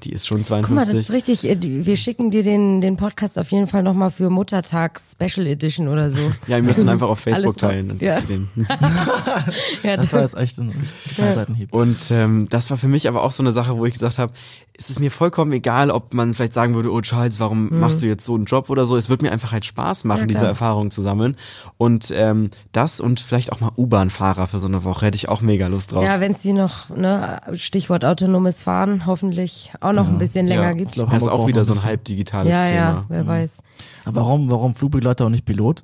die 0.03 0.12
ist 0.12 0.25
schon 0.25 0.43
52. 0.43 0.65
Guck 0.67 0.75
mal, 0.75 0.86
das 0.86 0.95
ist 0.95 1.12
richtig. 1.12 1.47
äh, 1.47 1.57
Wir 1.62 1.95
schicken 1.95 2.31
dir 2.31 2.41
den, 2.41 2.81
den 2.81 2.97
Podcast 2.97 3.38
auf 3.38 3.51
jeden 3.51 3.67
Fall 3.67 3.84
nochmal 3.84 4.10
für 4.10 4.31
Muttertags 4.31 5.12
Special 5.13 5.45
Edition 5.45 5.88
oder 5.88 6.10
so. 6.10 6.19
ja, 6.47 6.55
wir 6.55 6.63
müssen 6.63 6.89
einfach 6.89 7.07
auf 7.07 7.19
Facebook 7.19 7.57
teilen. 7.60 7.89
Dann 7.89 7.99
ja. 7.99 8.19
sie 8.19 8.27
den. 8.27 8.49
Ja, 9.84 9.97
Das 9.97 10.12
war 10.13 10.21
jetzt 10.21 10.36
echt 10.36 10.57
ein 10.60 10.73
Seitenhieb. 11.15 11.73
Und 11.73 12.10
ähm, 12.12 12.47
das 12.49 12.69
war 12.69 12.77
für 12.77 12.88
mich 12.88 13.07
aber 13.07 13.23
auch 13.23 13.31
so 13.31 13.43
eine 13.43 13.51
Sache, 13.51 13.77
wo 13.77 13.86
ich 13.86 13.93
gesagt 13.93 14.17
habe, 14.17 14.34
es 14.73 14.89
ist 14.89 14.99
mir 14.99 15.12
vollkommen 15.12 15.51
egal, 15.51 15.91
ob 15.91 16.13
man 16.13 16.34
vielleicht 16.34 16.53
sagen 16.53 16.73
würde, 16.73 16.91
oh 16.91 17.01
Charles, 17.01 17.39
warum 17.39 17.79
machst 17.79 18.01
du 18.01 18.07
jetzt 18.07 18.25
so 18.25 18.34
einen 18.36 18.45
Job 18.45 18.69
oder 18.71 18.86
so. 18.88 18.97
Es 18.97 19.10
wird 19.10 19.21
mir 19.21 19.31
einfach 19.31 19.51
halt 19.51 19.65
Spaß 19.65 20.05
machen, 20.05 20.21
Mhm. 20.21 20.29
Ja, 20.29 20.34
diese. 20.34 20.45
Erfahrung 20.47 20.89
zu 20.91 21.01
sammeln. 21.01 21.36
Und 21.77 22.12
ähm, 22.15 22.49
das 22.71 22.99
und 22.99 23.19
vielleicht 23.19 23.51
auch 23.51 23.60
mal 23.60 23.71
U-Bahn-Fahrer 23.77 24.47
für 24.47 24.60
so 24.60 24.67
eine 24.67 24.84
Woche 24.84 25.05
hätte 25.05 25.15
ich 25.15 25.29
auch 25.29 25.41
mega 25.41 25.67
Lust 25.67 25.91
drauf. 25.91 26.03
ja 26.03 26.19
wenn 26.19 26.31
es 26.31 26.41
die 26.41 26.53
noch, 26.53 26.89
ne, 26.89 27.41
Stichwort 27.53 28.05
autonomes 28.05 28.61
Fahren, 28.62 29.06
hoffentlich 29.06 29.71
auch 29.82 29.93
noch 29.93 30.08
ein 30.08 30.17
bisschen 30.17 30.47
länger 30.47 30.63
ja, 30.63 30.74
gibt. 30.74 30.91
Ich 30.91 30.95
glaub, 30.95 31.12
das 31.12 31.24
ist 31.24 31.30
auch 31.30 31.47
wieder 31.47 31.65
so 31.65 31.74
ein 31.74 31.84
halb 31.84 32.04
digitales 32.06 32.52
ja, 32.52 32.65
Thema. 32.65 32.78
ja, 32.78 33.06
wer 33.10 33.28
weiß. 33.28 33.60
Aber 34.06 34.21
warum, 34.21 34.50
warum 34.50 34.76
Flugbegleiter 34.76 35.26
und 35.26 35.34
nicht 35.34 35.45
Pilot? 35.45 35.84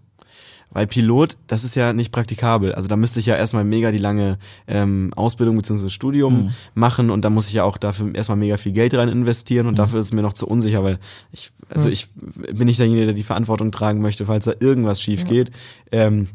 Weil 0.69 0.85
Pilot, 0.85 1.37
das 1.47 1.63
ist 1.63 1.75
ja 1.75 1.93
nicht 1.93 2.11
praktikabel. 2.11 2.75
Also 2.75 2.87
da 2.87 2.97
müsste 2.97 3.19
ich 3.19 3.25
ja 3.25 3.35
erstmal 3.35 3.63
mega 3.63 3.91
die 3.91 3.97
lange 3.97 4.37
ähm, 4.67 5.11
Ausbildung 5.15 5.55
bzw. 5.55 5.89
Studium 5.89 6.53
machen 6.75 7.09
und 7.09 7.23
da 7.23 7.29
muss 7.29 7.47
ich 7.47 7.53
ja 7.53 7.63
auch 7.63 7.77
dafür 7.77 8.13
erstmal 8.13 8.37
mega 8.37 8.57
viel 8.57 8.73
Geld 8.73 8.93
rein 8.93 9.07
investieren 9.07 9.67
und 9.67 9.79
dafür 9.79 9.99
ist 9.99 10.07
es 10.07 10.13
mir 10.13 10.21
noch 10.21 10.33
zu 10.33 10.45
unsicher, 10.45 10.83
weil 10.83 10.99
ich, 11.31 11.51
also 11.69 11.89
ich 11.89 12.09
bin 12.13 12.65
nicht 12.65 12.79
derjenige, 12.79 13.05
der 13.05 13.15
die 13.15 13.23
Verantwortung 13.23 13.71
tragen 13.71 14.01
möchte, 14.01 14.25
falls 14.25 14.45
da 14.45 14.53
irgendwas 14.59 15.01
schief 15.01 15.25
geht. 15.25 15.51
Ähm, 15.91 16.27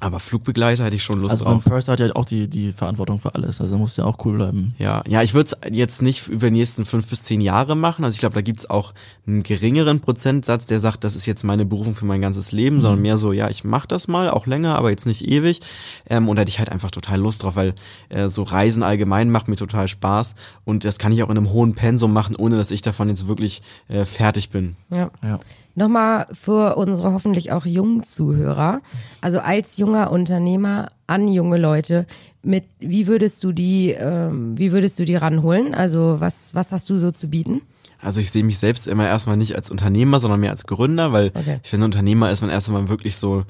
aber 0.00 0.18
Flugbegleiter 0.18 0.84
hätte 0.84 0.96
ich 0.96 1.02
schon 1.04 1.20
Lust 1.20 1.32
Also 1.32 1.44
so 1.44 1.50
ein 1.50 1.60
drauf. 1.60 1.64
Purser 1.64 1.92
hat 1.92 2.00
ja 2.00 2.14
auch 2.16 2.24
die, 2.24 2.48
die 2.48 2.72
Verantwortung 2.72 3.20
für 3.20 3.34
alles. 3.34 3.60
Also 3.60 3.76
muss 3.76 3.96
ja 3.96 4.04
auch 4.04 4.24
cool 4.24 4.36
bleiben. 4.36 4.74
Ja, 4.78 5.02
ja, 5.06 5.22
ich 5.22 5.34
würde 5.34 5.50
es 5.50 5.70
jetzt 5.72 6.00
nicht 6.00 6.26
über 6.28 6.48
die 6.48 6.56
nächsten 6.56 6.86
fünf 6.86 7.06
bis 7.06 7.22
zehn 7.22 7.40
Jahre 7.40 7.76
machen. 7.76 8.04
Also 8.04 8.14
ich 8.14 8.20
glaube, 8.20 8.34
da 8.34 8.40
gibt's 8.40 8.68
auch 8.68 8.94
einen 9.26 9.42
geringeren 9.42 10.00
Prozentsatz, 10.00 10.66
der 10.66 10.80
sagt, 10.80 11.04
das 11.04 11.16
ist 11.16 11.26
jetzt 11.26 11.44
meine 11.44 11.66
Berufung 11.66 11.94
für 11.94 12.06
mein 12.06 12.20
ganzes 12.22 12.50
Leben, 12.50 12.80
sondern 12.80 13.02
mehr 13.02 13.18
so, 13.18 13.32
ja, 13.32 13.48
ich 13.50 13.62
mache 13.62 13.88
das 13.88 14.08
mal, 14.08 14.30
auch 14.30 14.46
länger, 14.46 14.76
aber 14.76 14.90
jetzt 14.90 15.06
nicht 15.06 15.28
ewig. 15.28 15.60
Ähm, 16.08 16.28
und 16.28 16.36
da 16.36 16.40
hätte 16.40 16.50
ich 16.50 16.58
halt 16.58 16.70
einfach 16.70 16.90
total 16.90 17.20
Lust 17.20 17.42
drauf, 17.42 17.56
weil 17.56 17.74
äh, 18.08 18.28
so 18.28 18.42
Reisen 18.42 18.82
allgemein 18.82 19.30
macht 19.30 19.48
mir 19.48 19.56
total 19.56 19.86
Spaß. 19.86 20.34
Und 20.64 20.84
das 20.84 20.98
kann 20.98 21.12
ich 21.12 21.22
auch 21.22 21.30
in 21.30 21.36
einem 21.36 21.50
hohen 21.50 21.74
Pensum 21.74 22.12
machen, 22.12 22.36
ohne 22.36 22.56
dass 22.56 22.70
ich 22.70 22.80
davon 22.80 23.08
jetzt 23.10 23.28
wirklich 23.28 23.60
äh, 23.88 24.06
fertig 24.06 24.50
bin. 24.50 24.76
Ja. 24.94 25.10
Ja. 25.22 25.40
Nochmal 25.74 26.26
für 26.32 26.76
unsere 26.76 27.12
hoffentlich 27.12 27.52
auch 27.52 27.64
jungen 27.64 28.04
Zuhörer, 28.04 28.80
also 29.20 29.40
als 29.40 29.76
junger 29.78 30.10
Unternehmer 30.10 30.88
an 31.06 31.28
junge 31.28 31.58
Leute, 31.58 32.06
mit 32.42 32.64
wie 32.78 33.06
würdest 33.06 33.42
du 33.44 33.52
die, 33.52 33.90
ähm, 33.90 34.58
wie 34.58 34.72
würdest 34.72 34.98
du 34.98 35.04
die 35.04 35.16
ranholen? 35.16 35.74
Also 35.74 36.16
was, 36.20 36.54
was 36.54 36.72
hast 36.72 36.90
du 36.90 36.96
so 36.96 37.10
zu 37.10 37.28
bieten? 37.28 37.62
Also 38.02 38.20
ich 38.20 38.30
sehe 38.30 38.42
mich 38.44 38.58
selbst 38.58 38.86
immer 38.86 39.06
erstmal 39.06 39.36
nicht 39.36 39.54
als 39.54 39.70
Unternehmer, 39.70 40.20
sondern 40.20 40.40
mehr 40.40 40.50
als 40.50 40.66
Gründer, 40.66 41.12
weil 41.12 41.32
Okay. 41.34 41.60
ich 41.62 41.68
finde, 41.68 41.84
Unternehmer 41.84 42.30
ist 42.30 42.40
man 42.40 42.50
erst, 42.50 42.68
wenn 42.68 42.74
man 42.74 42.88
wirklich 42.88 43.16
so 43.16 43.44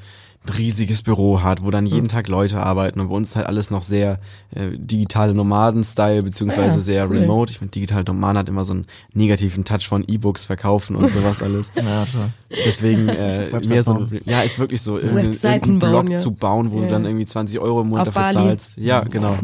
ein 0.47 0.55
riesiges 0.55 1.03
Büro 1.03 1.43
hat, 1.43 1.63
wo 1.63 1.71
dann 1.71 1.85
jeden 1.85 2.09
Tag 2.09 2.27
Leute 2.27 2.61
arbeiten 2.61 2.99
und 3.01 3.09
bei 3.11 3.15
uns 3.15 3.29
ist 3.31 3.37
halt 3.37 3.47
alles 3.47 3.71
noch 3.71 3.83
sehr 3.83 4.19
äh, 4.55 4.71
digitale 4.75 5.35
Nomaden-Style, 5.35 6.23
beziehungsweise 6.23 6.77
Ja, 6.77 6.81
sehr 6.81 7.11
cool. 7.11 7.19
remote. 7.19 7.53
Ich 7.53 7.59
finde, 7.59 7.73
digital 7.73 8.05
Nomaden 8.05 8.39
hat 8.39 8.49
immer 8.49 8.65
so 8.65 8.73
einen 8.73 8.87
negativen 9.13 9.67
Touch 9.67 9.87
von 9.87 10.03
E-Books 10.09 10.47
verkaufen 10.47 10.97
und 10.97 11.11
sowas 11.11 11.43
alles. 11.43 11.71
Ja, 11.77 12.07
total. 12.07 12.33
Deswegen 12.65 13.07
äh, 13.09 13.51
mehr 13.69 13.83
so, 13.83 13.93
ein- 13.95 14.21
ja, 14.25 14.41
ist 14.41 14.59
wirklich 14.59 14.81
so, 14.81 14.99
irgendeinen 14.99 15.79
Blog 15.79 16.09
ja. 16.09 16.19
zu 16.19 16.31
bauen, 16.33 16.71
wo 16.73 16.79
Ja. 16.79 16.85
du 16.87 16.91
dann 16.93 17.05
irgendwie 17.05 17.27
20 17.27 17.59
Euro 17.59 17.83
im 17.83 17.89
Monat 17.89 18.09
Auf 18.09 18.15
dafür 18.15 18.33
Bali. 18.35 18.47
zahlst. 18.49 18.79
Ja, 18.79 19.01
genau. 19.05 19.37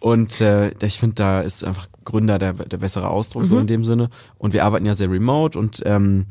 Und 0.00 0.40
äh, 0.40 0.70
ich 0.82 0.98
finde, 0.98 1.16
da 1.16 1.40
ist 1.42 1.62
einfach 1.62 1.88
Gründer 2.06 2.38
der, 2.38 2.54
der 2.54 2.78
bessere 2.78 3.10
Ausdruck 3.10 3.44
so 3.44 3.58
in 3.58 3.66
dem 3.66 3.84
Sinne. 3.84 4.08
Und 4.38 4.54
wir 4.54 4.64
arbeiten 4.64 4.86
ja 4.86 4.94
sehr 4.94 5.10
remote 5.10 5.58
und 5.58 5.82
ähm, 5.84 6.24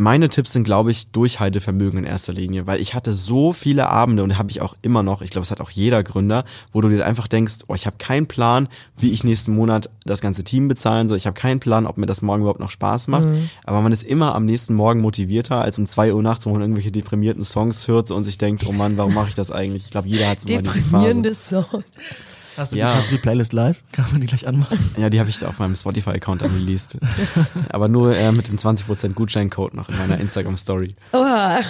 meine 0.00 0.30
Tipps 0.30 0.52
sind, 0.52 0.64
glaube 0.64 0.90
ich, 0.90 1.08
Durchhaltevermögen 1.08 1.98
in 1.98 2.04
erster 2.04 2.32
Linie, 2.32 2.66
weil 2.66 2.80
ich 2.80 2.94
hatte 2.94 3.14
so 3.14 3.52
viele 3.52 3.88
Abende 3.88 4.22
und 4.22 4.38
habe 4.38 4.50
ich 4.50 4.62
auch 4.62 4.74
immer 4.80 5.02
noch, 5.02 5.20
ich 5.20 5.30
glaube, 5.30 5.44
es 5.44 5.50
hat 5.50 5.60
auch 5.60 5.70
jeder 5.70 6.02
Gründer, 6.02 6.44
wo 6.72 6.80
du 6.80 6.88
dir 6.88 7.04
einfach 7.04 7.28
denkst, 7.28 7.58
oh, 7.68 7.74
ich 7.74 7.84
habe 7.86 7.96
keinen 7.98 8.26
Plan, 8.26 8.68
wie 8.96 9.12
ich 9.12 9.24
nächsten 9.24 9.54
Monat 9.54 9.90
das 10.04 10.22
ganze 10.22 10.42
Team 10.42 10.68
bezahlen 10.68 11.06
soll. 11.06 11.18
Ich 11.18 11.26
habe 11.26 11.38
keinen 11.38 11.60
Plan, 11.60 11.86
ob 11.86 11.98
mir 11.98 12.06
das 12.06 12.22
morgen 12.22 12.40
überhaupt 12.40 12.60
noch 12.60 12.70
Spaß 12.70 13.08
macht. 13.08 13.24
Aber 13.64 13.82
man 13.82 13.92
ist 13.92 14.02
immer 14.02 14.34
am 14.34 14.46
nächsten 14.46 14.74
Morgen 14.74 15.00
motivierter 15.00 15.60
als 15.60 15.78
um 15.78 15.86
zwei 15.86 16.14
Uhr 16.14 16.22
nachts, 16.22 16.46
wo 16.46 16.50
man 16.50 16.62
irgendwelche 16.62 16.90
deprimierten 16.90 17.44
Songs 17.44 17.86
hört 17.86 18.10
und 18.10 18.24
sich 18.24 18.38
denkt, 18.38 18.64
oh 18.66 18.72
Mann, 18.72 18.96
warum 18.96 19.12
mache 19.12 19.28
ich 19.28 19.34
das 19.34 19.50
eigentlich? 19.50 19.84
Ich 19.84 19.90
glaube, 19.90 20.08
jeder 20.08 20.28
hat 20.28 20.40
so 20.40 20.52
mal 20.52 20.62
diese 20.62 20.72
Phase. 20.72 20.84
Deprimierende 20.84 21.34
Song. 21.34 21.84
Hast 22.56 22.72
du, 22.72 22.76
Ja. 22.76 22.90
die, 22.90 22.96
hast 22.98 23.10
du 23.10 23.14
die 23.16 23.20
Playlist 23.22 23.52
live? 23.52 23.82
Kann 23.92 24.06
man 24.12 24.20
die 24.20 24.26
gleich 24.26 24.46
anmachen? 24.46 24.78
Ja, 24.96 25.10
die 25.10 25.20
habe 25.20 25.30
ich 25.30 25.44
auf 25.44 25.58
meinem 25.58 25.76
Spotify-Account 25.76 26.42
dann 26.42 26.50
released. 26.52 26.96
Aber 27.70 27.88
nur 27.88 28.16
äh, 28.16 28.32
mit 28.32 28.48
dem 28.48 28.56
20% 28.56 29.12
Gutscheincode 29.14 29.74
noch 29.74 29.88
in 29.88 29.96
meiner 29.96 30.18
Instagram-Story. 30.20 30.94
Oha. 31.12 31.60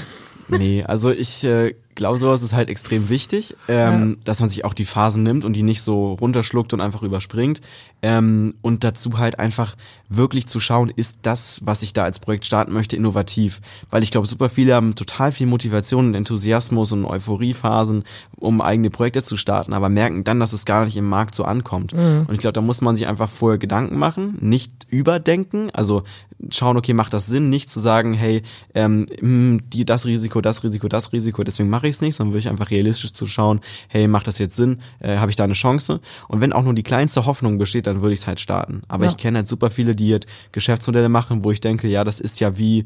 Nee, 0.49 0.83
also 0.83 1.11
ich 1.11 1.45
äh, 1.45 1.75
glaube, 2.01 2.19
sowas 2.19 2.41
ist 2.41 2.55
halt 2.55 2.71
extrem 2.71 3.11
wichtig, 3.11 3.55
ähm, 3.69 4.17
dass 4.25 4.41
man 4.41 4.49
sich 4.49 4.65
auch 4.65 4.73
die 4.73 4.87
Phasen 4.87 5.23
nimmt 5.23 5.45
und 5.45 5.53
die 5.53 5.63
nicht 5.63 5.83
so 5.83 6.15
runterschluckt 6.15 6.73
und 6.73 6.81
einfach 6.81 7.03
überspringt. 7.03 7.61
Ähm, 8.03 8.55
und 8.63 8.83
dazu 8.83 9.19
halt 9.19 9.39
einfach 9.39 9.77
wirklich 10.09 10.47
zu 10.47 10.61
schauen, 10.61 10.91
ist 10.97 11.19
das, 11.23 11.61
was 11.63 11.83
ich 11.83 11.93
da 11.93 12.05
als 12.05 12.19
Projekt 12.19 12.47
starten 12.47 12.73
möchte, 12.73 12.97
innovativ. 12.97 13.61
Weil 13.91 14.03
ich 14.03 14.11
glaube, 14.11 14.27
super 14.27 14.49
viele 14.49 14.75
haben 14.75 14.95
total 14.95 15.31
viel 15.31 15.47
Motivation 15.47 16.07
und 16.07 16.15
Enthusiasmus 16.15 16.93
und 16.93 17.05
Euphoriephasen, 17.05 18.05
um 18.37 18.63
eigene 18.63 18.89
Projekte 18.89 19.23
zu 19.23 19.37
starten, 19.37 19.75
aber 19.75 19.91
merken 19.91 20.25
dann, 20.25 20.41
dass 20.41 20.55
es 20.55 20.65
gar 20.65 20.87
nicht 20.87 20.97
im 20.97 21.09
Markt 21.09 21.35
so 21.35 21.45
ankommt. 21.45 21.93
Und 21.93 22.33
ich 22.33 22.41
glaube, 22.41 22.55
da 22.55 22.63
muss 22.63 22.81
man 22.81 22.97
sich 22.97 23.07
einfach 23.07 23.29
vorher 23.29 23.59
Gedanken 23.59 23.99
machen, 23.99 24.39
nicht 24.41 24.87
überdenken, 24.89 25.69
also 25.75 26.03
schauen, 26.51 26.77
okay, 26.77 26.95
macht 26.95 27.13
das 27.13 27.27
Sinn, 27.27 27.51
nicht 27.51 27.69
zu 27.69 27.81
sagen, 27.81 28.15
hey, 28.15 28.43
ähm, 28.75 29.07
hm, 29.19 29.61
die, 29.71 29.85
das 29.85 30.07
Risiko, 30.07 30.41
das 30.41 30.65
Risiko, 30.65 30.89
das 30.89 31.13
Risiko, 31.13 31.45
deswegen 31.45 31.69
mache 31.69 31.89
ich 31.89 31.90
ich 31.91 31.97
es 31.97 32.01
nicht, 32.01 32.17
sondern 32.17 32.33
wirklich 32.35 32.49
einfach 32.49 32.71
realistisch 32.71 33.13
zu 33.13 33.27
schauen, 33.27 33.61
hey, 33.89 34.09
macht 34.09 34.27
das 34.27 34.39
jetzt 34.39 34.57
Sinn? 34.57 34.79
Äh, 35.01 35.17
Habe 35.19 35.31
ich 35.31 35.37
da 35.37 35.45
eine 35.45 35.53
Chance? 35.53 36.01
Und 36.29 36.41
wenn 36.41 36.53
auch 36.53 36.63
nur 36.63 36.75
die 36.75 36.83
kleinste 36.83 37.27
Hoffnung 37.27 37.59
besteht, 37.59 37.87
dann 37.87 38.01
würde 38.01 38.15
ich 38.15 38.21
es 38.21 38.27
halt 38.27 38.41
starten. 38.41 38.83
Aber 38.89 39.05
Ja. 39.05 39.11
ich 39.11 39.17
kenne 39.17 39.39
halt 39.39 39.49
super 39.49 39.71
viele, 39.71 39.95
die 39.95 40.09
jetzt 40.09 40.27
Geschäftsmodelle 40.53 41.09
machen, 41.09 41.45
wo 41.45 41.51
ich 41.51 41.61
denke, 41.61 41.89
ja, 41.89 42.05
das 42.05 42.21
ist 42.21 42.41
ja 42.41 42.57
wie 42.57 42.85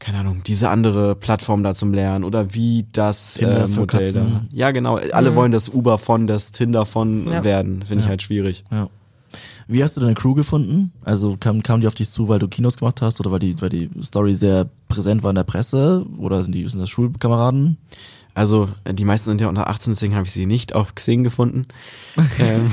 keine 0.00 0.18
Ahnung, 0.18 0.42
diese 0.44 0.68
andere 0.70 1.14
Plattform 1.14 1.62
da 1.62 1.74
zum 1.74 1.94
Lernen 1.94 2.24
oder 2.24 2.52
wie 2.52 2.84
das 2.92 3.34
Tinder 3.34 3.64
äh, 3.64 3.68
Modell 3.68 4.12
da. 4.12 4.26
Ja, 4.52 4.70
genau. 4.72 4.96
Alle 4.96 5.34
wollen 5.36 5.52
das 5.52 5.68
Uber 5.68 5.98
von, 5.98 6.26
das 6.26 6.50
Tinder 6.50 6.84
von 6.84 7.30
Ja. 7.30 7.44
werden. 7.44 7.84
Finde 7.86 8.00
ich 8.00 8.06
Ja. 8.06 8.10
halt 8.10 8.20
schwierig. 8.22 8.64
Ja. 8.72 8.88
Wie 9.66 9.82
hast 9.82 9.96
du 9.96 10.00
deine 10.00 10.14
Crew 10.14 10.34
gefunden? 10.34 10.92
Also 11.04 11.36
kam, 11.38 11.62
kam 11.62 11.80
die 11.80 11.86
auf 11.86 11.94
dich 11.94 12.10
zu, 12.10 12.28
weil 12.28 12.38
du 12.38 12.48
Kinos 12.48 12.76
gemacht 12.76 13.00
hast 13.02 13.20
oder 13.20 13.30
weil 13.30 13.38
die, 13.38 13.60
weil 13.60 13.70
die 13.70 13.90
Story 14.02 14.34
sehr 14.34 14.68
präsent 14.88 15.22
war 15.22 15.30
in 15.30 15.36
der 15.36 15.44
Presse? 15.44 16.04
Oder 16.18 16.42
sind 16.42 16.54
die 16.54 16.66
sind 16.68 16.80
das 16.80 16.90
Schulkameraden? 16.90 17.78
Also 18.34 18.68
äh, 18.84 18.92
die 18.94 19.04
meisten 19.04 19.30
sind 19.30 19.40
ja 19.40 19.48
unter 19.48 19.68
18, 19.68 19.94
deswegen 19.94 20.14
habe 20.14 20.26
ich 20.26 20.32
sie 20.32 20.46
nicht 20.46 20.74
auf 20.74 20.94
Xing 20.94 21.24
gefunden. 21.24 21.66
ähm, 22.38 22.70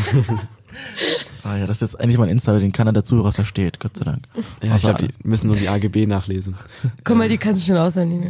Ah 1.44 1.58
ja, 1.58 1.66
das 1.66 1.82
ist 1.82 1.94
jetzt 1.94 2.00
endlich 2.00 2.18
mal 2.18 2.26
ein 2.26 2.30
Insider, 2.30 2.60
den 2.60 2.72
keiner 2.72 2.94
der 2.94 3.04
Zuhörer 3.04 3.32
versteht, 3.32 3.80
Gott 3.80 3.98
sei 3.98 4.06
Dank. 4.06 4.24
ja, 4.64 4.76
ich 4.76 4.82
glaube, 4.82 5.08
die 5.08 5.28
müssen 5.28 5.48
nur 5.48 5.56
die 5.56 5.70
AGB 5.70 6.06
nachlesen. 6.06 6.56
Guck 7.04 7.18
mal, 7.18 7.28
die 7.28 7.38
kannst 7.38 7.62
du 7.62 7.66
schon 7.66 7.78
auswendig. 7.78 8.30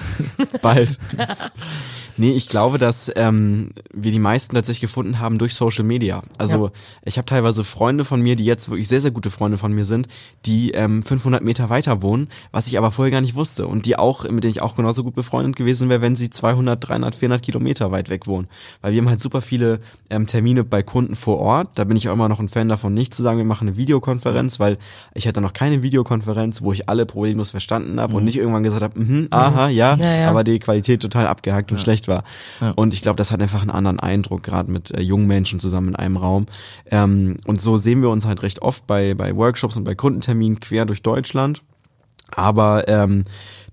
Bald. 0.62 0.98
Nee, 2.16 2.32
ich 2.32 2.48
glaube, 2.48 2.78
dass 2.78 3.10
ähm, 3.16 3.70
wir 3.92 4.12
die 4.12 4.18
meisten 4.18 4.54
tatsächlich 4.54 4.82
gefunden 4.82 5.18
haben 5.18 5.38
durch 5.38 5.54
Social 5.54 5.84
Media. 5.84 6.22
Also 6.38 6.70
ich 7.04 7.16
habe 7.18 7.26
teilweise 7.26 7.64
Freunde 7.64 8.04
von 8.04 8.20
mir, 8.20 8.36
die 8.36 8.44
jetzt 8.44 8.68
wirklich 8.68 8.88
sehr, 8.88 9.00
sehr 9.00 9.10
gute 9.10 9.30
Freunde 9.30 9.58
von 9.58 9.72
mir 9.72 9.84
sind, 9.84 10.08
die 10.44 10.72
ähm, 10.72 11.02
500 11.02 11.42
Meter 11.42 11.70
weiter 11.70 12.02
wohnen, 12.02 12.28
was 12.50 12.66
ich 12.66 12.76
aber 12.78 12.90
vorher 12.90 13.10
gar 13.10 13.20
nicht 13.20 13.34
wusste 13.34 13.66
und 13.66 13.86
die 13.86 13.96
auch, 13.98 14.24
mit 14.28 14.44
denen 14.44 14.50
ich 14.52 14.62
auch 14.62 14.76
genauso 14.76 15.04
gut 15.04 15.14
befreundet 15.14 15.56
gewesen 15.56 15.88
wäre, 15.88 16.00
wenn 16.02 16.16
sie 16.16 16.30
200, 16.30 16.88
300, 16.88 17.14
400 17.14 17.42
Kilometer 17.42 17.90
weit 17.90 18.10
weg 18.10 18.26
wohnen. 18.26 18.48
Weil 18.80 18.92
wir 18.92 19.00
haben 19.00 19.08
halt 19.08 19.20
super 19.20 19.40
viele 19.40 19.80
ähm, 20.10 20.26
Termine 20.26 20.64
bei 20.64 20.82
Kunden 20.82 21.14
vor 21.16 21.38
Ort. 21.38 21.70
Da 21.76 21.84
bin 21.84 21.96
ich 21.96 22.08
auch 22.08 22.12
immer 22.14 22.28
noch 22.28 22.40
ein 22.40 22.48
Fan 22.48 22.68
davon, 22.68 22.94
nicht 22.94 23.14
zu 23.14 23.22
sagen, 23.22 23.38
wir 23.38 23.44
machen 23.44 23.68
eine 23.68 23.76
Videokonferenz, 23.76 24.60
weil 24.60 24.78
ich 25.14 25.26
hatte 25.26 25.40
noch 25.40 25.52
keine 25.52 25.82
Videokonferenz, 25.82 26.62
wo 26.62 26.72
ich 26.72 26.88
alle 26.88 27.06
problemlos 27.06 27.50
verstanden 27.52 28.00
habe 28.00 28.14
und 28.14 28.24
nicht 28.24 28.36
irgendwann 28.36 28.62
gesagt 28.62 28.82
habe, 28.82 29.00
mhm, 29.00 29.28
aha, 29.30 29.68
ja, 29.68 29.94
Ja, 29.94 30.14
ja. 30.14 30.30
aber 30.30 30.44
die 30.44 30.58
Qualität 30.58 31.00
total 31.00 31.26
abgehackt 31.26 31.72
und 31.72 31.80
schlecht 31.80 32.01
war. 32.08 32.24
Ja. 32.60 32.72
Und 32.72 32.94
ich 32.94 33.02
glaube, 33.02 33.16
das 33.16 33.30
hat 33.30 33.42
einfach 33.42 33.62
einen 33.62 33.70
anderen 33.70 34.00
Eindruck, 34.00 34.42
gerade 34.42 34.70
mit 34.70 34.90
äh, 34.90 35.00
jungen 35.00 35.26
Menschen 35.26 35.60
zusammen 35.60 35.88
in 35.88 35.96
einem 35.96 36.16
Raum. 36.16 36.46
Ähm, 36.90 37.36
und 37.46 37.60
so 37.60 37.76
sehen 37.76 38.02
wir 38.02 38.10
uns 38.10 38.26
halt 38.26 38.42
recht 38.42 38.62
oft 38.62 38.86
bei, 38.86 39.14
bei 39.14 39.34
Workshops 39.36 39.76
und 39.76 39.84
bei 39.84 39.94
Kundenterminen 39.94 40.60
quer 40.60 40.84
durch 40.84 41.02
Deutschland. 41.02 41.62
Aber 42.30 42.88
ähm, 42.88 43.24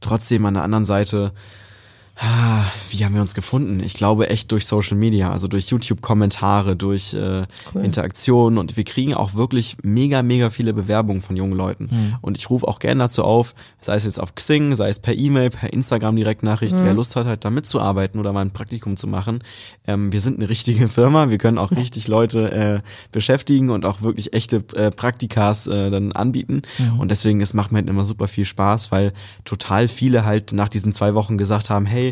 trotzdem 0.01 0.45
an 0.45 0.55
der 0.55 0.63
anderen 0.63 0.85
Seite, 0.85 1.31
wie 2.89 3.05
haben 3.05 3.13
wir 3.15 3.21
uns 3.21 3.33
gefunden? 3.33 3.79
Ich 3.79 3.93
glaube 3.93 4.29
echt 4.29 4.51
durch 4.51 4.65
Social 4.65 4.97
Media, 4.97 5.31
also 5.31 5.47
durch 5.47 5.69
YouTube-Kommentare, 5.69 6.75
durch 6.75 7.13
äh, 7.13 7.45
Interaktionen 7.81 8.59
und 8.59 8.75
wir 8.75 8.83
kriegen 8.83 9.13
auch 9.13 9.35
wirklich 9.35 9.77
mega, 9.83 10.21
mega 10.21 10.49
viele 10.49 10.73
Bewerbungen 10.73 11.21
von 11.21 11.37
jungen 11.37 11.53
Leuten. 11.53 12.17
Und 12.21 12.37
ich 12.37 12.49
rufe 12.49 12.67
auch 12.67 12.79
gerne 12.79 13.05
dazu 13.05 13.23
auf, 13.23 13.55
sei 13.79 13.95
es 13.95 14.03
jetzt 14.03 14.19
auf 14.19 14.35
Xing, 14.35 14.75
sei 14.75 14.89
es 14.89 14.99
per 14.99 15.15
E-Mail, 15.15 15.49
per 15.49 15.71
Instagram 15.71 16.15
Direktnachricht, 16.17 16.75
wer 16.77 16.93
Lust 16.93 17.15
hat, 17.15 17.25
halt 17.25 17.45
da 17.45 17.49
mitzuarbeiten 17.49 18.19
oder 18.19 18.33
mal 18.33 18.41
ein 18.41 18.51
Praktikum 18.51 18.97
zu 18.97 19.07
machen. 19.07 19.41
Ähm, 19.87 20.11
wir 20.11 20.19
sind 20.19 20.39
eine 20.39 20.49
richtige 20.49 20.89
Firma, 20.89 21.29
wir 21.29 21.37
können 21.37 21.57
auch 21.57 21.71
richtig 21.71 22.07
Leute 22.07 22.51
äh, 22.51 22.79
beschäftigen 23.11 23.69
und 23.69 23.85
auch 23.85 24.01
wirklich 24.01 24.33
echte 24.33 24.57
äh, 24.75 24.91
Praktikas 24.91 25.67
äh, 25.67 25.89
dann 25.89 26.11
anbieten. 26.11 26.63
Und 26.97 27.11
deswegen, 27.11 27.39
es 27.39 27.53
macht 27.53 27.71
mir 27.71 27.77
halt 27.77 27.89
immer 27.89 28.05
super 28.05 28.27
viel 28.27 28.45
Spaß, 28.45 28.91
weil 28.91 29.13
total 29.45 29.87
viele 29.87 30.25
halt 30.25 30.51
nach 30.51 30.69
diesen 30.69 30.91
zwei 30.91 31.15
Wochen 31.15 31.37
gesagt 31.37 31.69
haben, 31.69 31.85
hey, 31.85 32.08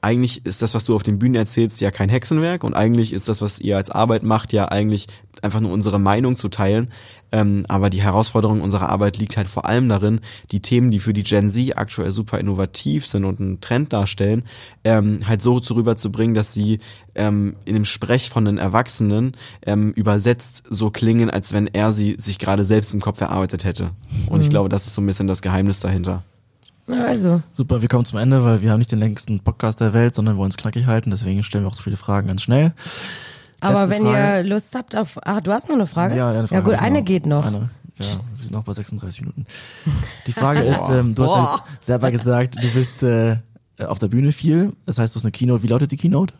eigentlich 0.00 0.46
ist 0.46 0.62
das, 0.62 0.74
was 0.74 0.84
du 0.84 0.94
auf 0.94 1.02
den 1.02 1.18
Bühnen 1.18 1.34
erzählst, 1.34 1.80
ja 1.80 1.90
kein 1.90 2.08
Hexenwerk 2.08 2.62
und 2.62 2.74
eigentlich 2.74 3.12
ist 3.12 3.28
das, 3.28 3.42
was 3.42 3.58
ihr 3.58 3.76
als 3.76 3.90
Arbeit 3.90 4.22
macht, 4.22 4.52
ja 4.52 4.66
eigentlich 4.66 5.08
einfach 5.42 5.60
nur 5.60 5.72
unsere 5.72 5.98
Meinung 5.98 6.36
zu 6.36 6.48
teilen. 6.48 6.90
Ähm, 7.30 7.66
aber 7.68 7.90
die 7.90 8.00
Herausforderung 8.00 8.60
unserer 8.60 8.88
Arbeit 8.88 9.18
liegt 9.18 9.36
halt 9.36 9.48
vor 9.48 9.66
allem 9.66 9.88
darin, 9.88 10.20
die 10.50 10.60
Themen, 10.60 10.90
die 10.90 10.98
für 10.98 11.12
die 11.12 11.22
Gen 11.24 11.50
Z 11.50 11.76
aktuell 11.76 12.10
super 12.10 12.38
innovativ 12.38 13.06
sind 13.06 13.24
und 13.24 13.38
einen 13.38 13.60
Trend 13.60 13.92
darstellen, 13.92 14.44
ähm, 14.84 15.20
halt 15.26 15.42
so 15.42 15.60
zu 15.60 15.74
rüberzubringen, 15.74 16.34
dass 16.34 16.54
sie 16.54 16.80
ähm, 17.14 17.56
in 17.66 17.74
dem 17.74 17.84
Sprech 17.84 18.30
von 18.30 18.44
den 18.46 18.58
Erwachsenen 18.58 19.32
ähm, 19.66 19.92
übersetzt 19.92 20.62
so 20.70 20.90
klingen, 20.90 21.28
als 21.28 21.52
wenn 21.52 21.66
er 21.66 21.92
sie 21.92 22.16
sich 22.18 22.38
gerade 22.38 22.64
selbst 22.64 22.94
im 22.94 23.00
Kopf 23.00 23.20
erarbeitet 23.20 23.64
hätte. 23.64 23.90
Und 24.30 24.40
ich 24.40 24.48
glaube, 24.48 24.68
das 24.68 24.86
ist 24.86 24.94
so 24.94 25.02
ein 25.02 25.06
bisschen 25.06 25.26
das 25.26 25.42
Geheimnis 25.42 25.80
dahinter. 25.80 26.22
Ja, 26.88 27.04
also, 27.04 27.42
Super, 27.52 27.82
wir 27.82 27.88
kommen 27.88 28.04
zum 28.04 28.18
Ende, 28.18 28.42
weil 28.44 28.62
wir 28.62 28.70
haben 28.70 28.78
nicht 28.78 28.90
den 28.90 28.98
längsten 28.98 29.40
Podcast 29.40 29.80
der 29.80 29.92
Welt, 29.92 30.14
sondern 30.14 30.36
wollen 30.36 30.50
es 30.50 30.56
knackig 30.56 30.86
halten, 30.86 31.10
deswegen 31.10 31.42
stellen 31.42 31.64
wir 31.64 31.68
auch 31.68 31.74
so 31.74 31.82
viele 31.82 31.96
Fragen 31.96 32.28
ganz 32.28 32.42
schnell. 32.42 32.72
aber 33.60 33.86
Letzte 33.86 33.90
wenn 33.90 34.02
Frage. 34.12 34.38
ihr 34.38 34.44
Lust 34.44 34.74
habt 34.74 34.96
auf, 34.96 35.18
ach, 35.22 35.40
du 35.40 35.52
hast 35.52 35.68
noch 35.68 35.74
eine 35.74 35.86
Frage? 35.86 36.16
Ja, 36.16 36.30
eine 36.30 36.48
Frage 36.48 36.54
ja 36.54 36.60
gut, 36.60 36.82
eine 36.82 37.02
geht 37.02 37.26
noch. 37.26 37.44
Eine, 37.44 37.68
ja, 37.98 38.06
wir 38.36 38.44
sind 38.44 38.52
noch 38.52 38.64
bei 38.64 38.72
36 38.72 39.20
Minuten. 39.20 39.46
Die 40.26 40.32
Frage 40.32 40.60
ist, 40.64 40.80
ähm, 40.90 41.14
du 41.14 41.24
hast 41.24 41.58
ja 41.58 41.64
selber 41.80 42.10
gesagt, 42.10 42.56
du 42.62 42.68
bist 42.70 43.02
äh, 43.02 43.36
auf 43.78 43.98
der 43.98 44.08
Bühne 44.08 44.32
viel. 44.32 44.72
Das 44.86 44.98
heißt, 44.98 45.14
du 45.14 45.16
hast 45.18 45.24
eine 45.24 45.32
Keynote. 45.32 45.62
Wie 45.62 45.66
lautet 45.68 45.90
die 45.90 45.96
Keynote? 45.96 46.32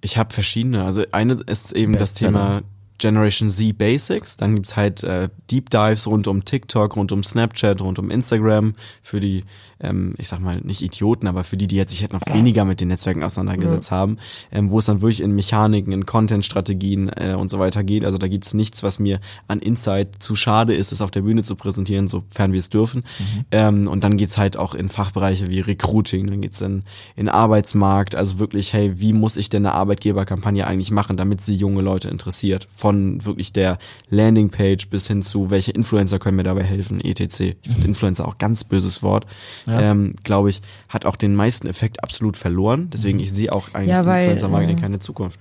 Ich 0.00 0.16
habe 0.18 0.32
verschiedene. 0.32 0.84
Also 0.84 1.04
eine 1.12 1.34
ist 1.46 1.72
eben 1.72 1.92
das 1.94 2.12
Bestseller. 2.12 2.32
Thema 2.32 2.62
Generation 3.02 3.50
Z 3.50 3.76
Basics. 3.76 4.36
Dann 4.36 4.54
gibt's 4.54 4.76
halt 4.76 5.02
äh, 5.02 5.28
Deep 5.50 5.70
Dives 5.70 6.06
rund 6.06 6.28
um 6.28 6.44
TikTok, 6.44 6.96
rund 6.96 7.10
um 7.10 7.24
Snapchat, 7.24 7.80
rund 7.80 7.98
um 7.98 8.10
Instagram 8.10 8.74
für 9.02 9.18
die, 9.18 9.44
ähm, 9.82 10.14
ich 10.18 10.28
sag 10.28 10.40
mal, 10.40 10.60
nicht 10.62 10.82
Idioten, 10.82 11.26
aber 11.26 11.44
für 11.44 11.56
die, 11.56 11.66
die 11.66 11.76
jetzt 11.76 11.90
sich 11.90 12.02
halt 12.02 12.12
noch 12.12 12.22
weniger 12.32 12.64
mit 12.64 12.80
den 12.80 12.88
Netzwerken 12.88 13.22
auseinandergesetzt 13.22 13.90
haben, 13.90 14.18
ähm, 14.50 14.70
wo 14.70 14.78
es 14.78 14.86
dann 14.86 15.00
wirklich 15.00 15.20
in 15.20 15.34
Mechaniken, 15.34 15.92
in 15.92 16.06
Content-Strategien 16.06 17.10
äh, 17.10 17.34
und 17.34 17.50
so 17.50 17.58
weiter 17.58 17.82
geht. 17.84 18.04
Also 18.04 18.18
da 18.18 18.28
gibt's 18.28 18.54
nichts, 18.54 18.82
was 18.82 18.98
mir 18.98 19.20
an 19.48 19.58
Insight 19.58 20.22
zu 20.22 20.36
schade 20.36 20.74
ist, 20.74 20.92
es 20.92 21.00
auf 21.00 21.10
der 21.10 21.22
Bühne 21.22 21.42
zu 21.42 21.56
präsentieren, 21.56 22.08
sofern 22.08 22.52
wir 22.52 22.60
es 22.60 22.70
dürfen. 22.70 23.02
Ähm, 23.50 23.88
und 23.88 24.04
dann 24.04 24.16
geht's 24.16 24.38
halt 24.38 24.56
auch 24.56 24.74
in 24.74 24.88
Fachbereiche 24.88 25.48
wie 25.48 25.60
Recruiting, 25.60 26.28
dann 26.28 26.40
geht's 26.40 26.60
in, 26.60 26.84
in 27.16 27.28
Arbeitsmarkt, 27.28 28.14
also 28.14 28.38
wirklich, 28.38 28.72
hey, 28.72 29.00
wie 29.00 29.12
muss 29.12 29.36
ich 29.36 29.48
denn 29.48 29.66
eine 29.66 29.74
Arbeitgeberkampagne 29.74 30.66
eigentlich 30.66 30.90
machen, 30.90 31.16
damit 31.16 31.40
sie 31.40 31.54
junge 31.54 31.82
Leute 31.82 32.08
interessiert? 32.08 32.68
Von 32.74 33.24
wirklich 33.24 33.52
der 33.52 33.78
Landingpage 34.08 34.88
bis 34.88 35.06
hin 35.06 35.22
zu, 35.22 35.50
welche 35.50 35.72
Influencer 35.72 36.18
können 36.18 36.36
mir 36.36 36.42
dabei 36.42 36.62
helfen, 36.62 37.00
etc. 37.00 37.22
Ich 37.22 37.70
finde 37.70 37.88
Influencer 37.88 38.26
auch 38.26 38.38
ganz 38.38 38.64
böses 38.64 39.02
Wort. 39.02 39.26
Ja. 39.66 39.71
Ähm, 39.80 40.14
Glaube 40.22 40.50
ich, 40.50 40.62
hat 40.88 41.06
auch 41.06 41.16
den 41.16 41.34
meisten 41.34 41.66
Effekt 41.66 42.02
absolut 42.02 42.36
verloren. 42.36 42.90
Deswegen, 42.92 43.20
ich 43.20 43.32
sehe 43.32 43.52
auch 43.52 43.72
eigentlich 43.74 43.90
Ja, 43.90 44.04
weil, 44.06 44.22
Influencer-Marketing 44.22 44.78
äh, 44.78 44.80
keine 44.80 45.00
Zukunft. 45.00 45.38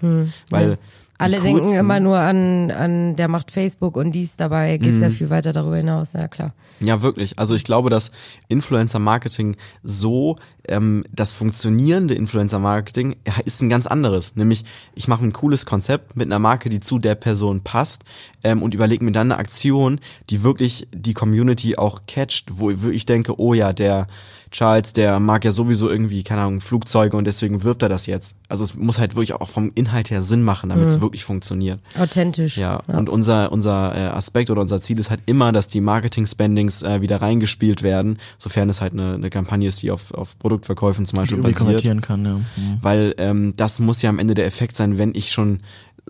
Weil 0.50 0.78
die 0.78 0.78
Alle 1.22 1.40
denken 1.40 1.62
kurzen- 1.64 1.80
immer 1.80 2.00
nur 2.00 2.20
an, 2.20 2.72
an, 2.72 3.16
der 3.16 3.28
macht 3.28 3.52
Facebook 3.52 3.96
und 3.98 4.12
dies 4.14 4.36
dabei, 4.36 4.78
geht's 4.78 5.02
ja 5.02 5.10
Mhm. 5.10 5.14
viel 5.14 5.30
weiter 5.30 5.54
darüber 5.54 5.78
hinaus, 5.78 6.14
ja 6.14 6.28
klar. 6.28 6.54
Ja, 6.80 7.02
wirklich. 7.02 7.38
Also 7.38 7.56
ich 7.56 7.64
glaube, 7.64 7.90
dass 7.90 8.12
Influencer-Marketing 8.48 9.56
so, 9.84 10.38
ähm, 10.68 11.04
das 11.12 11.34
funktionierende 11.34 12.14
Influencer-Marketing 12.16 13.16
ja, 13.28 13.34
ist 13.46 13.62
ein 13.62 13.70
ganz 13.70 13.88
anderes. 13.88 14.36
Nämlich, 14.36 14.64
ich 14.96 15.08
mache 15.08 15.26
ein 15.26 15.34
cooles 15.34 15.66
Konzept 15.66 16.16
mit 16.16 16.28
einer 16.28 16.40
Marke, 16.40 16.70
die 16.70 16.80
zu 16.80 17.00
der 17.00 17.16
Person 17.16 17.62
passt 17.62 18.04
ähm, 18.44 18.62
und 18.64 18.74
überlege 18.74 19.04
mir 19.04 19.12
dann 19.12 19.32
eine 19.32 19.40
Aktion, 19.40 20.00
die 20.30 20.44
wirklich 20.44 20.88
die 20.94 21.14
Community 21.14 21.76
auch 21.78 22.02
catcht, 22.08 22.46
wo 22.52 22.70
ich 22.72 23.06
denke, 23.06 23.40
oh 23.40 23.54
ja, 23.54 23.74
der 23.74 24.08
Charles, 24.52 24.92
der 24.92 25.20
mag 25.22 25.46
ja 25.46 25.54
sowieso 25.54 25.90
irgendwie, 25.90 26.24
keine 26.24 26.42
Ahnung, 26.42 26.60
Flugzeuge 26.60 27.16
und 27.16 27.26
deswegen 27.26 27.64
wirbt 27.64 27.82
er 27.84 27.90
das 27.90 28.06
jetzt. 28.06 28.36
Also 28.50 28.66
es 28.66 28.76
muss 28.76 29.00
halt 29.00 29.16
wirklich 29.16 29.34
auch 29.34 29.48
vom 29.48 29.72
Inhalt 29.76 30.12
her 30.12 30.22
Sinn 30.22 30.44
machen, 30.44 30.70
damit 30.70 30.90
es 30.90 31.00
wirklich 31.00 31.24
funktioniert. 31.24 31.80
Authentisch. 31.98 32.58
Ja, 32.58 32.82
und 32.88 33.08
unser, 33.08 33.52
unser 33.54 33.96
äh, 33.96 34.08
Aspekt 34.08 34.50
oder 34.50 34.60
unser 34.60 34.82
Ziel 34.82 35.00
ist 35.00 35.10
halt 35.10 35.22
immer, 35.26 35.54
dass 35.54 35.70
die 35.70 35.80
Marketing-Spendings 35.80 36.84
äh, 36.84 37.00
wieder 37.00 37.22
reingespielt 37.22 37.82
werden, 37.82 38.20
sofern 38.38 38.70
es 38.70 38.82
halt 38.82 38.92
eine, 38.92 39.14
eine 39.14 39.30
Kampagne 39.30 39.70
ist, 39.70 39.82
die 39.84 39.92
auf, 39.92 40.14
auf 40.14 40.38
Produktverkäufen 40.38 41.06
zum 41.06 41.18
Beispiel 41.18 41.38
basiert. 41.38 41.58
konvertieren 41.58 42.02
kann, 42.02 42.26
ja. 42.26 42.36
Mhm. 42.36 42.78
Weil 42.82 43.16
ähm, 43.20 43.54
das 43.56 43.80
muss 43.80 44.02
ja 44.02 44.10
am 44.10 44.20
Ende 44.20 44.34
der 44.34 44.46
Effekt 44.46 44.76
sein, 44.76 44.98
wenn 44.98 45.16
ich 45.16 45.32
schon 45.32 45.62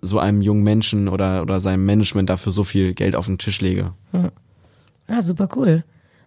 so 0.01 0.17
einem 0.17 0.41
jungen 0.41 0.63
Menschen 0.63 1.09
oder, 1.09 1.43
oder 1.43 1.59
seinem 1.59 1.85
Management 1.85 2.31
dafür 2.31 2.51
so 2.51 2.63
viel 2.63 2.95
Geld 2.95 3.15
auf 3.15 3.27
den 3.27 3.37
Tisch 3.37 3.61
lege. 3.61 3.93
Ja, 5.07 5.21
super 5.21 5.47
cool. 5.55 5.83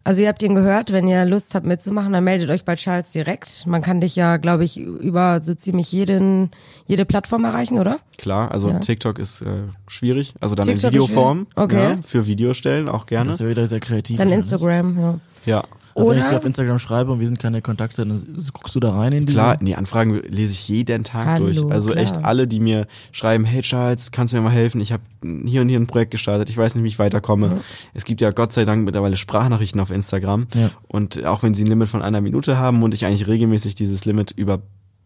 Also 0.06 0.20
ihr 0.20 0.28
habt 0.28 0.42
ihn 0.42 0.54
gehört, 0.54 0.92
wenn 0.92 1.08
ihr 1.08 1.24
Lust 1.24 1.54
habt 1.54 1.64
mitzumachen, 1.64 2.12
dann 2.12 2.22
meldet 2.24 2.50
euch 2.50 2.66
bei 2.66 2.76
Charles 2.76 3.10
direkt. 3.12 3.66
Man 3.66 3.80
kann 3.80 4.02
dich 4.02 4.16
ja, 4.16 4.36
glaube 4.36 4.62
ich, 4.62 4.78
über 4.78 5.42
so 5.42 5.54
ziemlich 5.54 5.90
jeden, 5.92 6.50
jede 6.86 7.06
Plattform 7.06 7.44
erreichen, 7.44 7.78
oder? 7.78 7.98
Klar, 8.18 8.52
also 8.52 8.68
Ja. 8.68 8.80
TikTok 8.80 9.18
ist 9.18 9.40
äh, 9.40 9.46
schwierig, 9.88 10.34
also 10.40 10.54
dann 10.54 10.66
TikTok 10.66 10.84
in 10.84 10.92
Videoform? 10.92 11.46
Okay. 11.56 11.82
ja, 11.82 11.98
für 12.02 12.26
Videostellen 12.26 12.90
auch 12.90 13.06
gerne. 13.06 13.28
Das 13.28 13.36
ist 13.36 13.40
ja 13.40 13.48
wieder 13.48 13.66
sehr 13.66 13.80
kreativ. 13.80 14.18
Dann. 14.18 14.30
Instagram, 14.30 15.00
ja. 15.00 15.18
Ja. 15.46 15.64
Also 15.94 16.10
wenn 16.10 16.18
ich 16.18 16.24
Oder- 16.24 16.32
dir 16.32 16.38
auf 16.38 16.44
Instagram 16.44 16.78
schreibe 16.78 17.12
und 17.12 17.20
wir 17.20 17.26
sind 17.26 17.38
keine 17.38 17.62
Kontakte, 17.62 18.04
dann 18.04 18.20
guckst 18.52 18.74
du 18.74 18.80
da 18.80 18.96
rein 18.96 19.12
in 19.12 19.26
die. 19.26 19.32
Klar, 19.32 19.56
die 19.58 19.76
Anfragen 19.76 20.20
lese 20.28 20.52
ich 20.52 20.68
jeden 20.68 21.04
Tag 21.04 21.26
Hallo, 21.26 21.46
durch. 21.46 21.70
Also 21.70 21.90
klar. 21.90 22.02
echt 22.02 22.24
alle, 22.24 22.48
die 22.48 22.58
mir 22.60 22.86
schreiben, 23.12 23.44
hey 23.44 23.62
Charles, 23.62 24.10
kannst 24.10 24.32
du 24.32 24.38
mir 24.38 24.42
mal 24.42 24.50
helfen? 24.50 24.80
Ich 24.80 24.92
habe 24.92 25.02
hier 25.22 25.60
und 25.60 25.68
hier 25.68 25.78
ein 25.78 25.86
Projekt 25.86 26.10
gestartet, 26.10 26.48
ich 26.48 26.56
weiß 26.56 26.74
nicht, 26.74 26.84
wie 26.84 26.88
ich 26.88 26.98
weiterkomme. 26.98 27.60
Es 27.92 28.04
gibt 28.04 28.20
ja 28.20 28.32
Gott 28.32 28.52
sei 28.52 28.64
Dank 28.64 28.84
mittlerweile 28.84 29.16
Sprachnachrichten 29.16 29.80
auf 29.80 29.90
Instagram. 29.90 30.46
Ja. 30.54 30.70
Und 30.88 31.24
auch 31.24 31.42
wenn 31.42 31.54
sie 31.54 31.62
ein 31.64 31.68
Limit 31.68 31.88
von 31.88 32.02
einer 32.02 32.20
Minute 32.20 32.58
haben 32.58 32.82
und 32.82 32.92
ich 32.92 33.06
eigentlich 33.06 33.26
regelmäßig 33.26 33.74
dieses 33.74 34.04
Limit 34.04 34.34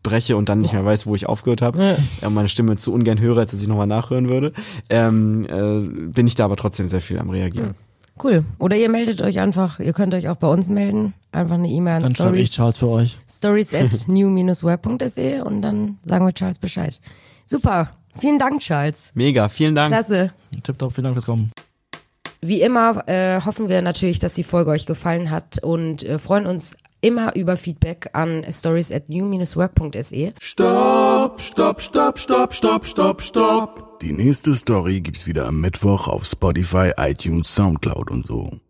breche 0.03 0.36
und 0.36 0.49
dann 0.49 0.61
nicht 0.61 0.72
mehr 0.72 0.84
weiß, 0.84 1.07
wo 1.07 1.14
ich 1.14 1.28
aufgehört 1.28 1.61
habe, 1.61 1.99
ja. 2.22 2.30
meine 2.30 2.49
Stimme 2.49 2.76
zu 2.76 2.93
ungern 2.93 3.20
höre, 3.20 3.39
als 3.39 3.51
dass 3.51 3.61
ich 3.61 3.68
nochmal 3.68 3.86
nachhören 3.86 4.28
würde, 4.28 4.53
ähm, 4.89 5.45
äh, 5.45 6.09
bin 6.12 6.26
ich 6.26 6.34
da 6.34 6.45
aber 6.45 6.57
trotzdem 6.57 6.89
sehr 6.89 7.01
viel 7.01 7.18
am 7.18 7.30
Reagieren. 7.30 7.74
Cool. 8.22 8.44
Oder 8.58 8.76
ihr 8.76 8.88
meldet 8.88 9.22
euch 9.22 9.40
einfach, 9.40 9.80
ihr 9.80 9.92
könnt 9.92 10.14
euch 10.14 10.28
auch 10.28 10.36
bei 10.36 10.48
uns 10.48 10.70
melden. 10.70 11.14
Einfach 11.32 11.54
eine 11.54 11.68
E-Mail 11.68 11.96
an 11.96 12.02
Dann 12.02 12.16
schreibe 12.16 12.38
ich 12.38 12.52
stories, 12.52 12.54
Charles 12.54 12.76
für 12.78 12.88
euch. 12.88 13.18
stories 13.30 13.74
at 13.74 14.08
new-work.de 14.08 15.40
und 15.40 15.62
dann 15.62 15.98
sagen 16.04 16.26
wir 16.26 16.32
Charles 16.32 16.58
Bescheid. 16.58 17.00
Super. 17.46 17.90
Vielen 18.18 18.38
Dank, 18.38 18.60
Charles. 18.60 19.10
Mega, 19.14 19.48
vielen 19.48 19.74
Dank. 19.74 19.92
Klasse. 19.92 20.32
Tipptopp, 20.62 20.92
vielen 20.94 21.04
Dank 21.04 21.14
fürs 21.14 21.26
Kommen. 21.26 21.52
Wie 22.40 22.60
immer 22.60 23.06
äh, 23.08 23.40
hoffen 23.40 23.68
wir 23.68 23.82
natürlich, 23.82 24.18
dass 24.18 24.34
die 24.34 24.44
Folge 24.44 24.70
euch 24.70 24.86
gefallen 24.86 25.30
hat 25.30 25.62
und 25.62 26.02
äh, 26.04 26.18
freuen 26.18 26.46
uns 26.46 26.76
immer 27.00 27.34
über 27.36 27.56
Feedback 27.56 28.10
an 28.12 28.44
stories 28.50 28.90
at 28.92 29.08
new-work.se. 29.08 30.32
Stopp, 30.40 31.40
stopp, 31.40 31.80
stopp, 31.80 32.18
stopp, 32.18 32.54
stopp, 32.54 32.86
stopp, 32.86 33.22
stopp. 33.22 33.88
Die 34.01 34.12
nächste 34.12 34.55
Story 34.55 35.01
gibt's 35.01 35.26
wieder 35.26 35.46
am 35.46 35.61
Mittwoch 35.61 36.07
auf 36.07 36.24
Spotify, 36.24 36.92
iTunes, 36.96 37.53
Soundcloud 37.53 38.12
und 38.12 38.24
so. 38.24 38.61